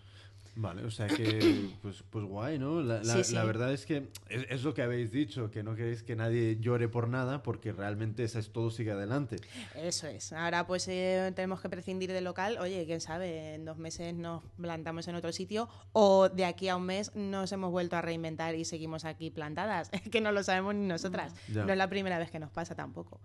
Vale, 0.59 0.83
o 0.83 0.89
sea 0.91 1.05
que, 1.05 1.69
pues, 1.83 2.03
pues 2.09 2.25
guay, 2.25 2.57
¿no? 2.57 2.81
La, 2.81 3.03
la- 3.03 3.13
Sí, 3.17 3.23
sí. 3.25 3.33
la 3.35 3.43
verdad 3.43 3.71
es 3.71 3.85
que 3.85 4.09
es, 4.27 4.45
es 4.49 4.63
lo 4.63 4.73
que 4.73 4.81
habéis 4.81 5.11
dicho, 5.11 5.51
que 5.51 5.61
no 5.61 5.75
queréis 5.75 6.01
que 6.01 6.15
nadie 6.15 6.57
llore 6.59 6.89
por 6.89 7.07
nada, 7.07 7.43
porque 7.43 7.71
realmente 7.71 8.23
esa 8.23 8.39
es 8.39 8.51
todo 8.51 8.71
sigue 8.71 8.91
adelante. 8.91 9.37
Eso 9.75 10.07
es. 10.07 10.33
Ahora 10.33 10.65
pues 10.65 10.87
eh, 10.87 11.31
tenemos 11.35 11.61
que 11.61 11.69
prescindir 11.69 12.11
del 12.11 12.23
local. 12.23 12.57
Oye, 12.59 12.85
quién 12.87 13.01
sabe, 13.01 13.53
en 13.53 13.65
dos 13.65 13.77
meses 13.77 14.15
nos 14.15 14.43
plantamos 14.59 15.07
en 15.07 15.13
otro 15.15 15.31
sitio 15.31 15.69
o 15.93 16.27
de 16.29 16.45
aquí 16.45 16.69
a 16.69 16.75
un 16.75 16.85
mes 16.87 17.15
nos 17.15 17.51
hemos 17.51 17.69
vuelto 17.71 17.95
a 17.95 18.01
reinventar 18.01 18.55
y 18.55 18.65
seguimos 18.65 19.05
aquí 19.05 19.29
plantadas. 19.29 19.89
Es 19.91 20.01
que 20.11 20.21
no 20.21 20.31
lo 20.31 20.41
sabemos 20.43 20.73
ni 20.73 20.87
nosotras. 20.87 21.33
Ya. 21.53 21.65
No 21.65 21.71
es 21.71 21.77
la 21.77 21.87
primera 21.87 22.17
vez 22.17 22.31
que 22.31 22.39
nos 22.39 22.49
pasa 22.49 22.73
tampoco. 22.73 23.21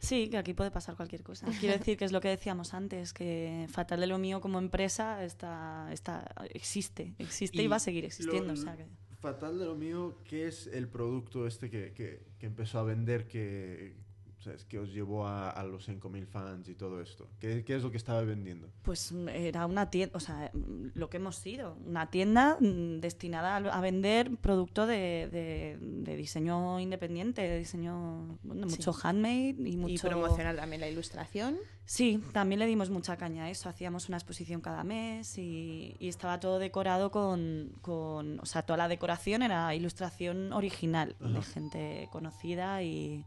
Sí, 0.00 0.28
que 0.30 0.38
aquí 0.38 0.54
puede 0.54 0.70
pasar 0.70 0.96
cualquier 0.96 1.22
cosa. 1.22 1.46
Quiero 1.60 1.76
decir 1.76 1.96
que 1.98 2.04
es 2.04 2.12
lo 2.12 2.20
que 2.20 2.28
decíamos 2.28 2.72
antes, 2.72 3.12
que 3.12 3.66
Fatal 3.68 4.00
de 4.00 4.06
lo 4.06 4.18
mío 4.18 4.40
como 4.40 4.58
empresa 4.58 5.24
está, 5.24 5.92
está, 5.92 6.32
existe, 6.54 7.14
existe 7.18 7.62
y, 7.62 7.66
va 7.66 7.76
a 7.76 7.80
seguir 7.80 8.04
existiendo. 8.04 8.54
lo- 8.54 8.60
o 8.60 8.62
sea 8.62 8.76
que- 8.76 8.86
Fatal 9.20 9.58
de 9.58 9.64
lo 9.66 9.74
mío, 9.74 10.16
¿qué 10.24 10.46
es 10.46 10.68
el 10.68 10.86
producto 10.88 11.46
este 11.48 11.68
que, 11.68 11.92
que- 11.92 12.22
que 12.38 12.46
empezó 12.46 12.78
a 12.78 12.84
vender 12.84 13.26
que, 13.26 13.96
¿sabes? 14.38 14.64
que 14.64 14.78
os 14.78 14.90
llevó 14.92 15.26
a, 15.26 15.50
a 15.50 15.64
los 15.64 15.88
5.000 15.88 16.26
fans 16.26 16.68
y 16.68 16.74
todo 16.74 17.00
esto? 17.00 17.28
¿Qué, 17.40 17.64
¿Qué 17.64 17.76
es 17.76 17.82
lo 17.82 17.90
que 17.90 17.96
estaba 17.96 18.22
vendiendo? 18.22 18.68
Pues 18.82 19.12
mm, 19.12 19.28
era 19.28 19.66
una 19.66 19.90
tienda, 19.90 20.16
o 20.16 20.20
sea, 20.20 20.50
mm, 20.54 20.88
lo 20.94 21.10
que 21.10 21.16
hemos 21.18 21.36
sido, 21.36 21.76
una 21.84 22.10
tienda 22.10 22.56
mm, 22.60 23.00
destinada 23.00 23.56
a, 23.56 23.80
vender 23.80 24.36
producto 24.38 24.86
de, 24.86 25.28
de- 25.30 25.78
de 25.80 26.16
diseño 26.16 26.78
independiente, 26.80 27.42
de 27.42 27.58
diseño, 27.58 28.38
bueno, 28.42 28.66
mucho 28.66 28.92
handmade 29.02 29.56
y 29.58 29.76
mucho... 29.76 29.94
Y 29.94 29.98
promocionar 30.10 30.56
también 30.56 30.80
la 30.80 30.88
ilustración. 30.88 31.56
Sí, 31.84 32.22
también 32.32 32.58
le 32.58 32.66
dimos 32.66 32.90
mucha 32.90 33.16
caña 33.16 33.44
a 33.44 33.50
eso. 33.50 33.68
Hacíamos 33.70 34.08
una 34.08 34.18
exposición 34.18 34.60
cada 34.60 34.84
mes 34.84 35.38
y, 35.38 35.96
y 35.98 36.08
estaba 36.08 36.38
todo 36.38 36.58
decorado 36.58 37.10
con, 37.10 37.72
con- 37.80 38.38
O 38.40 38.46
sea, 38.46 38.62
toda 38.62 38.76
la 38.76 38.88
decoración 38.88 39.42
era 39.42 39.74
ilustración 39.74 40.52
original 40.52 41.16
de 41.18 41.38
Ajá. 41.38 41.42
gente 41.42 42.08
conocida 42.12 42.82
y, 42.82 43.24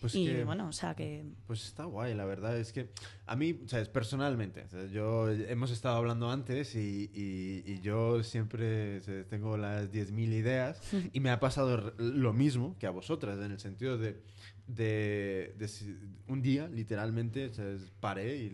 Pues 0.00 0.14
y 0.14 0.26
que- 0.26 0.44
bueno, 0.44 0.68
o 0.68 0.72
sea 0.72 0.94
que... 0.94 1.24
Pues 1.46 1.64
está 1.66 1.84
guay, 1.84 2.14
la 2.14 2.24
verdad 2.24 2.56
es 2.58 2.72
que 2.72 2.90
a 3.26 3.34
mí, 3.36 3.60
¿sabes? 3.66 3.88
Personalmente, 3.88 4.68
¿sabes? 4.68 4.90
yo 4.92 5.28
hemos 5.30 5.70
estado 5.70 5.96
hablando 5.96 6.30
antes 6.30 6.74
y, 6.76 7.10
y- 7.12 7.62
y 7.66 7.80
yo 7.80 8.22
siempre 8.22 9.00
¿sabes? 9.02 9.26
tengo 9.28 9.56
las 9.56 9.90
10.000 9.92 10.32
ideas 10.32 10.80
y 11.12 11.20
me 11.20 11.30
ha 11.30 11.40
pasado 11.40 11.92
lo 11.98 12.32
mismo 12.32 12.76
que 12.78 12.86
a 12.86 12.90
vosotras, 12.90 13.38
en 13.38 13.50
el 13.52 13.58
sentido 13.58 13.98
de, 13.98 14.20
de, 14.68 15.54
de 15.58 15.68
un 16.28 16.42
día, 16.42 16.68
literalmente, 16.68 17.50
paré 18.00 18.36
y, 18.36 18.46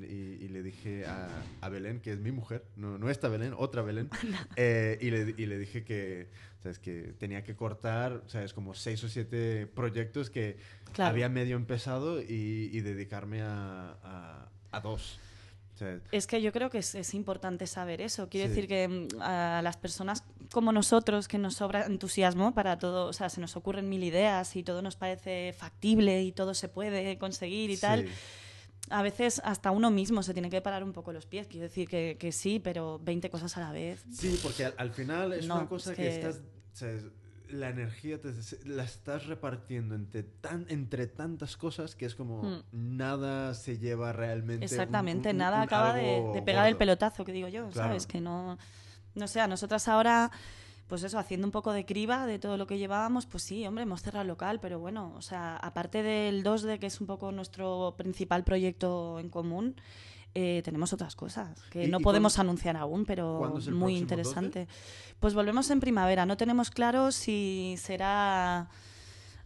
y- 0.45 0.49
le 0.49 0.63
dije 0.63 1.05
a, 1.07 1.29
a 1.61 1.69
Belén, 1.69 2.01
que 2.01 2.13
es 2.13 2.21
mi 2.21 2.31
mujer, 2.31 2.65
no, 2.77 2.97
no 2.99 3.11
esta 3.11 3.29
Belén, 3.29 3.53
otra 3.57 3.83
Belén, 3.83 4.09
eh, 4.57 4.97
y, 5.01 5.11
le, 5.11 5.35
y 5.37 5.47
le 5.47 5.59
dije 5.59 5.83
que, 5.85 6.29
¿sabes? 6.65 6.79
que 6.79 7.15
tenía 7.19 7.45
que 7.45 7.55
cortar, 7.55 8.23
¿sabes? 8.27 8.55
como 8.55 8.73
seis 8.75 9.05
o 9.05 9.09
siete 9.09 9.67
proyectos 9.67 10.31
que 10.31 10.57
Claro. 10.93 11.11
había 11.11 11.29
medio 11.29 11.57
empezado 11.57 12.21
y, 12.23 12.71
y 12.73 12.81
dedicarme 12.81 13.43
a, 13.43 13.97
a- 14.03 14.49
a 14.73 14.81
dos. 14.81 15.19
Es 16.13 16.27
que 16.29 16.41
yo 16.41 16.53
creo 16.53 16.71
que 16.71 16.79
es, 16.79 16.95
es 16.95 17.15
importante 17.15 17.67
saber 17.67 18.01
eso. 18.01 18.29
Quiero 18.29 18.47
Sí. 18.47 18.55
decir 18.55 18.69
que 18.69 18.87
mm, 18.89 19.21
a 19.21 19.61
las 19.61 19.77
personas 19.77 20.23
como 20.53 20.71
nosotros, 20.73 21.27
que 21.27 21.37
nos 21.37 21.57
sobra 21.57 21.85
entusiasmo 21.87 22.55
para 22.55 22.79
todo, 22.79 23.07
o 23.09 23.13
sea, 23.13 23.29
se 23.29 23.41
nos 23.41 23.57
ocurren 23.57 23.89
mil 23.89 24.05
ideas 24.05 24.55
y 24.57 24.63
todo 24.63 24.83
nos 24.83 24.95
parece 24.97 25.53
factible 25.53 26.23
y 26.23 26.31
todo 26.33 26.55
se 26.55 26.69
puede 26.69 27.19
conseguir 27.19 27.71
y 27.71 27.77
tal, 27.77 28.05
sí. 28.07 28.13
a 28.91 29.03
veces 29.03 29.41
hasta 29.45 29.73
uno 29.73 29.91
mismo 29.91 30.23
se 30.23 30.33
tiene 30.33 30.49
que 30.49 30.61
parar 30.61 30.85
un 30.85 30.93
poco 30.93 31.13
los 31.13 31.27
pies. 31.27 31.49
Quiero 31.49 31.65
decir 31.65 31.89
que, 31.89 32.17
que 32.21 32.31
sí, 32.31 32.61
pero 32.61 33.01
20 33.03 33.29
cosas 33.29 33.57
a 33.57 33.61
la 33.61 33.73
vez. 33.73 34.05
Sí, 34.13 34.39
porque 34.45 34.67
al, 34.67 34.75
al 34.79 34.93
final 34.93 35.33
es 35.33 35.45
No, 35.47 35.57
una 35.57 35.69
cosa 35.69 35.91
es 35.91 35.97
que... 35.97 36.03
que- 36.05 36.15
estás... 36.15 36.41
La 37.51 37.69
energía 37.69 38.21
te- 38.21 38.33
la 38.65 38.85
estás 38.85 39.27
repartiendo 39.27 39.95
entre, 39.95 40.23
tan, 40.23 40.65
entre 40.71 41.07
tantas 41.07 41.57
cosas 41.59 41.95
que 41.95 42.07
es 42.07 42.15
como 42.15 42.43
Hmm. 42.43 42.63
nada 42.73 43.53
se 43.55 43.79
lleva 43.79 44.13
realmente. 44.13 44.65
Exactamente, 44.65 45.29
un- 45.29 45.35
un- 45.37 45.39
nada 45.39 45.59
un 45.59 45.63
acaba 45.65 45.93
de, 45.93 46.23
de 46.33 46.43
pegar 46.43 46.67
el 46.67 46.73
gordo. 46.73 46.79
pelotazo, 46.79 47.25
que 47.25 47.33
digo 47.33 47.49
yo, 47.49 47.69
Claro. 47.69 47.89
¿sabes? 47.91 48.07
Que 48.07 48.21
no, 48.21 48.59
no 49.15 49.29
sé, 49.29 49.41
a 49.41 49.47
nosotras 49.47 49.87
ahora, 49.89 50.31
pues 50.89 51.03
eso, 51.03 51.19
haciendo 51.19 51.47
un 51.47 51.51
poco 51.53 51.73
de 51.73 51.85
criba 51.85 52.27
de 52.27 52.39
todo 52.39 52.57
lo 52.57 52.67
que 52.67 52.79
llevábamos, 52.79 53.27
pues 53.27 53.43
sí, 53.43 53.67
hombre, 53.67 53.83
hemos 53.83 54.01
cerrado 54.03 54.23
el 54.23 54.29
local, 54.29 54.59
pero 54.61 54.79
bueno, 54.79 55.13
o 55.15 55.23
sea, 55.23 55.57
aparte 55.57 56.03
del 56.03 56.43
2D, 56.43 56.79
que 56.79 56.87
es 56.87 56.99
un 57.01 57.07
poco 57.07 57.31
nuestro 57.31 57.95
principal 57.99 58.43
proyecto 58.43 59.19
en 59.21 59.29
común, 59.29 59.77
eh, 60.35 60.63
tenemos 60.65 60.93
otras 60.93 61.15
cosas 61.17 61.63
que 61.71 61.85
¿Y- 61.85 61.89
no 61.89 62.01
podemos 62.01 62.35
cuándo- 62.35 62.51
anunciar 62.51 62.77
aún, 62.77 63.05
pero 63.05 63.37
cuándo 63.39 63.59
es 63.59 63.67
el 63.69 63.75
muy 63.75 63.93
próximo 63.95 63.99
2D? 63.99 64.03
interesante. 64.03 64.69
Pues 65.21 65.35
volvemos 65.35 65.71
en 65.71 65.81
primavera, 65.81 66.27
no 66.27 66.37
tenemos 66.37 66.71
claro 66.71 67.13
si 67.13 67.77
será 67.79 68.69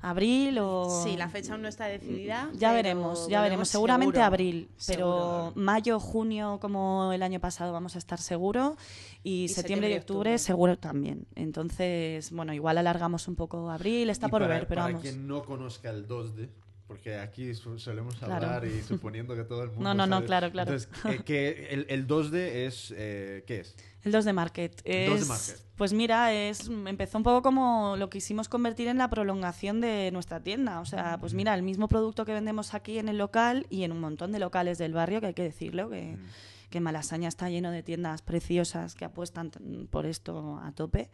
abril 0.01 0.59
o... 0.61 1.03
Sí, 1.05 1.17
la 1.17 1.29
fecha 1.29 1.53
aún 1.55 1.63
no 1.63 1.69
está 1.69 1.87
decidida. 1.87 2.49
Ya 2.55 2.69
pero 2.71 2.75
veremos, 2.75 3.29
ya 3.29 3.43
veremos. 3.43 3.69
Seguramente 3.69 4.13
seguro. 4.19 4.27
abril, 4.27 4.69
pero 4.87 4.97
Seguro. 4.97 5.53
mayo, 5.57 5.99
junio, 6.01 6.59
como 6.61 7.13
el 7.13 7.23
año 7.23 7.41
pasado, 7.41 7.73
vamos 7.73 7.97
a 7.97 7.99
estar 7.99 8.21
seguro. 8.21 8.77
Y, 9.25 9.45
Y 9.45 9.49
septiembre 9.49 9.55
septiembre 9.55 9.91
y 9.91 9.99
octubre, 9.99 10.19
octubre. 10.31 10.39
seguro 10.39 10.79
también. 10.79 11.27
Entonces, 11.35 12.31
bueno, 12.31 12.55
igual 12.55 12.79
alargamos 12.79 13.27
un 13.27 13.35
poco 13.35 13.69
abril, 13.71 14.09
está 14.11 14.29
Y 14.29 14.31
por 14.31 14.43
para, 14.43 14.55
ver, 14.55 14.69
pero 14.69 14.81
para 14.83 14.93
vamos. 14.93 15.03
quien 15.03 15.27
no 15.27 15.43
conozca 15.45 15.91
el 15.91 16.07
2D, 16.07 16.49
porque 16.89 17.17
aquí 17.19 17.55
solemos 17.55 18.17
Claro. 18.17 18.35
hablar 18.35 18.65
y 18.67 18.83
suponiendo 18.83 19.37
que 19.37 19.45
todo 19.45 19.63
el 19.63 19.69
mundo 19.73 19.85
No, 19.85 19.95
no, 19.95 20.07
no, 20.07 20.17
sabe. 20.17 20.27
claro, 20.27 20.51
claro. 20.51 20.73
Entonces, 20.73 21.05
eh, 21.05 21.23
que 21.25 21.69
el, 21.71 21.87
el 21.91 22.07
2D 22.09 22.35
es... 22.67 22.93
eh, 22.97 23.45
¿Qué 23.47 23.61
es? 23.61 23.77
El 24.03 24.11
2 24.13 24.25
de 24.25 24.33
Market. 24.33 24.81
El 24.85 25.11
2 25.11 25.17
de 25.19 25.23
Es, 25.23 25.29
Market. 25.29 25.57
Pues 25.77 25.93
mira, 25.93 26.33
es, 26.33 26.69
empezó 26.69 27.19
un 27.19 27.25
poco 27.25 27.43
como 27.43 27.95
lo 27.97 28.09
quisimos 28.11 28.49
convertir 28.49 28.89
en 28.89 28.99
la 28.99 29.09
prolongación 29.11 29.81
de 29.81 30.11
nuestra 30.13 30.41
tienda. 30.41 30.81
O 30.81 30.85
sea, 30.87 31.19
pues 31.21 31.35
mira, 31.35 31.55
el 31.55 31.63
mismo 31.63 31.87
producto 31.89 32.25
que 32.25 32.33
vendemos 32.33 32.75
aquí 32.75 32.99
en 32.99 33.09
el 33.09 33.19
local 33.19 33.67
y 33.71 33.83
en 33.85 33.93
un 33.93 34.01
montón 34.01 34.33
de 34.33 34.39
locales 34.39 34.79
del 34.79 34.93
barrio, 34.95 35.21
que 35.21 35.27
hay 35.29 35.35
que 35.35 35.43
decirlo, 35.43 35.91
que, 35.91 36.17
Mm. 36.17 36.71
que 36.71 36.81
Malasaña 36.81 37.29
está 37.29 37.49
lleno 37.51 37.71
de 37.71 37.83
tiendas 37.83 38.23
preciosas 38.23 38.95
que 38.95 39.05
apuestan 39.05 39.51
por 39.91 40.07
esto 40.07 40.59
a 40.63 40.73
tope. 40.73 41.11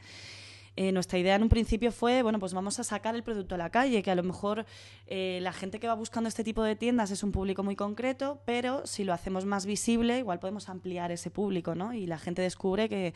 Eh, 0.76 0.90
nuestra 0.92 1.18
idea 1.18 1.36
en 1.36 1.42
un 1.42 1.48
principio 1.48 1.92
fue, 1.92 2.22
bueno, 2.22 2.38
pues 2.38 2.52
vamos 2.52 2.80
a 2.80 2.84
sacar 2.84 3.14
el 3.14 3.22
producto 3.22 3.54
a 3.54 3.58
la 3.58 3.70
calle, 3.70 4.02
que 4.02 4.10
a 4.10 4.14
lo 4.14 4.24
mejor 4.24 4.66
eh, 5.06 5.38
la 5.42 5.52
gente 5.52 5.78
que 5.78 5.86
va 5.86 5.94
buscando 5.94 6.28
este 6.28 6.42
tipo 6.42 6.62
de 6.62 6.74
tiendas 6.74 7.10
es 7.10 7.22
un 7.22 7.30
público 7.30 7.62
muy 7.62 7.76
concreto, 7.76 8.42
pero 8.44 8.84
si 8.86 9.04
lo 9.04 9.12
hacemos 9.12 9.44
más 9.44 9.66
visible, 9.66 10.18
igual 10.18 10.40
podemos 10.40 10.68
ampliar 10.68 11.12
ese 11.12 11.30
público, 11.30 11.74
¿no? 11.74 11.92
Y 11.94 12.06
la 12.06 12.18
gente 12.18 12.42
descubre 12.42 12.88
que 12.88 13.14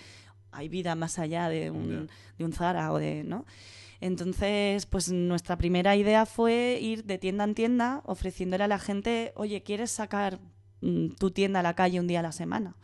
hay 0.53 0.69
vida 0.69 0.95
más 0.95 1.19
allá 1.19 1.49
de 1.49 1.71
un, 1.71 2.09
de 2.39 2.45
un 2.45 2.53
Zara 2.53 2.93
o 2.93 2.99
de, 2.99 3.25
¿no? 3.25 3.45
Entonces, 4.01 4.87
pues 4.87 5.11
nuestra 5.11 5.59
primera 5.59 5.97
idea 5.97 6.25
fue 6.27 6.79
ir 6.81 7.05
de 7.05 7.19
tienda 7.19 7.45
en 7.45 7.55
tienda 7.55 8.03
ofreciéndole 8.05 8.65
a 8.65 8.69
la 8.69 8.79
gente, 8.79 9.33
oye, 9.35 9.63
¿quieres 9.63 9.91
sacar 9.91 10.39
tu 10.81 11.31
tienda 11.31 11.61
a 11.61 11.63
la 11.63 11.75
calle 11.75 12.01
un 12.01 12.07
día 12.07 12.21
a 12.21 12.23
la 12.23 12.33
semana? 12.33 12.77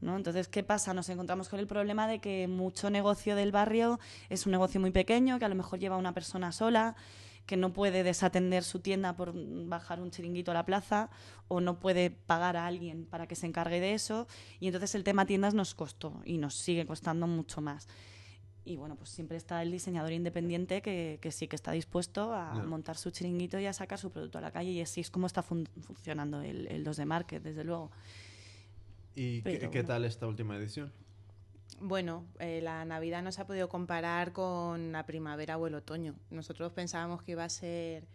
¿no? 0.00 0.16
Entonces, 0.16 0.48
¿qué 0.48 0.62
pasa? 0.62 0.94
Nos 0.94 1.08
encontramos 1.08 1.48
con 1.48 1.60
el 1.60 1.66
problema 1.66 2.06
de 2.06 2.20
que 2.20 2.48
mucho 2.48 2.90
negocio 2.90 3.36
del 3.36 3.52
barrio 3.52 3.98
es 4.28 4.46
un 4.46 4.52
negocio 4.52 4.80
muy 4.80 4.90
pequeño, 4.90 5.38
que 5.38 5.44
a 5.44 5.48
lo 5.48 5.54
mejor 5.54 5.78
lleva 5.78 5.96
una 5.96 6.14
persona 6.14 6.52
sola, 6.52 6.96
que 7.46 7.56
no 7.56 7.72
puede 7.72 8.02
desatender 8.02 8.62
su 8.62 8.80
tienda 8.80 9.16
por 9.16 9.32
bajar 9.66 10.00
un 10.00 10.10
chiringuito 10.10 10.50
a 10.50 10.54
la 10.54 10.66
plaza 10.66 11.08
o 11.48 11.60
no 11.60 11.80
puede 11.80 12.10
pagar 12.10 12.56
a 12.56 12.66
alguien 12.66 13.06
para 13.06 13.26
que 13.26 13.36
se 13.36 13.46
encargue 13.46 13.80
de 13.80 13.94
eso. 13.94 14.28
Y 14.60 14.66
entonces 14.66 14.94
el 14.94 15.04
tema 15.04 15.24
tiendas 15.24 15.54
nos 15.54 15.74
costó 15.74 16.20
y 16.24 16.36
nos 16.36 16.54
sigue 16.54 16.86
costando 16.86 17.26
mucho 17.26 17.60
más. 17.62 17.88
Y 18.68 18.76
bueno, 18.76 18.96
pues 18.96 19.08
siempre 19.08 19.36
está 19.38 19.62
el 19.62 19.70
diseñador 19.70 20.12
independiente 20.12 20.82
que, 20.82 21.18
que 21.22 21.32
sí 21.32 21.48
que 21.48 21.56
está 21.56 21.72
dispuesto 21.72 22.34
a 22.34 22.52
montar 22.64 22.96
su 22.98 23.10
chiringuito 23.10 23.58
y 23.58 23.64
a 23.64 23.72
sacar 23.72 23.98
su 23.98 24.10
producto 24.10 24.36
a 24.36 24.40
la 24.42 24.50
calle. 24.50 24.70
Y 24.72 24.80
así 24.82 25.00
es 25.00 25.10
como 25.10 25.26
está 25.26 25.42
fun- 25.42 25.66
funcionando 25.80 26.42
el, 26.42 26.66
el 26.66 26.84
2 26.84 26.96
de 26.98 27.06
Market, 27.06 27.42
desde 27.42 27.64
luego. 27.64 27.90
¿Y 29.14 29.36
qué, 29.42 29.50
Pero 29.58 29.70
qué 29.70 29.78
bueno. 29.78 29.88
tal 29.94 30.04
esta 30.04 30.26
última 30.26 30.56
edición? 30.56 30.92
Bueno, 31.80 32.24
eh, 32.40 32.60
la 32.62 32.84
Navidad 32.84 33.22
no 33.22 33.32
se 33.32 33.40
ha 33.40 33.46
podido 33.46 33.68
comparar 33.70 34.32
con 34.32 34.92
la 34.92 35.06
primavera 35.06 35.56
o 35.56 35.66
el 35.66 35.74
otoño. 35.74 36.14
Nosotros 36.30 36.70
pensábamos 36.72 37.22
que 37.22 37.32
iba 37.32 37.44
a 37.44 37.48
ser 37.48 38.06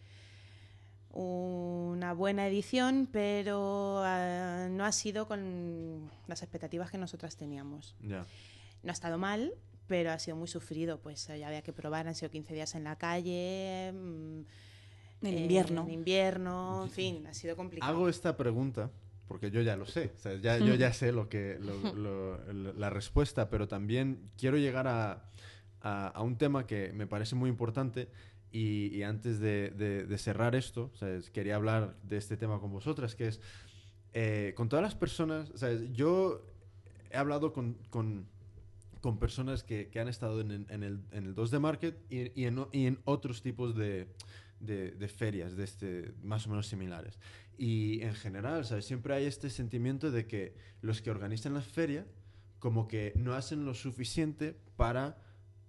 una 1.10 2.14
buena 2.14 2.48
edición, 2.48 3.08
pero 3.12 4.02
ah, 4.04 4.68
no 4.70 4.86
ha 4.86 4.92
sido 4.92 5.28
con 5.28 6.10
las 6.28 6.42
expectativas 6.42 6.90
que 6.92 6.98
nosotras 6.98 7.38
teníamos. 7.38 7.96
No 8.02 8.18
ha 8.90 8.92
estado 8.92 9.18
mal, 9.18 9.54
pero 9.88 10.12
ha 10.12 10.20
sido 10.20 10.38
muy 10.38 10.48
sufrido. 10.48 11.00
Pues 11.00 11.30
eh, 11.30 11.40
ya 11.40 11.48
había 11.48 11.62
que 11.62 11.74
probar, 11.74 12.08
han 12.08 12.16
sido 12.16 12.30
15 12.32 12.54
días 12.54 12.76
en 12.76 12.84
la 12.84 12.96
calle. 12.98 13.92
mm, 13.94 14.40
En 15.26 15.34
eh, 15.38 15.42
invierno. 15.42 15.84
En 15.84 15.92
invierno, 15.92 16.84
en 16.86 16.90
fin, 16.92 17.28
ha 17.28 17.34
sido 17.34 17.56
complicado. 17.56 17.92
Hago 17.92 18.10
esta 18.10 18.36
pregunta 18.38 18.90
porque 19.28 19.50
yo 19.52 19.62
ya 19.62 19.76
lo 19.78 19.86
sé, 19.86 20.12
o 20.16 20.20
sea, 20.20 20.36
ya, 20.36 20.58
yo 20.60 20.76
ya 20.76 20.92
sé 20.94 21.12
lo 21.14 21.30
que, 21.30 21.58
lo- 21.60 21.96
lo- 21.96 22.74
la 22.74 22.90
respuesta, 22.90 23.50
pero 23.50 23.68
también 23.70 24.30
quiero 24.38 24.58
llegar 24.58 24.86
a, 24.88 25.24
a- 25.82 26.08
a 26.10 26.22
un 26.22 26.38
tema 26.38 26.68
que 26.68 26.92
me 26.94 27.08
parece 27.08 27.34
muy 27.36 27.50
importante 27.50 28.10
y, 28.52 28.88
y 28.96 29.02
antes 29.04 29.40
de, 29.40 29.72
de- 29.72 30.06
de 30.06 30.18
cerrar 30.18 30.56
esto, 30.56 30.92
o 30.94 30.98
sea, 30.98 31.10
es- 31.16 31.30
quería 31.32 31.56
hablar 31.56 31.96
de 32.04 32.18
este 32.18 32.36
tema 32.38 32.60
con 32.60 32.72
vosotras, 32.72 33.16
que 33.16 33.30
es 33.30 33.40
eh, 34.14 34.54
con 34.56 34.68
todas 34.70 34.84
las 34.84 34.94
personas, 34.94 35.50
sea, 35.56 35.72
yo 35.94 36.46
he 37.10 37.18
hablado 37.18 37.54
con, 37.54 37.76
con- 37.90 38.28
con 39.04 39.20
personas 39.20 39.64
que, 39.64 39.90
que 39.90 40.00
han 40.00 40.08
estado 40.08 40.40
en, 40.40 40.66
en 40.70 40.82
el, 40.82 41.02
en 41.12 41.26
el 41.26 41.36
2 41.36 41.52
de 41.52 41.60
Market 41.60 41.96
y, 42.10 42.42
y 42.42 42.46
en, 42.46 42.66
y 42.72 42.86
en 42.88 43.00
otros 43.04 43.42
tipos 43.42 43.76
de, 43.76 44.08
de- 44.62 44.92
de 44.92 45.08
ferias 45.10 45.58
de 45.58 45.66
este, 45.66 46.14
más 46.24 46.48
o 46.48 46.50
menos 46.52 46.68
similares. 46.68 47.20
Y 47.58 48.02
en 48.02 48.14
general, 48.16 48.64
¿sabes? 48.64 48.86
Siempre 48.86 49.14
hay 49.14 49.26
este 49.26 49.50
sentimiento 49.50 50.10
de 50.10 50.26
que 50.26 50.56
los 50.82 51.02
que 51.02 51.12
organizan 51.12 51.54
la 51.54 51.62
feria 51.62 52.08
como 52.60 52.88
que 52.88 53.12
no 53.18 53.34
hacen 53.34 53.66
lo 53.66 53.74
suficiente 53.74 54.56
para 54.78 55.18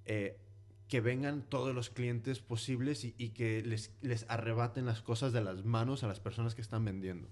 eh, 0.04 0.38
que 0.86 1.00
vengan 1.00 1.42
todos 1.48 1.74
los 1.74 1.90
clientes 1.90 2.38
posibles 2.38 3.04
y, 3.04 3.16
y 3.18 3.30
que 3.30 3.62
les, 3.62 3.90
les 4.00 4.26
arrebaten 4.28 4.86
las 4.86 5.02
cosas 5.02 5.32
de 5.32 5.42
las 5.42 5.64
manos 5.64 6.04
a 6.04 6.06
las 6.06 6.20
personas 6.20 6.54
que 6.54 6.60
están 6.62 6.84
vendiendo. 6.84 7.28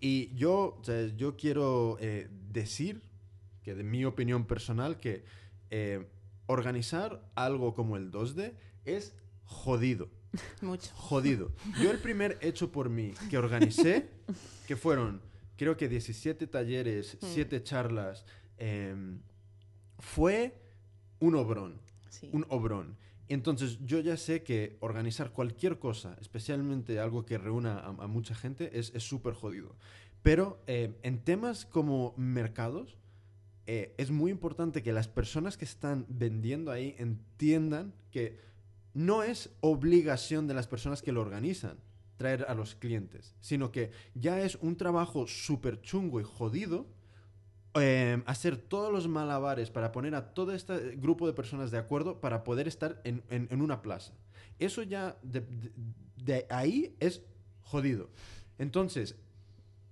Y 0.00 0.34
yo, 0.34 0.80
sea, 0.82 1.06
yo 1.16 1.36
quiero 1.36 1.96
eh, 2.00 2.28
decir 2.52 3.02
que 3.68 3.74
de 3.74 3.84
mi 3.84 4.06
opinión 4.06 4.46
personal 4.46 4.98
que 4.98 5.24
eh, 5.70 6.06
organizar 6.46 7.22
algo 7.34 7.74
como 7.74 7.98
el 7.98 8.10
2D 8.10 8.54
es 8.86 9.14
jodido. 9.44 10.08
Mucho. 10.62 10.90
Jodido. 10.94 11.52
Yo 11.82 11.90
el 11.90 11.98
primer 11.98 12.38
hecho 12.40 12.72
por 12.72 12.88
mí 12.88 13.12
que 13.28 13.36
organicé, 13.36 14.08
que 14.66 14.74
fueron, 14.74 15.20
creo 15.58 15.76
que 15.76 15.86
17 15.86 16.46
talleres, 16.46 17.18
Mm. 17.20 17.26
7 17.26 17.62
charlas, 17.62 18.24
em, 18.56 19.20
fue 19.98 20.54
un 21.20 21.34
obrón. 21.34 21.78
Sí. 22.08 22.30
un 22.32 22.46
obrón. 22.48 22.96
Entonces 23.28 23.78
yo 23.84 24.00
ya 24.00 24.16
sé 24.16 24.42
que 24.42 24.78
organizar 24.80 25.32
cualquier 25.32 25.78
cosa, 25.78 26.16
especialmente 26.22 26.98
algo 27.00 27.26
que 27.26 27.36
reúna 27.36 27.78
a, 27.80 27.88
a 27.88 28.06
mucha 28.06 28.34
gente, 28.34 28.78
es 28.78 28.92
es 28.94 29.02
súper 29.02 29.34
jodido. 29.34 29.76
Pero 30.22 30.62
eh, 30.66 30.98
en 31.02 31.18
temas 31.22 31.64
como 31.66 32.14
mercados, 32.16 32.97
eh, 33.70 33.94
es 33.98 34.10
muy 34.10 34.30
importante 34.30 34.82
que 34.82 34.92
las 34.92 35.06
personas 35.08 35.56
que 35.58 35.66
están 35.66 36.06
vendiendo 36.08 36.70
ahí 36.72 36.96
entiendan 36.98 37.92
que 38.10 38.38
no 38.94 39.22
es 39.22 39.50
obligación 39.60 40.46
de 40.48 40.54
las 40.54 40.66
personas 40.66 41.02
que 41.02 41.12
lo 41.12 41.20
organizan 41.20 41.76
traer 42.16 42.46
a 42.48 42.54
los 42.54 42.74
clientes, 42.74 43.36
sino 43.40 43.70
que 43.70 43.92
ya 44.14 44.40
es 44.40 44.56
un 44.62 44.76
trabajo 44.76 45.26
súper 45.26 45.80
chungo 45.82 46.18
y 46.18 46.24
jodido 46.24 46.86
eh, 47.74 48.22
hacer 48.26 48.56
todos 48.56 48.90
los 48.92 49.06
malabares 49.06 49.70
para 49.70 49.92
poner 49.92 50.14
a 50.14 50.32
todo 50.34 50.52
este 50.52 50.96
grupo 50.96 51.26
de 51.26 51.34
personas 51.34 51.70
de 51.70 51.78
acuerdo 51.78 52.20
para 52.20 52.42
poder 52.42 52.66
estar 52.66 53.00
en, 53.04 53.22
en- 53.28 53.60
una 53.60 53.82
plaza. 53.82 54.14
Eso 54.58 54.82
ya 54.82 55.16
de- 55.22 55.44
de 56.16 56.46
ahí 56.50 56.96
es 57.00 57.20
jodido. 57.60 58.08
Entonces, 58.58 59.14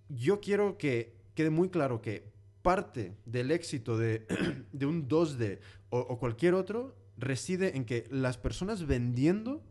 yo 0.08 0.40
quiero 0.40 0.78
que 0.78 1.14
quede 1.34 1.50
muy 1.50 1.68
claro 1.68 2.00
que 2.00 2.34
parte 2.66 3.16
del 3.26 3.52
éxito 3.52 3.96
de, 3.96 4.26
de 4.72 4.86
un 4.86 5.08
2D 5.08 5.60
o, 5.90 6.18
cualquier 6.18 6.54
otro 6.54 6.96
reside 7.16 7.76
en 7.76 7.84
que 7.84 8.08
las 8.10 8.36
personas 8.38 8.86
vendiendo 8.86 9.62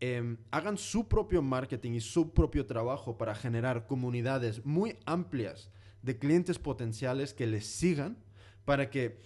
em, 0.00 0.36
hagan 0.50 0.76
su 0.76 1.08
propio 1.08 1.40
marketing 1.40 1.92
y 1.92 2.00
su 2.00 2.32
propio 2.34 2.66
trabajo 2.66 3.16
para 3.16 3.34
generar 3.34 3.86
comunidades 3.86 4.64
muy 4.66 4.96
amplias 5.06 5.70
de 6.02 6.18
clientes 6.18 6.58
potenciales 6.58 7.32
que 7.32 7.46
les 7.46 7.64
sigan 7.66 8.18
para 8.66 8.90
que 8.90 9.18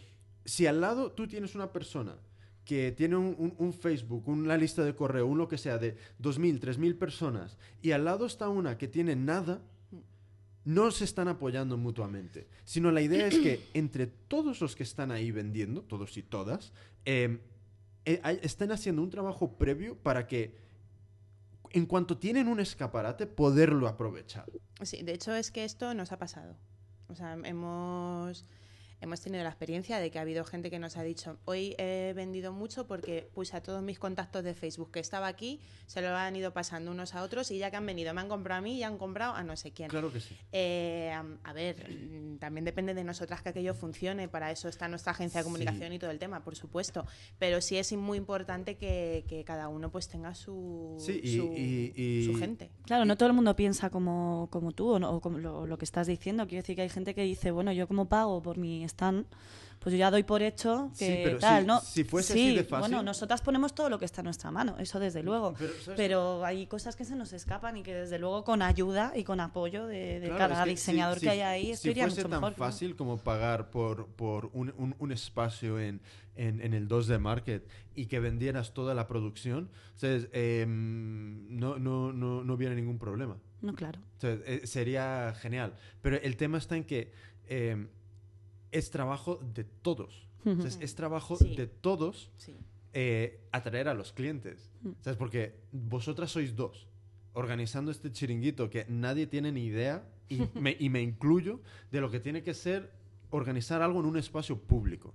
si 0.44 0.66
al 0.68 0.80
lado 0.80 1.10
tú 1.10 1.26
tienes 1.26 1.56
una 1.56 1.72
persona 1.72 2.14
que 2.64 2.92
tiene 2.92 3.16
un, 3.16 3.34
un- 3.38 3.54
un 3.58 3.72
Facebook, 3.72 4.28
una 4.28 4.56
lista 4.56 4.84
de 4.84 4.94
correo, 4.94 5.26
un 5.26 5.38
lo 5.38 5.48
que 5.48 5.58
sea 5.58 5.78
de 5.78 5.96
2.000, 6.22 6.60
3.000 6.60 6.96
personas 6.98 7.58
y 7.82 7.90
al 7.90 8.04
lado 8.04 8.26
está 8.26 8.48
una 8.48 8.78
que 8.78 8.86
tiene 8.86 9.16
nada, 9.16 9.60
no 10.64 10.90
se 10.90 11.04
están 11.04 11.28
apoyando 11.28 11.76
mutuamente, 11.76 12.48
sino 12.64 12.90
la 12.90 13.00
idea 13.00 13.26
es 13.26 13.38
que 13.38 13.68
entre 13.74 14.06
todos 14.06 14.60
los 14.60 14.76
que 14.76 14.82
están 14.82 15.10
ahí 15.10 15.30
vendiendo, 15.30 15.82
todos 15.82 16.16
y 16.16 16.22
todas, 16.22 16.72
eh, 17.04 17.40
eh, 18.04 18.40
están 18.42 18.72
haciendo 18.72 19.02
un 19.02 19.10
trabajo 19.10 19.56
previo 19.56 19.96
para 19.96 20.26
que 20.26 20.56
en 21.70 21.86
cuanto 21.86 22.18
tienen 22.18 22.48
un 22.48 22.60
escaparate, 22.60 23.26
poderlo 23.26 23.88
aprovechar. 23.88 24.46
Sí, 24.82 25.02
de 25.02 25.12
hecho 25.12 25.34
es 25.34 25.50
que 25.50 25.64
esto 25.64 25.92
nos 25.94 26.12
ha 26.12 26.18
pasado. 26.18 26.56
O 27.08 27.14
sea, 27.14 27.34
hemos, 27.44 28.44
hemos 29.00 29.20
tenido 29.20 29.42
la 29.44 29.50
experiencia 29.50 29.98
de 29.98 30.10
que 30.10 30.18
ha 30.18 30.22
habido 30.22 30.44
gente 30.44 30.70
que 30.70 30.78
nos 30.78 30.96
ha 30.96 31.02
dicho, 31.02 31.38
hoy 31.44 31.74
he 31.78 32.12
vendido 32.16 32.52
mucho 32.52 32.86
porque 32.86 33.28
puse 33.34 33.56
a 33.56 33.62
todos 33.62 33.82
mis 33.82 33.98
contactos 33.98 34.42
de 34.44 34.54
Facebook 34.54 34.90
que 34.90 35.00
estaba 35.00 35.26
aquí, 35.28 35.60
se 35.86 36.00
lo 36.02 36.08
han 36.16 36.34
ido 36.36 36.52
pasando 36.52 36.90
unos 36.90 37.14
a 37.14 37.22
otros 37.22 37.50
y 37.50 37.58
ya 37.58 37.70
que 37.70 37.76
han 37.76 37.86
venido, 37.86 38.12
me 38.14 38.20
han 38.20 38.28
comprado 38.28 38.58
a 38.58 38.62
mí 38.62 38.76
y 38.78 38.82
han 38.82 38.98
comprado 38.98 39.34
a 39.34 39.42
no 39.42 39.56
sé 39.56 39.72
quién. 39.72 39.88
Claro 39.88 40.12
que 40.12 40.20
sí. 40.20 40.36
Eh, 40.52 41.12
a 41.44 41.52
ver, 41.52 41.76
también 42.40 42.64
depende 42.64 42.94
de 42.94 43.04
nosotras 43.04 43.42
que 43.42 43.50
aquello 43.50 43.74
funcione, 43.74 44.28
para 44.28 44.50
eso 44.50 44.68
está 44.68 44.88
nuestra 44.88 45.12
agencia 45.12 45.38
de 45.40 45.44
Sí. 45.44 45.46
comunicación 45.50 45.92
y 45.92 45.98
todo 45.98 46.10
el 46.10 46.18
tema, 46.18 46.42
por 46.44 46.56
supuesto, 46.56 47.06
pero 47.38 47.60
sí 47.60 47.76
es 47.76 47.92
muy 47.92 48.18
importante 48.18 48.76
que, 48.76 49.24
que 49.28 49.44
cada 49.44 49.68
uno 49.68 49.90
pues 49.90 50.08
tenga 50.08 50.34
su, 50.34 50.96
Sí, 50.98 51.20
y- 51.22 51.36
su, 51.36 51.44
y- 51.56 51.92
y- 51.96 52.24
su 52.26 52.34
gente. 52.34 52.70
Claro, 52.84 53.04
no 53.04 53.16
todo 53.16 53.28
el 53.28 53.34
mundo 53.34 53.54
piensa 53.56 53.90
como, 53.90 54.48
como 54.50 54.72
tú 54.72 54.90
o, 54.90 54.98
no- 54.98 55.10
o 55.12 55.20
como 55.20 55.38
lo, 55.38 55.66
lo 55.66 55.78
que 55.78 55.84
estás 55.84 56.06
diciendo. 56.06 56.46
Quiero 56.46 56.62
decir 56.62 56.76
que 56.76 56.82
hay 56.82 56.88
gente 56.88 57.14
que 57.14 57.22
dice, 57.22 57.50
bueno, 57.50 57.72
yo 57.72 57.86
como 57.88 58.08
pago 58.08 58.42
por 58.42 58.58
mi 58.58 58.84
stand, 58.88 59.26
pues 59.78 59.92
yo 59.92 59.98
ya 59.98 60.10
doy 60.10 60.24
por 60.24 60.42
hecho 60.42 60.90
que 60.98 61.06
Sí, 61.06 61.20
pero 61.22 61.38
tal, 61.38 61.62
si- 61.62 61.66
¿no? 61.68 61.80
si 61.80 62.02
fuese 62.02 62.32
sí, 62.34 62.46
así 62.48 62.56
de 62.56 62.64
fácil- 62.64 62.80
bueno, 62.80 63.02
nosotras 63.04 63.40
ponemos 63.42 63.76
todo 63.76 63.88
lo 63.88 63.98
que 64.00 64.06
está 64.06 64.22
en 64.22 64.24
nuestra 64.24 64.50
mano, 64.50 64.76
eso 64.80 64.98
desde 64.98 65.22
luego. 65.22 65.54
Pero. 65.56 65.72
Pero 65.96 66.44
hay 66.44 66.66
cosas 66.66 66.96
que 66.96 67.04
se 67.04 67.14
nos 67.14 67.32
escapan 67.32 67.76
y 67.76 67.84
que 67.84 67.94
desde 67.94 68.18
luego 68.18 68.42
con 68.42 68.60
ayuda 68.60 69.12
y 69.14 69.22
con 69.22 69.38
apoyo 69.38 69.86
de, 69.86 70.18
de 70.18 70.26
Claro, 70.26 70.38
cada 70.54 70.54
es 70.62 70.64
que 70.64 70.70
diseñador 70.70 71.18
si- 71.20 71.26
que 71.26 71.30
hay 71.30 71.40
ahí, 71.42 71.70
esto 71.70 71.88
iría 71.90 72.04
fuese 72.04 72.22
mucho 72.22 72.28
tan 72.28 72.40
mejor. 72.40 72.52
¿no? 72.58 72.64
fácil 72.64 72.96
como 72.96 73.18
pagar 73.18 73.70
por, 73.70 74.08
por 74.08 74.50
un, 74.52 74.74
un- 74.76 74.96
un 74.98 75.12
espacio 75.12 75.78
en, 75.78 76.00
en, 76.34 76.60
en 76.60 76.74
el 76.74 76.88
2D 76.88 77.20
Market 77.20 77.68
y 77.94 78.06
que 78.06 78.18
vendieras 78.18 78.74
toda 78.74 78.94
la 78.94 79.06
producción, 79.06 79.70
o 79.94 79.98
sea, 79.98 80.12
es, 80.12 80.28
em, 80.32 81.56
no, 81.56 81.78
no, 81.78 82.12
no, 82.12 82.42
no 82.42 82.54
hubiera 82.54 82.74
ningún 82.74 82.98
problema. 82.98 83.36
No, 83.60 83.74
claro. 83.74 84.00
Sea, 84.18 84.38
eh, 84.44 84.62
sería 84.64 85.34
genial. 85.40 85.74
Pero 86.02 86.16
el 86.16 86.36
tema 86.36 86.58
está 86.58 86.76
en 86.76 86.84
que 86.84 87.12
em, 87.46 87.88
es 88.72 88.90
trabajo 88.90 89.36
de 89.54 89.64
todos. 89.64 90.26
Es, 90.44 90.78
es 90.80 90.94
trabajo 90.94 91.36
Sí. 91.36 91.54
de 91.56 91.66
todos 91.66 92.30
Sí. 92.38 92.56
eh, 92.94 93.40
atraer 93.52 93.88
a 93.88 93.94
los 93.94 94.12
clientes. 94.12 94.70
¿Sabes? 95.00 95.16
Porque 95.18 95.54
vosotras 95.72 96.30
sois 96.30 96.54
dos 96.56 96.86
organizando 97.34 97.90
este 97.90 98.10
chiringuito 98.10 98.70
que 98.70 98.86
nadie 98.88 99.26
tiene 99.26 99.52
ni 99.52 99.64
idea 99.66 100.08
y 100.28 100.38
me, 100.54 100.76
y 100.78 100.88
me 100.88 101.02
incluyo 101.02 101.60
de 101.90 102.00
lo 102.00 102.10
que 102.10 102.18
tiene 102.20 102.42
que 102.42 102.54
ser 102.54 102.90
organizar 103.30 103.82
algo 103.82 104.00
en 104.00 104.06
un 104.06 104.16
espacio 104.16 104.58
público. 104.58 105.14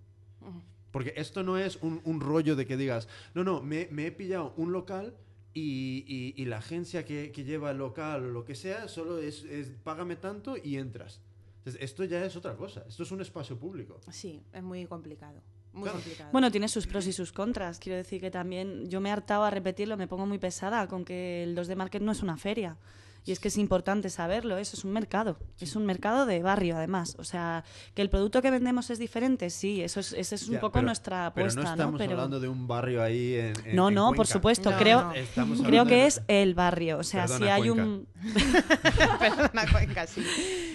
Porque 0.91 1.13
esto 1.17 1.41
no 1.41 1.57
es 1.57 1.77
un, 1.81 2.01
un 2.03 2.19
rollo 2.21 2.55
de 2.55 2.67
que 2.67 2.77
digas, 2.77 3.07
no, 3.33 3.43
no, 3.43 3.61
me, 3.63 3.87
me 3.91 4.05
he 4.05 4.11
pillado 4.11 4.53
un 4.57 4.71
local 4.71 5.15
y, 5.55 6.05
y- 6.07 6.39
y 6.39 6.45
la 6.45 6.57
agencia 6.57 7.03
que, 7.05 7.31
que 7.31 7.43
lleva 7.43 7.71
el 7.71 7.77
local 7.79 8.25
o 8.25 8.29
lo 8.29 8.45
que 8.45 8.53
sea, 8.53 8.87
solo 8.87 9.17
es, 9.17 9.43
es 9.45 9.69
págame 9.83 10.15
tanto 10.15 10.55
y 10.63 10.77
entras. 10.77 11.19
Entonces, 11.65 11.81
esto 11.81 12.03
ya 12.03 12.25
es 12.25 12.35
otra 12.35 12.57
cosa. 12.57 12.83
Esto 12.89 13.03
es 13.03 13.11
un 13.11 13.21
espacio 13.21 13.57
público. 13.57 14.01
Sí, 14.11 14.43
es 14.51 14.61
muy 14.61 14.85
complicado. 14.85 15.41
Muy 15.71 15.83
Claro. 15.83 15.97
complicado. 15.99 16.29
Bueno, 16.33 16.51
tiene 16.51 16.67
sus 16.67 16.85
pros 16.87 17.07
y 17.07 17.13
sus 17.13 17.31
contras. 17.31 17.79
Quiero 17.79 17.95
decir 17.95 18.19
que 18.19 18.29
también 18.29 18.89
yo 18.89 18.99
me 18.99 19.07
he 19.07 19.11
hartado 19.13 19.43
a 19.45 19.49
repetirlo, 19.49 19.95
me 19.95 20.07
pongo 20.07 20.25
muy 20.25 20.39
pesada 20.39 20.87
con 20.89 21.05
que 21.05 21.41
el 21.43 21.55
2 21.55 21.67
de 21.67 21.75
Market 21.77 22.01
no 22.01 22.11
es 22.11 22.21
una 22.21 22.35
feria. 22.35 22.77
Y 23.25 23.31
es 23.31 23.39
que 23.39 23.47
es 23.47 23.57
importante 23.57 24.09
saberlo, 24.09 24.57
eso 24.57 24.75
es 24.75 24.83
un 24.83 24.91
mercado. 24.91 25.37
Es 25.59 25.77
un 25.77 25.85
mercado 25.85 26.25
de 26.25 26.41
barrio, 26.41 26.75
además. 26.75 27.15
O 27.19 27.23
sea, 27.23 27.63
que 27.93 28.01
el 28.01 28.09
producto 28.09 28.41
que 28.41 28.51
vendemos 28.51 28.89
es 28.89 28.99
diferente, 28.99 29.49
sí, 29.49 29.81
eso 29.81 30.01
es, 30.01 30.11
esa 30.11 30.35
es 30.35 30.47
un 30.49 30.55
Ya, 30.55 30.59
poco 30.59 30.73
pero- 30.73 30.85
nuestra 30.87 31.31
Pero 31.33 31.45
apuesta, 31.45 31.61
no 31.63 31.69
estamos 31.71 31.97
Pero- 31.99 32.11
hablando 32.11 32.39
de 32.41 32.49
un 32.49 32.67
barrio 32.67 33.01
ahí 33.01 33.35
en. 33.35 33.53
en- 33.65 33.75
No, 33.77 33.87
en 33.87 33.95
no, 33.95 34.11
por 34.11 34.27
supuesto. 34.27 34.71
No, 34.71 34.77
creo, 34.77 35.13
no. 35.37 35.63
Creo 35.63 35.85
que 35.85 35.95
de- 35.95 36.05
es 36.07 36.21
el 36.27 36.53
barrio. 36.53 36.97
O 36.97 37.03
sea, 37.03 37.27
si 37.29 37.43
hay 37.45 37.69
Cuenca. 37.69 37.83
un. 37.83 38.07
Perdona, 39.19 39.71
Cuenca, 39.71 40.07
sí. 40.07 40.21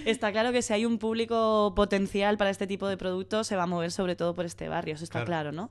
Está 0.07 0.33
claro 0.33 0.53
que 0.53 0.63
si 0.63 0.73
hay 0.73 0.85
un 0.87 0.99
público 0.99 1.73
potencial 1.77 2.39
para 2.39 2.51
este 2.51 2.67
tipo 2.67 2.89
de 2.89 2.97
productos, 2.97 3.47
se 3.47 3.57
va 3.57 3.65
a 3.65 3.67
mover 3.67 3.91
sobre 3.93 4.17
todo 4.17 4.35
por 4.35 4.47
este 4.47 4.69
barrio, 4.69 4.95
eso 4.95 5.05
está 5.05 5.25
Claro. 5.25 5.51
claro, 5.51 5.53
¿no? 5.53 5.71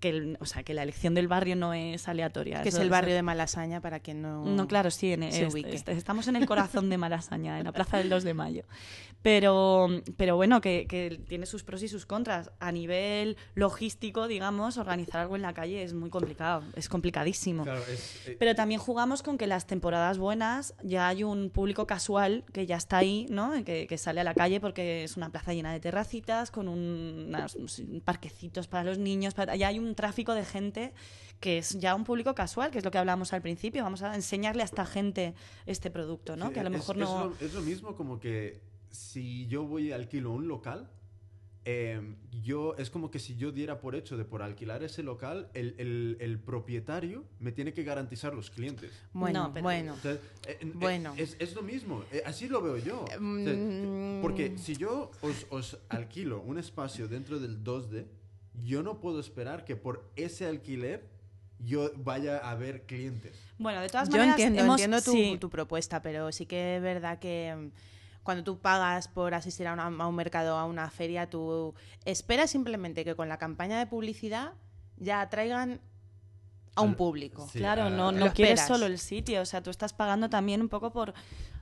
Que 0.00 0.10
el- 0.10 0.38
o 0.40 0.46
sea, 0.46 0.62
que 0.62 0.74
la 0.74 0.84
elección 0.84 1.14
del 1.14 1.26
barrio 1.26 1.56
no 1.56 1.74
es 1.74 2.06
aleatoria. 2.06 2.62
Que 2.62 2.68
es 2.68 2.76
el 2.76 2.88
barrio 2.88 3.14
de 3.16 3.22
Malasaña 3.22 3.80
para 3.80 3.98
quien 3.98 4.22
no... 4.22 4.44
No, 4.44 4.68
claro, 4.68 4.90
sí, 4.92 5.12
en- 5.12 5.32
se 5.32 5.46
es- 5.46 5.52
ubique. 5.52 5.74
es- 5.74 5.88
estamos 5.88 6.28
en 6.28 6.36
el 6.36 6.46
corazón 6.46 6.88
de 6.88 6.98
Malasaña, 6.98 7.58
en 7.58 7.64
la 7.64 7.72
plaza 7.72 7.98
del 7.98 8.08
2 8.08 8.22
de 8.22 8.34
mayo. 8.34 8.62
Pero, 9.22 9.88
pero 10.16 10.36
bueno, 10.36 10.60
que, 10.60 10.86
que 10.86 11.20
tiene 11.28 11.44
sus 11.46 11.64
pros 11.64 11.82
y 11.82 11.88
sus 11.88 12.06
contras. 12.06 12.52
A 12.60 12.70
nivel 12.70 13.36
logístico, 13.54 14.28
digamos, 14.28 14.78
organizar 14.78 15.20
algo 15.22 15.34
en 15.34 15.42
la 15.42 15.52
calle 15.54 15.82
es 15.82 15.92
muy 15.92 16.08
complicado, 16.10 16.62
es 16.76 16.88
complicadísimo. 16.88 17.64
Claro, 17.64 17.80
es, 17.92 18.28
eh, 18.28 18.36
Pero 18.38 18.54
también 18.54 18.80
jugamos 18.80 19.22
con 19.24 19.36
que 19.36 19.48
las 19.48 19.66
temporadas 19.66 20.18
buenas 20.18 20.74
ya 20.84 21.08
hay 21.08 21.24
un 21.24 21.50
público 21.50 21.86
casual 21.86 22.44
que 22.52 22.66
ya 22.66 22.76
está 22.76 22.98
ahí, 22.98 23.26
¿no? 23.28 23.52
Que, 23.64 23.86
que 23.88 23.98
sale 23.98 24.20
a 24.20 24.24
la 24.24 24.34
calle 24.34 24.60
porque 24.60 25.02
es 25.02 25.16
una 25.16 25.30
plaza 25.30 25.52
llena 25.52 25.72
de 25.72 25.80
terracitas, 25.80 26.52
con 26.52 26.68
un- 26.68 27.24
unas- 27.28 27.56
unos 27.56 27.82
parquecitos 28.04 28.68
para 28.68 28.84
los 28.84 28.98
niños. 28.98 29.34
para- 29.34 29.56
ya 29.56 29.68
hay 29.68 29.78
un 29.80 29.87
tráfico 29.94 30.34
de 30.34 30.44
gente 30.44 30.92
que 31.40 31.58
es 31.58 31.78
ya 31.78 31.94
un 31.94 32.02
público 32.04 32.34
casual, 32.34 32.70
que 32.72 32.78
es 32.78 32.84
lo 32.84 32.90
que 32.90 32.98
hablábamos 32.98 33.32
al 33.32 33.42
principio. 33.42 33.84
Vamos 33.84 34.02
a 34.02 34.14
enseñarle 34.14 34.62
a 34.62 34.64
esta 34.64 34.84
gente 34.84 35.34
este 35.66 35.90
producto, 35.90 36.36
¿no? 36.36 36.48
sí, 36.48 36.54
que 36.54 36.60
a 36.60 36.64
lo 36.64 36.70
es- 36.70 36.74
mejor 36.76 36.96
es 36.96 37.02
no... 37.02 37.24
lo- 37.26 37.36
Es 37.40 37.54
lo, 37.54 37.60
mismo 37.60 37.94
como 37.94 38.18
que 38.18 38.60
si 38.90 39.46
yo 39.46 39.64
voy 39.64 39.88
y 39.88 39.92
alquilo 39.92 40.32
un 40.32 40.48
local. 40.48 40.90
eh, 41.64 42.00
yo 42.42 42.74
es 42.78 42.88
como 42.88 43.10
que 43.10 43.18
si 43.18 43.36
yo 43.36 43.52
diera 43.52 43.78
por 43.80 43.94
hecho 43.94 44.16
de 44.16 44.24
por 44.24 44.40
alquilar 44.42 44.82
ese 44.82 45.02
local 45.02 45.50
el, 45.54 45.74
el- 45.78 46.16
el 46.20 46.38
propietario 46.38 47.24
me 47.40 47.52
tiene 47.52 47.74
que 47.74 47.82
garantizar 47.84 48.32
los 48.34 48.48
clientes 48.50 48.90
Bueno, 49.12 49.42
No, 49.48 49.52
pero- 49.52 49.64
bueno. 49.64 49.94
Entonces, 49.94 50.20
eh, 50.46 50.56
eh, 50.62 50.72
Bueno. 50.74 51.12
es, 51.18 51.36
es 51.38 51.54
lo 51.54 51.62
mismo 51.62 52.04
eh, 52.10 52.22
así 52.24 52.48
lo 52.48 52.62
veo 52.62 52.78
yo 52.78 53.02
O 53.04 53.06
sea, 53.08 53.18
Mm. 53.20 54.22
porque 54.22 54.56
si 54.56 54.76
yo 54.76 55.10
os, 55.20 55.46
os 55.50 55.78
alquilo 55.90 56.40
un 56.40 56.58
espacio 56.58 57.06
dentro 57.06 57.38
del 57.38 57.62
2D 57.62 58.06
yo 58.64 58.82
no 58.82 59.00
puedo 59.00 59.20
esperar 59.20 59.64
que 59.64 59.76
por 59.76 60.10
ese 60.16 60.46
alquiler 60.46 61.08
yo 61.60 61.90
vaya 61.96 62.38
a 62.38 62.54
ver 62.54 62.86
clientes 62.86 63.36
Bueno, 63.58 63.80
de 63.80 63.88
todas 63.88 64.08
Yo 64.08 64.12
maneras, 64.16 64.38
entiendo, 64.38 64.62
hemos- 64.62 64.80
entiendo 64.80 65.02
tu, 65.02 65.12
sí. 65.12 65.36
tu 65.40 65.50
propuesta, 65.50 66.02
pero 66.02 66.30
sí 66.32 66.46
que 66.46 66.76
es 66.76 66.82
verdad 66.82 67.18
que 67.18 67.54
mm, 67.56 67.70
cuando 68.22 68.44
tú 68.44 68.58
pagas 68.60 69.08
por 69.08 69.34
asistir 69.34 69.66
a, 69.66 69.72
una- 69.72 69.86
a 69.86 70.06
un 70.06 70.14
mercado, 70.14 70.56
a 70.56 70.64
una 70.66 70.88
feria, 70.90 71.28
tú 71.28 71.74
esperas 72.04 72.50
simplemente 72.50 73.04
que 73.04 73.14
con 73.16 73.28
la 73.28 73.38
campaña 73.38 73.78
de 73.78 73.86
publicidad 73.86 74.52
ya 74.98 75.20
atraigan 75.20 75.80
a 76.76 76.82
un 76.82 76.94
público. 76.94 77.48
Sí, 77.52 77.58
claro, 77.58 77.84
a- 77.84 77.90
no, 77.90 78.12
no 78.12 78.32
quieres 78.32 78.60
esperas. 78.60 78.68
solo 78.68 78.86
el 78.86 78.98
sitio, 79.00 79.40
o 79.42 79.44
sea, 79.46 79.60
tú 79.62 79.70
estás 79.70 79.92
pagando 79.92 80.30
también 80.30 80.60
un 80.60 80.68
poco 80.68 80.92
por... 80.92 81.12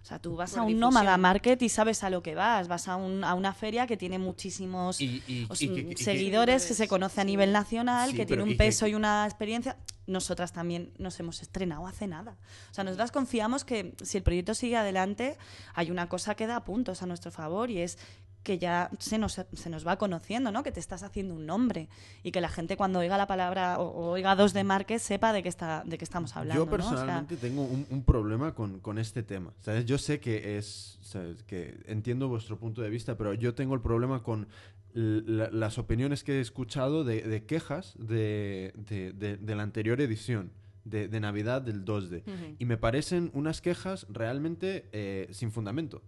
O 0.07 0.09
sea, 0.09 0.21
tú 0.21 0.37
vas 0.37 0.51
Por 0.53 0.61
a 0.61 0.63
un 0.63 0.69
difusión. 0.69 0.81
nómada 0.95 1.17
market 1.17 1.61
y 1.63 1.69
sabes 1.69 2.05
a 2.05 2.11
lo 2.11 2.23
que 2.23 2.37
vas, 2.37 2.69
vas 2.69 2.87
a, 2.87 2.95
un- 2.95 3.25
a 3.25 3.35
una 3.35 3.53
feria 3.53 3.89
que 3.89 3.97
tiene 3.97 4.21
muchísimos 4.21 5.01
Y- 5.01 5.21
y- 5.27 5.47
os- 5.51 5.61
y 5.61 5.67
que- 5.69 5.81
y 5.81 5.95
que- 5.97 6.05
seguidores, 6.05 6.65
que 6.65 6.75
se 6.75 6.87
conoce 6.87 7.21
a 7.23 7.25
nivel 7.25 7.51
nacional, 7.51 8.11
Sí, 8.11 8.17
que 8.17 8.25
tiene 8.25 8.45
un 8.45 8.51
que- 8.51 8.55
peso 8.55 8.87
y 8.87 8.95
una 8.95 9.25
experiencia. 9.27 9.77
Nosotras 10.07 10.53
también 10.53 10.93
nos 10.99 11.19
hemos 11.19 11.43
estrenado 11.43 11.89
hace 11.89 12.07
nada. 12.07 12.37
O 12.71 12.75
sea, 12.75 12.85
nosotras 12.85 13.11
confiamos 13.11 13.65
que 13.65 13.97
si 14.05 14.17
el 14.19 14.23
proyecto 14.23 14.55
sigue 14.55 14.77
adelante, 14.77 15.37
hay 15.75 15.91
una 15.91 16.09
cosa 16.09 16.37
que 16.37 16.47
da 16.47 16.63
puntos 16.63 17.03
a 17.03 17.07
nuestro 17.07 17.33
favor 17.33 17.73
y 17.73 17.81
es 17.81 17.99
que 18.47 18.59
ya 18.59 18.89
se 19.01 19.19
nos, 19.19 19.33
se 19.53 19.71
nos 19.71 19.85
va 19.87 19.97
conociendo, 19.99 20.53
¿no? 20.53 20.63
Que 20.63 20.71
te 20.71 20.79
estás 20.81 21.03
haciendo 21.03 21.35
un 21.35 21.45
nombre 21.47 21.89
y 22.23 22.31
que 22.31 22.41
la 22.41 22.49
gente 22.49 22.77
cuando 22.77 23.01
oiga 23.01 23.19
la 23.19 23.27
palabra 23.27 23.81
o, 23.81 23.89
o 23.89 24.11
oiga 24.13 24.37
dos 24.37 24.53
de 24.55 24.63
Márquez 24.63 25.03
sepa 25.03 25.33
de 25.33 25.43
qué, 25.43 25.49
está, 25.49 25.83
de 25.85 25.99
qué 25.99 26.05
estamos 26.05 26.37
hablando, 26.37 26.65
Yo 26.65 26.71
¿no? 26.71 26.77
O 26.77 26.79
sea, 26.79 26.91
personalmente 26.91 27.37
tengo 27.37 27.63
un, 27.65 27.85
un 27.91 28.03
problema 28.05 28.55
con, 28.55 28.79
con 28.81 28.99
este 28.99 29.23
tema. 29.25 29.53
¿sabes? 29.61 29.85
Yo 29.85 29.99
sé 29.99 30.21
que 30.21 30.57
es. 30.57 30.99
¿sabes? 31.03 31.43
Que 31.43 31.79
entiendo 31.87 32.29
vuestro 32.29 32.57
punto 32.59 32.81
de 32.83 32.89
vista, 32.91 33.19
pero 33.19 33.35
yo 33.35 33.55
tengo 33.55 33.75
el 33.75 33.81
problema 33.81 34.23
con 34.23 34.47
la- 34.95 35.51
las 35.51 35.77
opiniones 35.79 36.25
que 36.25 36.39
he 36.39 36.41
escuchado 36.41 37.05
de, 37.05 37.21
de 37.23 37.45
quejas 37.45 37.95
de, 37.99 38.73
de- 38.89 39.13
de- 39.13 39.55
la 39.57 39.63
anterior 39.65 40.01
edición. 40.01 40.53
De, 40.85 41.09
Navidad 41.19 41.63
del 41.63 41.85
2D. 41.85 42.23
Ujú. 42.25 42.55
Y 42.61 42.65
me 42.65 42.77
parecen 42.77 43.33
unas 43.35 43.61
quejas 43.61 44.07
realmente 44.09 44.89
eh, 44.93 45.27
sin 45.33 45.51
fundamento, 45.51 46.01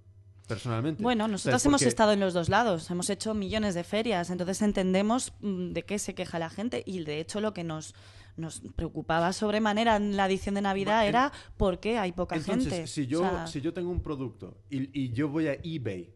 personalmente. 0.48 1.02
Bueno, 1.02 1.28
nosotros 1.28 1.64
hemos 1.66 1.80
Porque- 1.82 1.88
estado 1.88 2.12
en 2.12 2.20
los 2.20 2.34
dos 2.34 2.48
lados, 2.48 2.90
hemos 2.90 3.08
hecho 3.10 3.34
millones 3.34 3.74
de 3.76 3.84
ferias, 3.84 4.30
entonces 4.30 4.60
entendemos 4.62 5.32
mm, 5.40 5.72
de 5.72 5.82
qué 5.84 5.98
se 6.00 6.14
queja 6.14 6.38
la 6.40 6.50
gente 6.50 6.82
y 6.84 7.04
de 7.04 7.20
hecho 7.20 7.40
lo 7.40 7.54
que 7.54 7.62
nos, 7.62 7.94
nos 8.36 8.60
preocupaba 8.74 9.32
sobremanera 9.32 9.96
en 9.96 10.16
la 10.16 10.26
edición 10.26 10.56
de 10.56 10.62
Navidad 10.62 11.06
era 11.06 11.30
por 11.56 11.78
qué 11.78 11.98
hay 11.98 12.12
poca 12.12 12.34
Entonces, 12.36 12.72
gente. 12.72 12.86
si 12.88 13.06
yo, 13.06 13.20
O 13.20 13.28
sea, 13.30 13.46
si 13.46 13.60
yo 13.60 13.72
tengo 13.72 13.90
un 13.90 14.00
producto 14.02 14.56
y, 14.70 14.90
y 14.98 15.12
yo 15.12 15.28
voy 15.28 15.46
a 15.48 15.52
eBay 15.62 16.12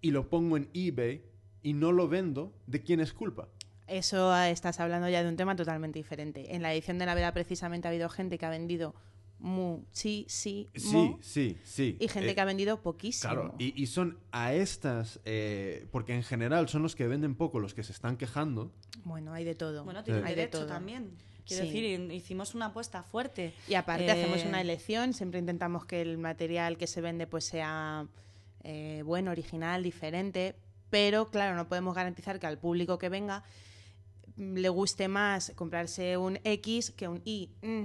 y 0.00 0.10
lo 0.12 0.28
pongo 0.30 0.56
en 0.56 0.70
eBay 0.72 1.24
y 1.62 1.72
no 1.72 1.90
lo 1.92 2.08
vendo, 2.08 2.54
¿de 2.66 2.82
quién 2.82 3.00
es 3.00 3.12
culpa? 3.12 3.48
Eso 3.88 4.30
ah, 4.32 4.48
estás 4.50 4.80
hablando 4.80 5.08
ya 5.08 5.22
de 5.22 5.28
un 5.28 5.36
tema 5.36 5.54
totalmente 5.56 5.98
diferente. 5.98 6.54
En 6.54 6.62
la 6.62 6.72
edición 6.72 6.98
de 6.98 7.06
Navidad 7.06 7.32
precisamente 7.32 7.86
ha 7.86 7.90
habido 7.90 8.08
gente 8.08 8.36
que 8.38 8.44
ha 8.46 8.50
vendido 8.50 8.94
muchísimo 9.38 10.68
Sí, 10.74 11.16
sí, 11.20 11.56
sí. 11.64 11.96
y 12.00 12.08
gente 12.08 12.30
Eh, 12.30 12.34
que 12.34 12.40
ha 12.40 12.44
vendido 12.44 12.80
poquísimo. 12.82 13.32
Claro, 13.32 13.54
y, 13.58 13.80
y 13.80 13.86
son 13.86 14.18
a 14.32 14.52
estas, 14.54 15.20
eh, 15.24 15.86
porque 15.90 16.14
en 16.14 16.22
general 16.22 16.68
son 16.68 16.82
los 16.82 16.94
que 16.96 17.06
venden 17.06 17.34
poco 17.34 17.58
los 17.60 17.74
que 17.74 17.82
se 17.82 17.92
están 17.92 18.16
quejando. 18.16 18.72
Bueno, 19.04 19.32
hay 19.32 19.44
de 19.44 19.54
todo. 19.54 19.84
bueno, 19.84 20.02
tiene 20.04 20.20
hay 20.20 20.30
de 20.34 20.36
derecho 20.36 20.58
todo. 20.60 20.68
también. 20.68 21.10
Quiero 21.46 21.62
Sí. 21.64 21.68
decir, 21.70 21.84
hi- 22.10 22.14
hicimos 22.14 22.54
una 22.54 22.66
apuesta 22.66 23.02
fuerte. 23.04 23.54
Y 23.68 23.74
aparte 23.74 24.06
Eh, 24.06 24.10
hacemos 24.10 24.44
una 24.44 24.60
elección, 24.60 25.12
siempre 25.14 25.38
intentamos 25.38 25.84
que 25.84 26.00
el 26.02 26.18
material 26.18 26.76
que 26.76 26.86
se 26.86 27.00
vende 27.00 27.26
pues 27.26 27.44
sea 27.44 28.06
eh, 28.64 29.02
bueno, 29.06 29.30
original, 29.30 29.84
diferente, 29.84 30.56
pero 30.90 31.28
claro, 31.30 31.54
no 31.54 31.68
podemos 31.68 31.94
garantizar 31.94 32.40
que 32.40 32.46
al 32.48 32.58
público 32.58 32.98
que 32.98 33.08
venga 33.08 33.44
mm, 34.36 34.54
le 34.56 34.68
guste 34.70 35.06
más 35.06 35.52
comprarse 35.54 36.16
un 36.16 36.40
X 36.42 36.90
que 36.90 37.06
un 37.06 37.22
Y. 37.24 37.50
Mm, 37.62 37.84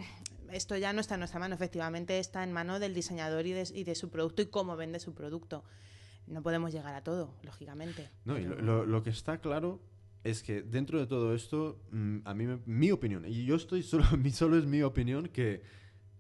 esto 0.54 0.78
ya 0.78 0.94
no 0.94 1.02
está 1.02 1.16
en 1.16 1.20
nuestra 1.22 1.40
mano, 1.40 1.56
efectivamente 1.56 2.20
está 2.20 2.44
en 2.44 2.52
mano 2.52 2.80
del 2.80 2.94
diseñador 2.94 3.46
y 3.46 3.52
de, 3.54 3.68
y 3.74 3.84
de 3.84 3.96
su 3.96 4.10
producto 4.10 4.42
y 4.42 4.48
cómo 4.48 4.76
vende 4.76 5.00
su 5.00 5.14
producto. 5.14 5.64
No 6.28 6.42
podemos 6.44 6.72
llegar 6.72 6.94
a 6.96 7.04
todo, 7.04 7.34
lógicamente. 7.44 8.10
No, 8.26 8.38
y 8.38 8.44
lo, 8.44 8.56
pero- 8.56 8.62
lo- 8.66 8.86
lo 8.86 9.04
que 9.04 9.10
está 9.10 9.40
claro 9.40 9.82
es 10.24 10.44
que 10.44 10.62
dentro 10.62 11.00
de 11.00 11.08
todo 11.08 11.34
esto, 11.34 11.82
mm, 11.92 12.20
a 12.26 12.34
mí, 12.34 12.46
me- 12.46 12.60
mi 12.66 12.92
opinión, 12.92 13.26
y 13.26 13.46
yo 13.46 13.56
estoy 13.56 13.82
solo, 13.84 14.04
mi, 14.18 14.30
solo 14.32 14.58
es 14.58 14.66
mi 14.66 14.82
opinión, 14.84 15.28
que 15.30 15.62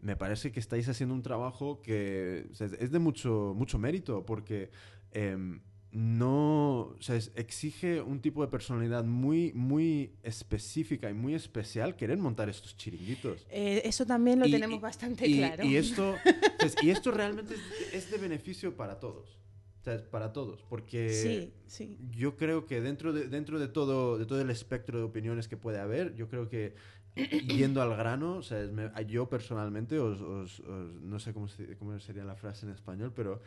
me 0.01 0.15
parece 0.15 0.51
que 0.51 0.59
estáis 0.59 0.89
haciendo 0.89 1.13
un 1.13 1.21
trabajo 1.21 1.81
que 1.83 2.47
o 2.51 2.55
sea, 2.55 2.67
es 2.79 2.91
de 2.91 2.97
mucho, 2.99 3.53
mucho 3.55 3.77
mérito, 3.77 4.25
porque 4.25 4.71
em, 5.11 5.61
no, 5.91 6.79
o 6.81 6.97
sea, 7.01 7.17
exige 7.35 8.01
un 8.01 8.21
tipo 8.21 8.41
de 8.41 8.47
personalidad 8.49 9.03
muy, 9.03 9.51
muy 9.53 10.13
específica 10.23 11.09
y 11.09 11.13
muy 11.13 11.33
especial 11.35 11.95
querer 11.95 12.17
montar 12.17 12.49
estos 12.49 12.77
chiringuitos. 12.77 13.45
Eh, 13.49 13.81
eso 13.85 14.05
también 14.05 14.39
lo 14.39 14.47
Y- 14.47 14.51
tenemos 14.51 14.77
y- 14.77 14.81
bastante 14.81 15.27
y, 15.27 15.37
claro. 15.37 15.63
Y 15.65 15.75
esto, 15.75 16.15
¿sabes? 16.59 16.75
y 16.81 16.89
esto 16.91 17.11
realmente 17.11 17.55
es, 17.55 17.93
es 17.93 18.11
de 18.11 18.17
beneficio 18.17 18.75
para 18.75 18.99
todos. 18.99 19.37
¿sabes? 19.83 20.03
Para 20.03 20.31
todos. 20.31 20.63
Porque 20.69 21.09
sí, 21.09 21.53
sí. 21.65 21.97
yo 22.11 22.37
creo 22.37 22.65
que 22.67 22.81
dentro 22.81 23.13
de, 23.13 23.27
dentro 23.27 23.59
de 23.59 23.67
todo, 23.67 24.17
de 24.19 24.25
todo 24.27 24.39
el 24.39 24.51
espectro 24.51 24.99
de 24.99 25.03
opiniones 25.05 25.47
que 25.47 25.57
puede 25.57 25.79
haber, 25.79 26.13
yo 26.15 26.29
creo 26.29 26.47
que 26.49 26.75
yendo 27.15 27.81
al 27.81 27.95
grano, 27.95 28.37
o 28.37 28.41
sea, 28.43 28.59
me- 28.71 28.89
yo 29.05 29.27
personalmente 29.27 29.99
os, 29.99 30.21
os- 30.21 30.59
os- 30.61 30.93
no 31.01 31.19
sé 31.19 31.33
cómo, 31.33 31.47
se- 31.47 31.75
cómo 31.77 31.99
sería 31.99 32.23
la 32.23 32.35
frase 32.35 32.65
en 32.65 32.71
español, 32.71 33.11
pero 33.15 33.41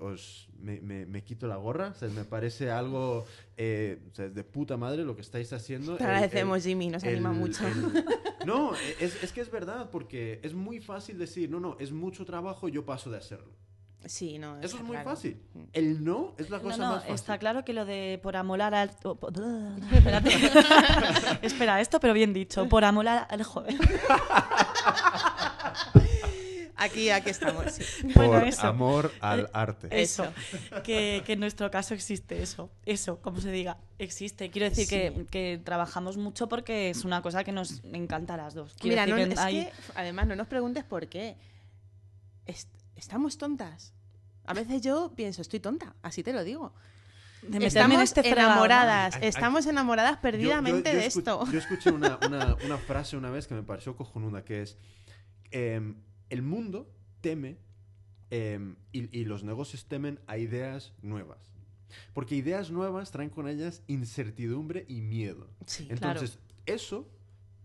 os 0.00 0.48
me, 0.60 0.80
me- 0.80 1.04
me 1.06 1.22
quito 1.24 1.46
la 1.46 1.56
gorra, 1.56 1.88
o 1.88 1.94
sea, 1.94 2.08
me 2.08 2.24
parece 2.24 2.70
algo 2.70 3.24
eh, 3.56 3.98
o 4.12 4.14
sea, 4.14 4.28
de 4.28 4.44
puta 4.44 4.76
madre 4.76 5.04
lo 5.04 5.14
que 5.16 5.22
estáis 5.22 5.52
haciendo. 5.52 5.96
Te 5.96 6.04
agradecemos, 6.04 6.58
el- 6.58 6.62
Jimmy, 6.70 6.88
nos 6.88 7.02
anima 7.04 7.32
mucho. 7.32 7.64
no, 8.46 8.72
es, 9.00 9.22
es 9.22 9.32
que 9.32 9.40
es 9.40 9.50
verdad, 9.50 9.90
porque 9.90 10.40
es 10.42 10.54
muy 10.54 10.80
fácil 10.80 11.18
decir, 11.18 11.50
no, 11.50 11.60
no, 11.60 11.76
es 11.80 11.92
mucho 11.92 12.24
trabajo, 12.24 12.68
yo 12.68 12.84
paso 12.84 13.10
de 13.10 13.18
hacerlo. 13.18 13.52
Sí, 14.06 14.38
no. 14.38 14.60
Eso 14.60 14.76
es 14.76 14.82
muy 14.82 14.92
claro. 14.96 15.10
fácil. 15.10 15.40
Mm. 15.54 15.62
El 15.72 16.04
no 16.04 16.34
es 16.38 16.50
la 16.50 16.60
cosa 16.60 16.76
no, 16.76 16.88
más 16.90 17.00
fácil. 17.00 17.14
está 17.14 17.38
claro 17.38 17.64
que 17.64 17.72
lo 17.72 17.84
de 17.84 18.20
por 18.22 18.36
amolar 18.36 18.74
al... 18.74 18.90
Espérate. 19.92 20.30
Espera, 21.42 21.80
esto 21.80 22.00
pero 22.00 22.12
bien 22.14 22.32
dicho. 22.32 22.68
Por 22.68 22.84
amolar 22.84 23.26
al 23.30 23.42
joven. 23.44 23.78
Aquí, 26.76 27.08
aquí 27.10 27.30
estamos. 27.30 27.72
sí. 27.72 27.84
Bueno, 28.14 28.32
Por 28.32 28.44
eso. 28.48 28.66
amor 28.66 29.12
al 29.20 29.40
Eh, 29.40 29.48
arte. 29.52 29.88
Eso, 30.02 30.26
que, 30.82 31.22
que 31.24 31.34
en 31.34 31.40
nuestro 31.40 31.70
caso 31.70 31.94
existe 31.94 32.42
eso, 32.42 32.68
eso, 32.84 33.20
como 33.22 33.40
se 33.40 33.50
diga, 33.52 33.78
existe. 33.98 34.50
Quiero 34.50 34.68
decir 34.68 34.88
que, 34.88 35.12
Sí. 35.16 35.26
que 35.30 35.60
trabajamos 35.64 36.16
mucho 36.16 36.48
porque 36.48 36.90
es 36.90 37.04
una 37.04 37.22
cosa 37.22 37.44
que 37.44 37.52
nos 37.52 37.82
encanta 37.84 38.34
a 38.34 38.38
las 38.38 38.54
dos. 38.54 38.74
Quiero 38.78 39.02
Mira, 39.02 39.06
no, 39.06 39.32
es 39.32 39.38
hay- 39.38 39.66
que, 39.66 39.72
además, 39.94 40.26
no 40.26 40.34
nos 40.36 40.48
preguntes 40.48 40.82
por 40.84 41.06
qué. 41.06 41.36
Estamos 42.96 43.38
tontas. 43.38 43.94
A 44.44 44.54
veces 44.54 44.82
yo 44.82 45.12
pienso, 45.16 45.42
estoy 45.42 45.60
tonta, 45.60 45.94
así 46.02 46.22
te 46.22 46.32
lo 46.32 46.44
digo. 46.44 46.74
de 47.42 47.48
meterme 47.60 47.66
Estamos 47.66 47.96
en 47.96 48.02
este 48.02 48.20
fregado, 48.22 48.42
¿no? 48.48 48.52
enamoradas, 48.52 49.14
Ay, 49.16 49.20
ay, 49.24 49.28
estamos 49.28 49.66
enamoradas 49.66 50.16
perdidamente 50.18 50.90
Yo- 50.90 50.92
yo- 50.92 50.96
yo 50.96 51.00
de 51.00 51.06
esto. 51.06 51.46
Yo 51.52 51.58
escuché 51.58 51.90
una, 51.90 52.18
una- 52.26 52.56
una 52.64 52.78
frase 52.78 53.16
una 53.18 53.30
vez 53.30 53.46
que 53.46 53.54
me 53.54 53.62
pareció 53.62 53.94
cojonuda, 53.96 54.44
que 54.44 54.62
es, 54.62 54.78
em, 55.50 55.96
el 56.30 56.40
mundo 56.42 56.90
teme 57.20 57.58
em, 58.30 58.76
y, 58.92 59.16
y 59.18 59.24
los 59.26 59.44
negocios 59.44 59.84
temen 59.86 60.20
a 60.26 60.38
ideas 60.38 60.92
nuevas. 61.02 61.52
Porque 62.14 62.34
ideas 62.34 62.70
nuevas 62.70 63.10
traen 63.12 63.28
con 63.30 63.46
ellas 63.46 63.82
incertidumbre 63.86 64.84
y 64.88 65.00
miedo. 65.02 65.48
Sí, 65.66 65.86
Entonces, 65.90 66.38
eso, 66.66 67.08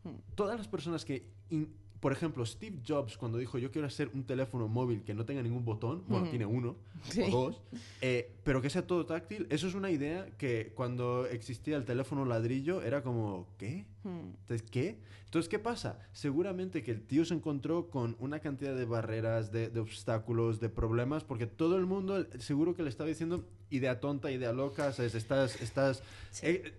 Hmm. 0.04 0.16
todas 0.36 0.58
las 0.58 0.68
personas 0.68 1.04
que, 1.06 1.26
in- 1.50 1.74
por 2.00 2.12
ejemplo, 2.12 2.46
Steve 2.46 2.80
Jobs 2.88 3.18
cuando 3.18 3.38
dijo 3.38 3.58
yo 3.58 3.72
quiero 3.72 3.88
hacer 3.88 4.10
un 4.14 4.24
teléfono 4.24 4.68
móvil 4.68 5.04
que 5.04 5.14
no 5.14 5.26
tenga 5.26 5.42
ningún 5.42 5.66
botón, 5.66 6.04
bueno, 6.08 6.24
Ujú. 6.24 6.30
tiene 6.30 6.46
uno 6.46 6.76
Sí. 7.10 7.22
o 7.24 7.30
dos, 7.30 7.62
eh, 8.02 8.32
pero 8.44 8.62
que 8.62 8.70
sea 8.70 8.86
todo 8.88 9.06
táctil, 9.06 9.48
eso 9.50 9.68
es 9.68 9.74
una 9.76 9.92
idea 9.92 10.28
que 10.38 10.72
cuando 10.76 11.26
existía 11.26 11.76
el 11.78 11.86
teléfono 11.86 12.26
ladrillo 12.26 12.82
era 12.82 13.04
como, 13.04 13.48
¿qué? 13.58 13.86
Entonces, 14.06 14.64
¿qué? 14.70 14.98
Entonces, 15.26 15.48
¿qué 15.50 15.60
pasa? 15.60 16.00
Seguramente 16.12 16.82
que 16.84 16.92
el 16.92 17.02
tío 17.04 17.24
se 17.24 17.36
encontró 17.36 17.90
con 17.90 18.16
una 18.20 18.40
cantidad 18.40 18.76
de 18.76 18.86
barreras, 18.86 19.52
de, 19.52 19.70
de 19.70 19.80
obstáculos, 19.80 20.60
de 20.60 20.70
problemas, 20.70 21.24
porque 21.24 21.46
todo 21.46 21.78
el 21.78 21.86
mundo 21.86 22.26
seguro 22.40 22.74
que 22.76 22.82
le 22.84 22.90
estaba 22.90 23.08
diciendo 23.10 23.46
idea 23.70 24.00
tonta, 24.00 24.32
idea 24.32 24.52
loca, 24.54 24.92
¿sabes? 24.94 25.14
Estás, 25.16 25.62
estás... 25.62 26.02
Sí. 26.32 26.48
eh, 26.48 26.74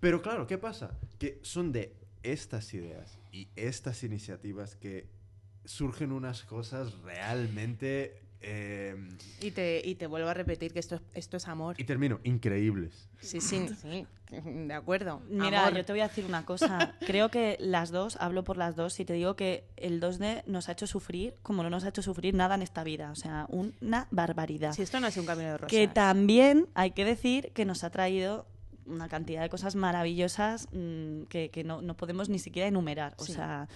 pero 0.00 0.22
claro, 0.22 0.46
¿qué 0.46 0.56
pasa? 0.56 0.98
Que 1.18 1.38
son 1.42 1.72
de 1.72 1.92
estas 2.22 2.72
ideas 2.72 3.18
y 3.32 3.48
estas 3.56 4.02
iniciativas 4.04 4.74
que 4.76 5.08
surgen 5.64 6.12
unas 6.12 6.42
cosas 6.44 6.92
realmente... 7.02 8.20
eh, 8.40 8.96
Y, 9.40 9.50
te, 9.50 9.82
y 9.84 9.94
te 9.96 10.06
vuelvo 10.06 10.28
a 10.28 10.34
repetir 10.34 10.72
que 10.72 10.78
esto 10.78 10.96
es, 10.96 11.02
esto 11.14 11.36
es 11.36 11.46
amor. 11.48 11.76
y 11.78 11.84
termino, 11.84 12.20
increíbles. 12.24 13.08
Sí, 13.20 13.40
sí, 13.40 13.68
sí, 13.80 14.06
de 14.30 14.72
acuerdo. 14.74 15.20
Mira, 15.28 15.66
Amor. 15.66 15.76
yo 15.78 15.84
te 15.84 15.92
voy 15.92 16.00
a 16.00 16.08
decir 16.08 16.24
una 16.24 16.44
cosa. 16.46 16.94
Creo 17.06 17.30
que 17.30 17.56
las 17.60 17.90
dos, 17.90 18.16
hablo 18.20 18.42
por 18.44 18.56
las 18.56 18.76
dos, 18.76 18.98
y 19.00 19.04
te 19.04 19.12
digo 19.12 19.36
que 19.36 19.64
el 19.76 20.00
2D 20.00 20.44
nos 20.46 20.68
ha 20.68 20.72
hecho 20.72 20.86
sufrir 20.86 21.34
como 21.42 21.62
no 21.62 21.68
nos 21.70 21.84
ha 21.84 21.88
hecho 21.88 22.00
sufrir 22.02 22.34
nada 22.34 22.54
en 22.54 22.62
esta 22.62 22.82
vida. 22.84 23.10
O 23.10 23.16
sea, 23.16 23.46
una 23.50 24.06
barbaridad. 24.10 24.72
Si 24.72 24.82
esto 24.82 25.00
no 25.00 25.06
es 25.08 25.16
un 25.18 25.26
camino 25.26 25.48
de 25.50 25.56
rosas. 25.58 25.70
que 25.70 25.88
también 25.88 26.66
hay 26.74 26.92
que 26.92 27.04
decir 27.04 27.50
que 27.52 27.64
nos 27.64 27.84
ha 27.84 27.90
traído 27.90 28.46
una 28.90 29.08
cantidad 29.08 29.40
de 29.42 29.48
cosas 29.48 29.74
maravillosas 29.76 30.68
mm, 30.72 31.22
que, 31.24 31.50
que 31.50 31.64
no, 31.64 31.80
no 31.82 31.96
podemos 31.96 32.28
ni 32.28 32.38
siquiera 32.38 32.68
enumerar. 32.68 33.14
O 33.18 33.24
Sí. 33.24 33.32
sea, 33.34 33.68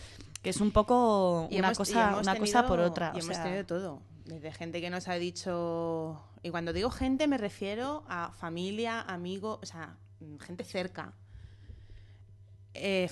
que 0.43 0.51
es 0.51 0.61
un 0.61 0.71
poco 0.73 1.49
Y 1.51 1.59
una, 1.59 1.69
hemos- 1.69 1.79
cosa, 1.79 2.19
una 2.21 2.37
cosa 2.37 2.67
por 2.67 2.81
otra. 2.81 3.13
Y 3.15 3.19
o 3.19 3.23
hemos 3.23 3.35
sea, 3.37 3.45
tenido 3.45 3.65
todo. 3.65 4.03
Desde 4.27 4.53
gente 4.53 4.81
que 4.81 4.91
nos 4.91 5.09
ha 5.09 5.15
dicho. 5.15 6.21
Y 6.43 6.51
cuando 6.51 6.73
digo 6.73 6.91
gente, 6.91 7.27
me 7.29 7.39
refiero 7.39 8.05
a 8.09 8.31
familia, 8.33 9.01
amigos, 9.03 9.59
o 9.63 9.67
sea, 9.67 9.97
gente 10.41 10.65
cerca. 10.65 11.13
Eh, 12.75 13.09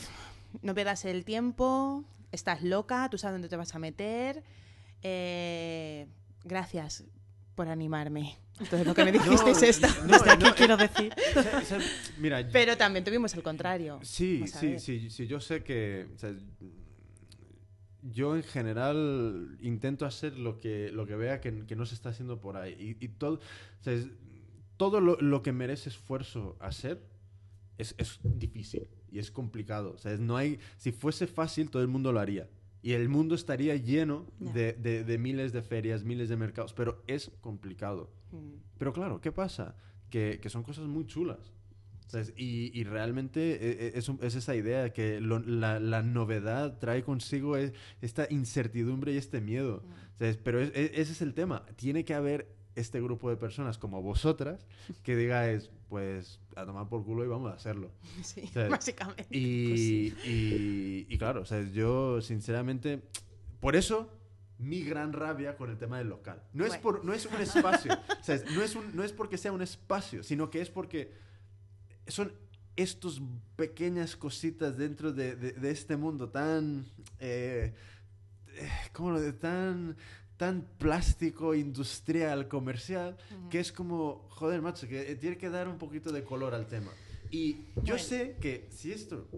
no 0.62 0.74
pierdas 0.74 1.04
el 1.04 1.24
tiempo, 1.24 2.04
estás 2.32 2.62
loca, 2.62 3.08
tú 3.10 3.16
sabes 3.18 3.34
dónde 3.34 3.48
te 3.48 3.56
vas 3.56 3.74
a 3.74 3.78
meter. 3.78 4.42
Eh, 5.02 6.06
gracias 6.44 7.04
por 7.54 7.68
animarme. 7.68 8.36
Entonces 8.60 8.86
lo 8.86 8.94
que 8.94 9.04
me 9.04 9.12
dijiste 9.18 9.50
es 9.50 9.62
esto. 9.62 9.86
no, 10.06 10.12
Desde 10.18 10.30
aquí 10.30 10.44
no, 10.44 10.54
quiero 10.54 10.74
eh, 10.74 10.76
decir. 10.88 11.14
o 11.36 11.64
sea, 11.64 11.78
mira, 12.18 12.46
Pero 12.52 12.76
también 12.76 13.04
tuvimos 13.04 13.34
el 13.34 13.42
contrario. 13.42 13.98
Sí, 14.02 14.44
sí, 14.46 14.78
sí, 14.78 15.10
sí, 15.10 15.26
yo 15.26 15.40
sé 15.40 15.62
que 15.62 16.06
o 16.14 16.18
sea, 16.18 16.34
yo 18.02 18.34
en 18.34 18.42
general 18.42 19.56
intento 19.60 20.06
hacer 20.06 20.36
lo 20.36 20.58
que, 20.58 20.90
lo 20.90 21.06
que 21.06 21.14
vea 21.14 21.40
que, 21.40 21.64
que 21.66 21.76
no 21.76 21.86
se 21.86 21.94
está 21.94 22.08
haciendo 22.10 22.40
por 22.40 22.56
ahí. 22.56 22.96
Y, 23.00 23.04
y 23.04 23.08
todo, 23.08 23.34
o 23.34 23.82
sea, 23.84 23.92
es- 23.92 24.08
todo 24.76 25.00
lo, 25.00 25.16
lo 25.20 25.42
que 25.42 25.52
merece 25.52 25.88
esfuerzo 25.90 26.56
hacer 26.58 27.00
es, 27.78 27.94
es 27.98 28.18
difícil 28.24 28.88
y 29.12 29.20
es 29.20 29.30
complicado. 29.30 29.92
O 29.94 29.98
sea, 29.98 30.12
es- 30.12 30.20
no 30.20 30.36
hay, 30.36 30.58
si 30.78 30.90
fuese 30.90 31.26
fácil, 31.28 31.70
todo 31.70 31.82
el 31.82 31.88
mundo 31.88 32.10
lo 32.12 32.18
haría. 32.18 32.48
Y 32.82 32.92
el 32.94 33.08
mundo 33.08 33.34
estaría 33.36 33.76
lleno 33.76 34.26
de, 34.40 34.72
de- 34.72 35.04
de 35.04 35.18
miles 35.18 35.52
de 35.52 35.62
ferias, 35.62 36.02
miles 36.04 36.28
de 36.28 36.36
mercados, 36.36 36.72
pero 36.74 37.02
es 37.06 37.30
complicado. 37.40 38.10
Mm. 38.32 38.54
Pero 38.78 38.92
claro, 38.92 39.20
¿qué 39.20 39.30
pasa? 39.32 39.76
Que, 40.10 40.40
que 40.42 40.50
son 40.50 40.62
cosas 40.64 40.86
muy 40.86 41.06
chulas. 41.06 41.52
¿sabes? 42.08 42.34
Y, 42.36 42.78
y 42.78 42.84
realmente 42.84 43.40
e- 43.52 43.86
e- 43.86 43.98
es, 43.98 44.10
es 44.20 44.34
esa 44.34 44.54
idea 44.54 44.92
que 44.92 45.18
lo- 45.20 45.38
la, 45.38 45.80
la 45.80 46.02
novedad 46.02 46.78
trae 46.78 47.02
consigo 47.04 47.56
e- 47.56 47.72
esta 48.02 48.26
incertidumbre 48.28 49.12
y 49.14 49.16
este 49.16 49.40
miedo. 49.40 49.82
¿sabes? 50.18 50.36
Pero 50.36 50.60
es- 50.60 50.72
e- 50.74 50.90
ese 51.00 51.12
es 51.12 51.22
el 51.22 51.32
tema. 51.32 51.64
Tiene 51.76 52.04
que 52.04 52.12
haber 52.14 52.52
este 52.74 53.00
grupo 53.00 53.30
de 53.30 53.36
personas 53.36 53.78
como 53.78 54.02
vosotras 54.02 54.66
que 55.02 55.14
digáis, 55.16 55.70
pues 55.92 56.40
a 56.56 56.64
tomar 56.64 56.88
por 56.88 57.04
culo 57.04 57.22
y 57.22 57.28
vamos 57.28 57.52
a 57.52 57.54
hacerlo. 57.56 57.90
Sí, 58.24 58.46
sea, 58.46 58.66
básicamente. 58.70 59.26
Y, 59.30 60.14
y- 60.24 61.06
y 61.06 61.18
claro, 61.18 61.42
o 61.42 61.44
sea, 61.44 61.60
yo 61.70 62.22
sinceramente, 62.22 63.02
por 63.60 63.76
eso 63.76 64.10
mi 64.58 64.82
gran 64.84 65.12
rabia 65.12 65.54
con 65.58 65.68
el 65.70 65.76
tema 65.76 65.98
del 65.98 66.08
local. 66.08 66.42
No 66.54 66.64
es, 66.64 66.78
por, 66.78 67.04
no 67.04 67.12
es 67.12 67.26
un 67.26 67.38
espacio, 67.42 67.92
o 67.92 68.24
sea, 68.24 68.40
no, 68.54 68.62
es 68.62 68.74
un- 68.74 68.96
no 68.96 69.04
es 69.04 69.12
porque 69.12 69.36
sea 69.36 69.52
un 69.52 69.60
espacio, 69.60 70.22
sino 70.22 70.48
que 70.48 70.62
es 70.62 70.70
porque 70.70 71.12
son 72.06 72.32
estos 72.74 73.20
pequeñas 73.56 74.16
cositas 74.16 74.78
dentro 74.78 75.12
de, 75.12 75.36
de- 75.36 75.52
de 75.52 75.70
este 75.70 75.98
mundo 75.98 76.30
tan, 76.30 76.86
eh, 77.18 77.74
eh, 78.54 78.68
¿cómo 78.94 79.10
lo 79.10 79.20
de 79.20 79.34
tan 79.34 79.94
tan 80.42 80.66
plástico, 80.76 81.54
industrial, 81.54 82.48
comercial, 82.48 83.16
que 83.48 83.60
es 83.60 83.70
como, 83.70 84.26
joder, 84.30 84.60
macho, 84.60 84.88
que 84.88 85.12
eh, 85.12 85.14
tiene 85.14 85.38
que 85.38 85.48
dar 85.48 85.68
un 85.68 85.78
poquito 85.78 86.10
de 86.10 86.24
color 86.24 86.52
al 86.52 86.66
tema. 86.66 86.90
Y 87.30 87.58
yo 87.76 87.94
Bueno. 87.94 87.98
sé 88.00 88.36
que 88.40 88.68
si 88.72 88.90
esto 88.90 89.28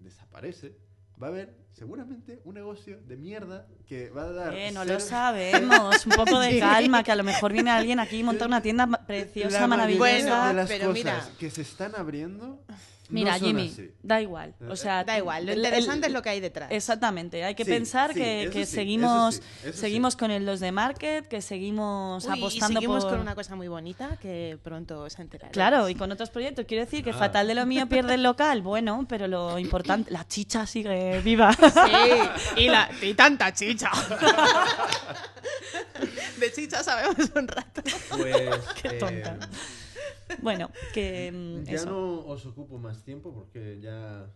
desaparece, 0.00 0.76
va 1.20 1.28
a 1.28 1.30
haber 1.30 1.54
seguramente 1.72 2.42
un 2.44 2.52
negocio 2.54 3.00
de 3.08 3.16
mierda 3.16 3.66
que 3.86 4.10
va 4.10 4.24
a 4.24 4.32
dar... 4.32 4.54
Eh, 4.54 4.70
no 4.70 4.84
ser- 4.84 4.92
lo 4.92 5.00
sabemos. 5.00 6.04
Un 6.04 6.12
poco 6.12 6.38
de 6.38 6.58
calma, 6.60 7.02
que 7.02 7.12
a 7.12 7.16
lo 7.16 7.24
mejor 7.24 7.54
viene 7.54 7.70
alguien 7.70 7.98
aquí 7.98 8.18
y 8.18 8.22
monta 8.22 8.44
una 8.44 8.60
tienda 8.60 8.86
preciosa, 9.06 9.66
maravillosa. 9.66 10.48
de 10.48 10.54
las 10.54 10.68
pero 10.68 10.88
cosas 10.88 10.94
mira. 10.94 11.28
que 11.38 11.50
se 11.50 11.62
están 11.62 11.94
abriendo 11.94 12.62
Mira, 13.10 13.38
no 13.38 13.46
Jimmy, 13.46 13.68
así. 13.72 13.90
da 14.02 14.20
igual. 14.20 14.54
O 14.68 14.76
sea, 14.76 15.04
Da 15.04 15.18
igual, 15.18 15.46
lo 15.46 15.52
interesante 15.52 16.06
el- 16.06 16.12
es 16.12 16.14
lo 16.14 16.22
que 16.22 16.30
hay 16.30 16.40
detrás. 16.40 16.70
Exactamente, 16.70 17.42
hay 17.44 17.54
que 17.54 17.64
Sí, 17.64 17.70
pensar 17.70 18.12
sí, 18.12 18.20
que, 18.20 18.50
que 18.52 18.66
sí, 18.66 18.74
seguimos, 18.74 19.36
eso 19.36 19.44
eso 19.70 19.78
seguimos 19.80 20.16
con 20.16 20.30
el 20.30 20.46
2 20.46 20.60
de 20.60 20.72
market, 20.72 21.26
que 21.28 21.42
seguimos 21.42 22.24
Uy, 22.24 22.30
y 22.34 22.38
apostando 22.38 22.80
seguimos 22.80 23.04
por... 23.04 23.12
con 23.14 23.20
una 23.20 23.34
cosa 23.34 23.56
muy 23.56 23.68
bonita 23.68 24.16
que 24.20 24.58
pronto 24.62 25.02
os 25.02 25.18
enteraréis. 25.18 25.52
Claro, 25.52 25.88
y 25.88 25.94
con 25.94 26.10
otros 26.12 26.30
proyectos. 26.30 26.64
Quiero 26.66 26.84
decir 26.84 27.02
que 27.04 27.10
Ah. 27.10 27.14
fatal 27.14 27.46
de 27.46 27.54
lo 27.54 27.66
mío 27.66 27.88
pierde 27.88 28.14
el 28.14 28.22
local, 28.22 28.62
bueno, 28.62 29.04
pero 29.08 29.26
lo 29.28 29.58
importante, 29.58 30.10
la 30.10 30.26
chicha 30.26 30.66
sigue 30.66 31.20
viva. 31.20 31.50
Sí, 31.60 32.62
y, 32.64 32.68
la, 32.68 32.90
y 33.02 33.14
tanta 33.14 33.52
chicha. 33.52 33.90
De 36.38 36.52
chicha 36.52 36.82
sabemos 36.82 37.16
un 37.34 37.48
rato. 37.48 37.82
Pues, 38.10 38.58
Qué 38.82 38.90
tonta. 38.90 39.36
Bueno, 40.42 40.70
que 40.94 41.32
mm, 41.32 41.64
ya 41.64 41.72
eso. 41.72 41.86
no 41.90 42.26
os 42.26 42.44
ocupo 42.46 42.78
más 42.78 43.02
tiempo 43.04 43.32
porque 43.32 43.78
ya 43.80 44.26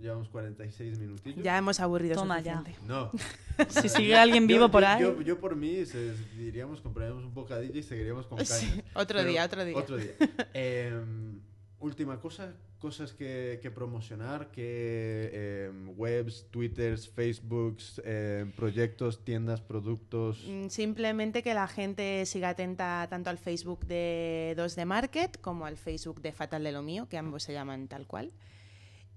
llevamos 0.00 0.28
46 0.30 0.98
minutillos. 0.98 1.42
Ya 1.44 1.58
hemos 1.58 1.78
aburrido 1.80 2.14
Toma 2.14 2.40
ya. 2.40 2.58
suficiente. 2.58 2.86
No. 2.92 3.10
Si 3.68 3.90
sigue 3.90 4.16
alguien 4.16 4.44
Yo- 4.44 4.54
vivo 4.54 4.66
yo- 4.66 4.70
por 4.70 4.84
ahí. 4.86 5.02
Yo, 5.02 5.20
yo 5.20 5.38
por 5.38 5.54
mí 5.54 5.84
se- 5.84 6.14
diríamos 6.38 6.80
compraríamos 6.80 7.24
un 7.24 7.34
bocadillo 7.34 7.78
y 7.78 7.82
seguiríamos 7.82 8.26
con 8.26 8.38
caña. 8.38 8.48
Sí, 8.48 8.82
otro 8.94 9.18
Pero- 9.18 9.28
día, 9.30 9.44
otro 9.44 9.64
día. 9.66 9.76
Otro 9.76 9.96
día. 9.98 10.12
Em, 10.54 11.40
última 11.80 12.20
cosa, 12.20 12.54
cosas 12.78 13.12
que, 13.12 13.58
que 13.62 13.70
promocionar, 13.70 14.50
que 14.50 15.68
em, 15.68 15.88
webs, 15.96 16.46
twitters, 16.50 17.08
facebooks, 17.08 18.00
em, 18.04 18.50
proyectos, 18.52 19.24
tiendas, 19.24 19.60
productos. 19.60 20.46
Mm, 20.46 20.68
Simplemente 20.68 21.42
que 21.42 21.54
la 21.54 21.66
gente 21.66 22.24
siga 22.26 22.50
atenta 22.50 23.06
tanto 23.10 23.30
al 23.30 23.38
Facebook 23.38 23.86
de 23.86 24.54
2 24.56 24.76
de 24.76 24.84
Market 24.84 25.40
como 25.40 25.66
al 25.66 25.76
Facebook 25.76 26.20
de 26.20 26.32
Fatal 26.32 26.62
de 26.62 26.72
lo 26.72 26.82
Mío, 26.82 27.08
que 27.08 27.18
ambos 27.18 27.42
se 27.42 27.52
llaman 27.52 27.88
tal 27.88 28.06
cual. 28.06 28.32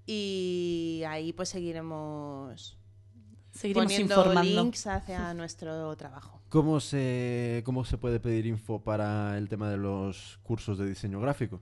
Y 0.06 1.02
ahí 1.06 1.32
pues 1.32 1.48
seguiremos 1.50 2.76
Seguiremos 3.52 3.84
poniendo 3.92 4.14
informando. 4.16 4.62
links 4.62 4.86
hacia 4.86 5.32
nuestro 5.40 5.94
trabajo. 5.96 6.40
¿Cómo 6.48 6.80
se, 6.80 7.62
¿Cómo 7.64 7.84
se 7.84 7.98
puede 7.98 8.20
pedir 8.20 8.46
info 8.46 8.82
para 8.82 9.36
el 9.38 9.48
tema 9.48 9.70
de 9.70 9.76
los 9.76 10.38
cursos 10.42 10.78
de 10.78 10.86
diseño 10.88 11.20
gráfico? 11.20 11.60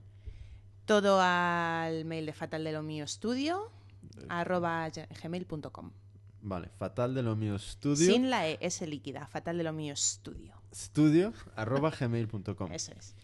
Todo 0.85 1.19
al 1.21 2.05
mail 2.05 2.25
de 2.25 2.33
Fatal 2.33 2.63
de 2.63 2.71
lo 2.73 2.83
Mío 2.83 3.07
Studio 3.07 3.71
arroba 4.29 4.89
gmail.com. 4.89 5.91
Vale, 6.45 6.67
fatal 6.77 7.15
de 7.15 7.23
lo 7.23 7.37
mío 7.37 7.55
estudio. 7.55 7.95
Sin 8.13 8.29
la 8.29 8.47
E, 8.49 8.57
S 8.59 8.85
líquida, 8.85 9.25
Fatal 9.27 9.57
de 9.57 9.63
lo 9.63 9.71
Mío 9.71 9.95
Studio. 9.95 10.53
Estudio 10.71 11.31
arroba 11.55 11.89
gmail.com. 11.89 12.69
Eso 12.73 12.91
es. 12.97 13.15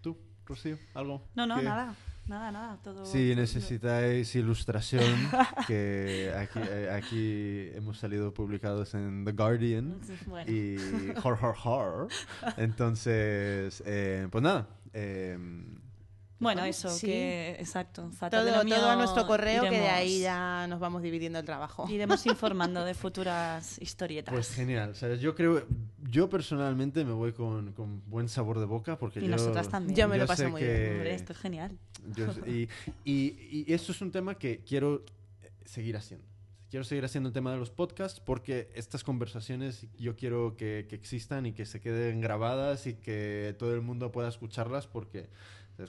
¿Tú, 0.00 0.16
Rocío? 0.46 0.78
¿Algo? 0.94 1.22
No, 1.34 1.46
no, 1.46 1.56
que- 1.56 1.62
nada. 1.62 1.94
Nada, 2.26 2.52
nada. 2.52 2.78
Todo... 2.82 3.04
Si 3.06 3.34
necesitáis 3.34 4.34
ilustración, 4.36 5.02
que 5.66 6.32
aquí, 6.36 6.60
eh, 6.62 6.90
aquí 6.92 7.76
hemos 7.76 7.98
salido 7.98 8.32
publicados 8.32 8.94
en 8.94 9.24
The 9.24 9.32
Guardian 9.32 10.00
Bueno. 10.26 10.50
y 10.50 10.76
Hor 11.22 11.38
Hor 11.42 11.56
Hor. 11.64 12.08
Entonces, 12.56 13.82
eh, 13.84 14.28
pues 14.30 14.42
nada. 14.42 14.68
eh, 14.92 15.36
Bueno, 16.40 16.64
eso, 16.64 16.88
Sí. 16.88 17.06
que 17.06 17.50
exacto. 17.60 18.10
Todo, 18.30 18.44
lo 18.50 18.64
mío, 18.64 18.76
todo 18.76 18.88
a 18.90 18.96
nuestro 18.96 19.26
correo, 19.26 19.62
que 19.62 19.70
de 19.70 19.76
iremos- 19.76 19.92
ahí 19.92 20.20
ya 20.20 20.66
nos 20.68 20.80
vamos 20.80 21.02
dividiendo 21.02 21.38
el 21.38 21.44
trabajo. 21.44 21.86
Iremos 21.88 22.24
informando 22.26 22.84
de 22.84 22.94
futuras 22.94 23.78
historietas. 23.80 24.32
pues 24.32 24.50
genial. 24.50 24.96
¿sabes? 24.96 25.20
Yo 25.20 25.34
creo, 25.34 25.66
yo 26.10 26.30
personalmente 26.30 27.04
me 27.04 27.12
voy 27.12 27.32
con, 27.32 27.72
con 27.74 28.02
buen 28.08 28.28
sabor 28.28 28.58
de 28.58 28.64
boca 28.64 28.98
porque 28.98 29.20
y 29.20 29.24
yo... 29.24 29.28
nosotras 29.28 29.68
también. 29.68 29.94
Yo 29.96 30.08
me 30.08 30.16
lo 30.16 30.24
yo 30.24 30.28
paso 30.28 30.42
sé 30.44 30.48
muy 30.48 30.60
que- 30.62 30.78
bien. 30.78 30.92
Hombre, 30.94 31.14
esto 31.14 31.32
es 31.34 31.38
genial. 31.38 31.78
Yo 32.16 32.26
y, 32.46 32.68
y, 33.04 33.64
y 33.68 33.72
esto 33.74 33.92
es 33.92 34.00
un 34.00 34.10
tema 34.10 34.34
que 34.36 34.60
quiero 34.64 35.04
eh, 35.42 35.50
seguir 35.66 35.96
haciendo. 35.98 36.26
Quiero 36.70 36.84
seguir 36.84 37.04
haciendo 37.04 37.28
el 37.28 37.32
tema 37.34 37.50
de 37.52 37.58
los 37.58 37.70
podcasts 37.70 38.20
porque 38.20 38.70
estas 38.74 39.02
conversaciones 39.04 39.86
yo 39.98 40.14
quiero 40.16 40.56
que, 40.56 40.86
que 40.88 40.94
existan 40.94 41.44
y 41.44 41.52
que 41.52 41.66
se 41.66 41.80
queden 41.80 42.20
grabadas 42.20 42.86
y 42.86 42.94
que 42.94 43.54
todo 43.58 43.74
el 43.74 43.82
mundo 43.82 44.10
pueda 44.10 44.28
escucharlas 44.30 44.86
porque. 44.86 45.28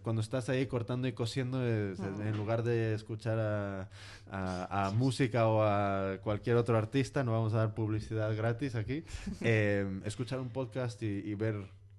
Cuando 0.04 0.22
estás 0.22 0.50
ahí 0.50 0.66
cortando 0.68 1.08
y 1.08 1.14
cosiendo, 1.14 1.66
es- 1.66 2.00
Ah. 2.00 2.10
en 2.20 2.38
lugar 2.38 2.64
de 2.64 2.94
escuchar 2.94 3.40
a, 3.40 3.90
a- 4.30 4.88
a 4.88 4.92
música 4.92 5.48
o 5.48 5.64
a 5.64 6.18
cualquier 6.24 6.56
otro 6.58 6.78
artista, 6.78 7.24
no 7.24 7.32
vamos 7.32 7.54
a 7.54 7.58
dar 7.58 7.74
publicidad 7.74 8.36
gratis 8.36 8.76
aquí, 8.76 9.04
eh, 9.42 10.02
escuchar 10.06 10.40
un 10.40 10.50
podcast 10.50 11.02
y, 11.04 11.08
y 11.08 11.36
ver 11.36 11.56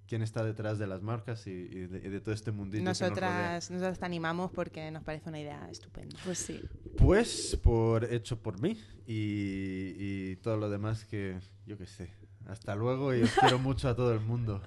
quién 0.09 0.20
está 0.22 0.45
detrás 0.45 0.78
de 0.78 0.86
las 0.86 1.01
marcas 1.01 1.47
y, 1.47 1.51
y 1.51 1.86
de, 1.86 1.99
y 2.07 2.11
de 2.11 2.20
todo 2.20 2.34
este 2.34 2.51
mundillo. 2.53 2.82
que 2.82 2.88
nos. 2.90 3.01
Nosotras, 3.01 3.70
nosotras 3.70 3.99
te 3.99 4.05
animamos 4.05 4.51
porque 4.53 4.90
nos 4.90 5.03
parece 5.05 5.28
una 5.30 5.40
idea 5.40 5.68
estupenda. 5.70 6.18
Pues 6.24 6.38
sí. 6.38 6.61
Pues 6.99 7.59
por 7.62 8.05
hecho 8.05 8.38
por 8.43 8.61
mí 8.61 8.78
y, 9.07 9.95
y 10.32 10.36
todo 10.36 10.57
lo 10.59 10.68
demás 10.68 11.05
que 11.07 11.38
yo 11.66 11.78
qué 11.78 11.86
sé. 11.86 12.11
Hasta 12.47 12.74
luego 12.74 13.14
y 13.14 13.22
os 13.22 13.30
quiero 13.32 13.59
mucho 13.59 13.88
a 13.88 13.97
todo 13.97 14.12
el 14.12 14.20
mundo. 14.20 14.61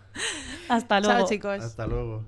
Hasta 0.70 1.00
luego. 1.00 1.20
Chao, 1.20 1.28
chicos. 1.30 1.62
Hasta 1.62 1.86
luego. 1.86 2.26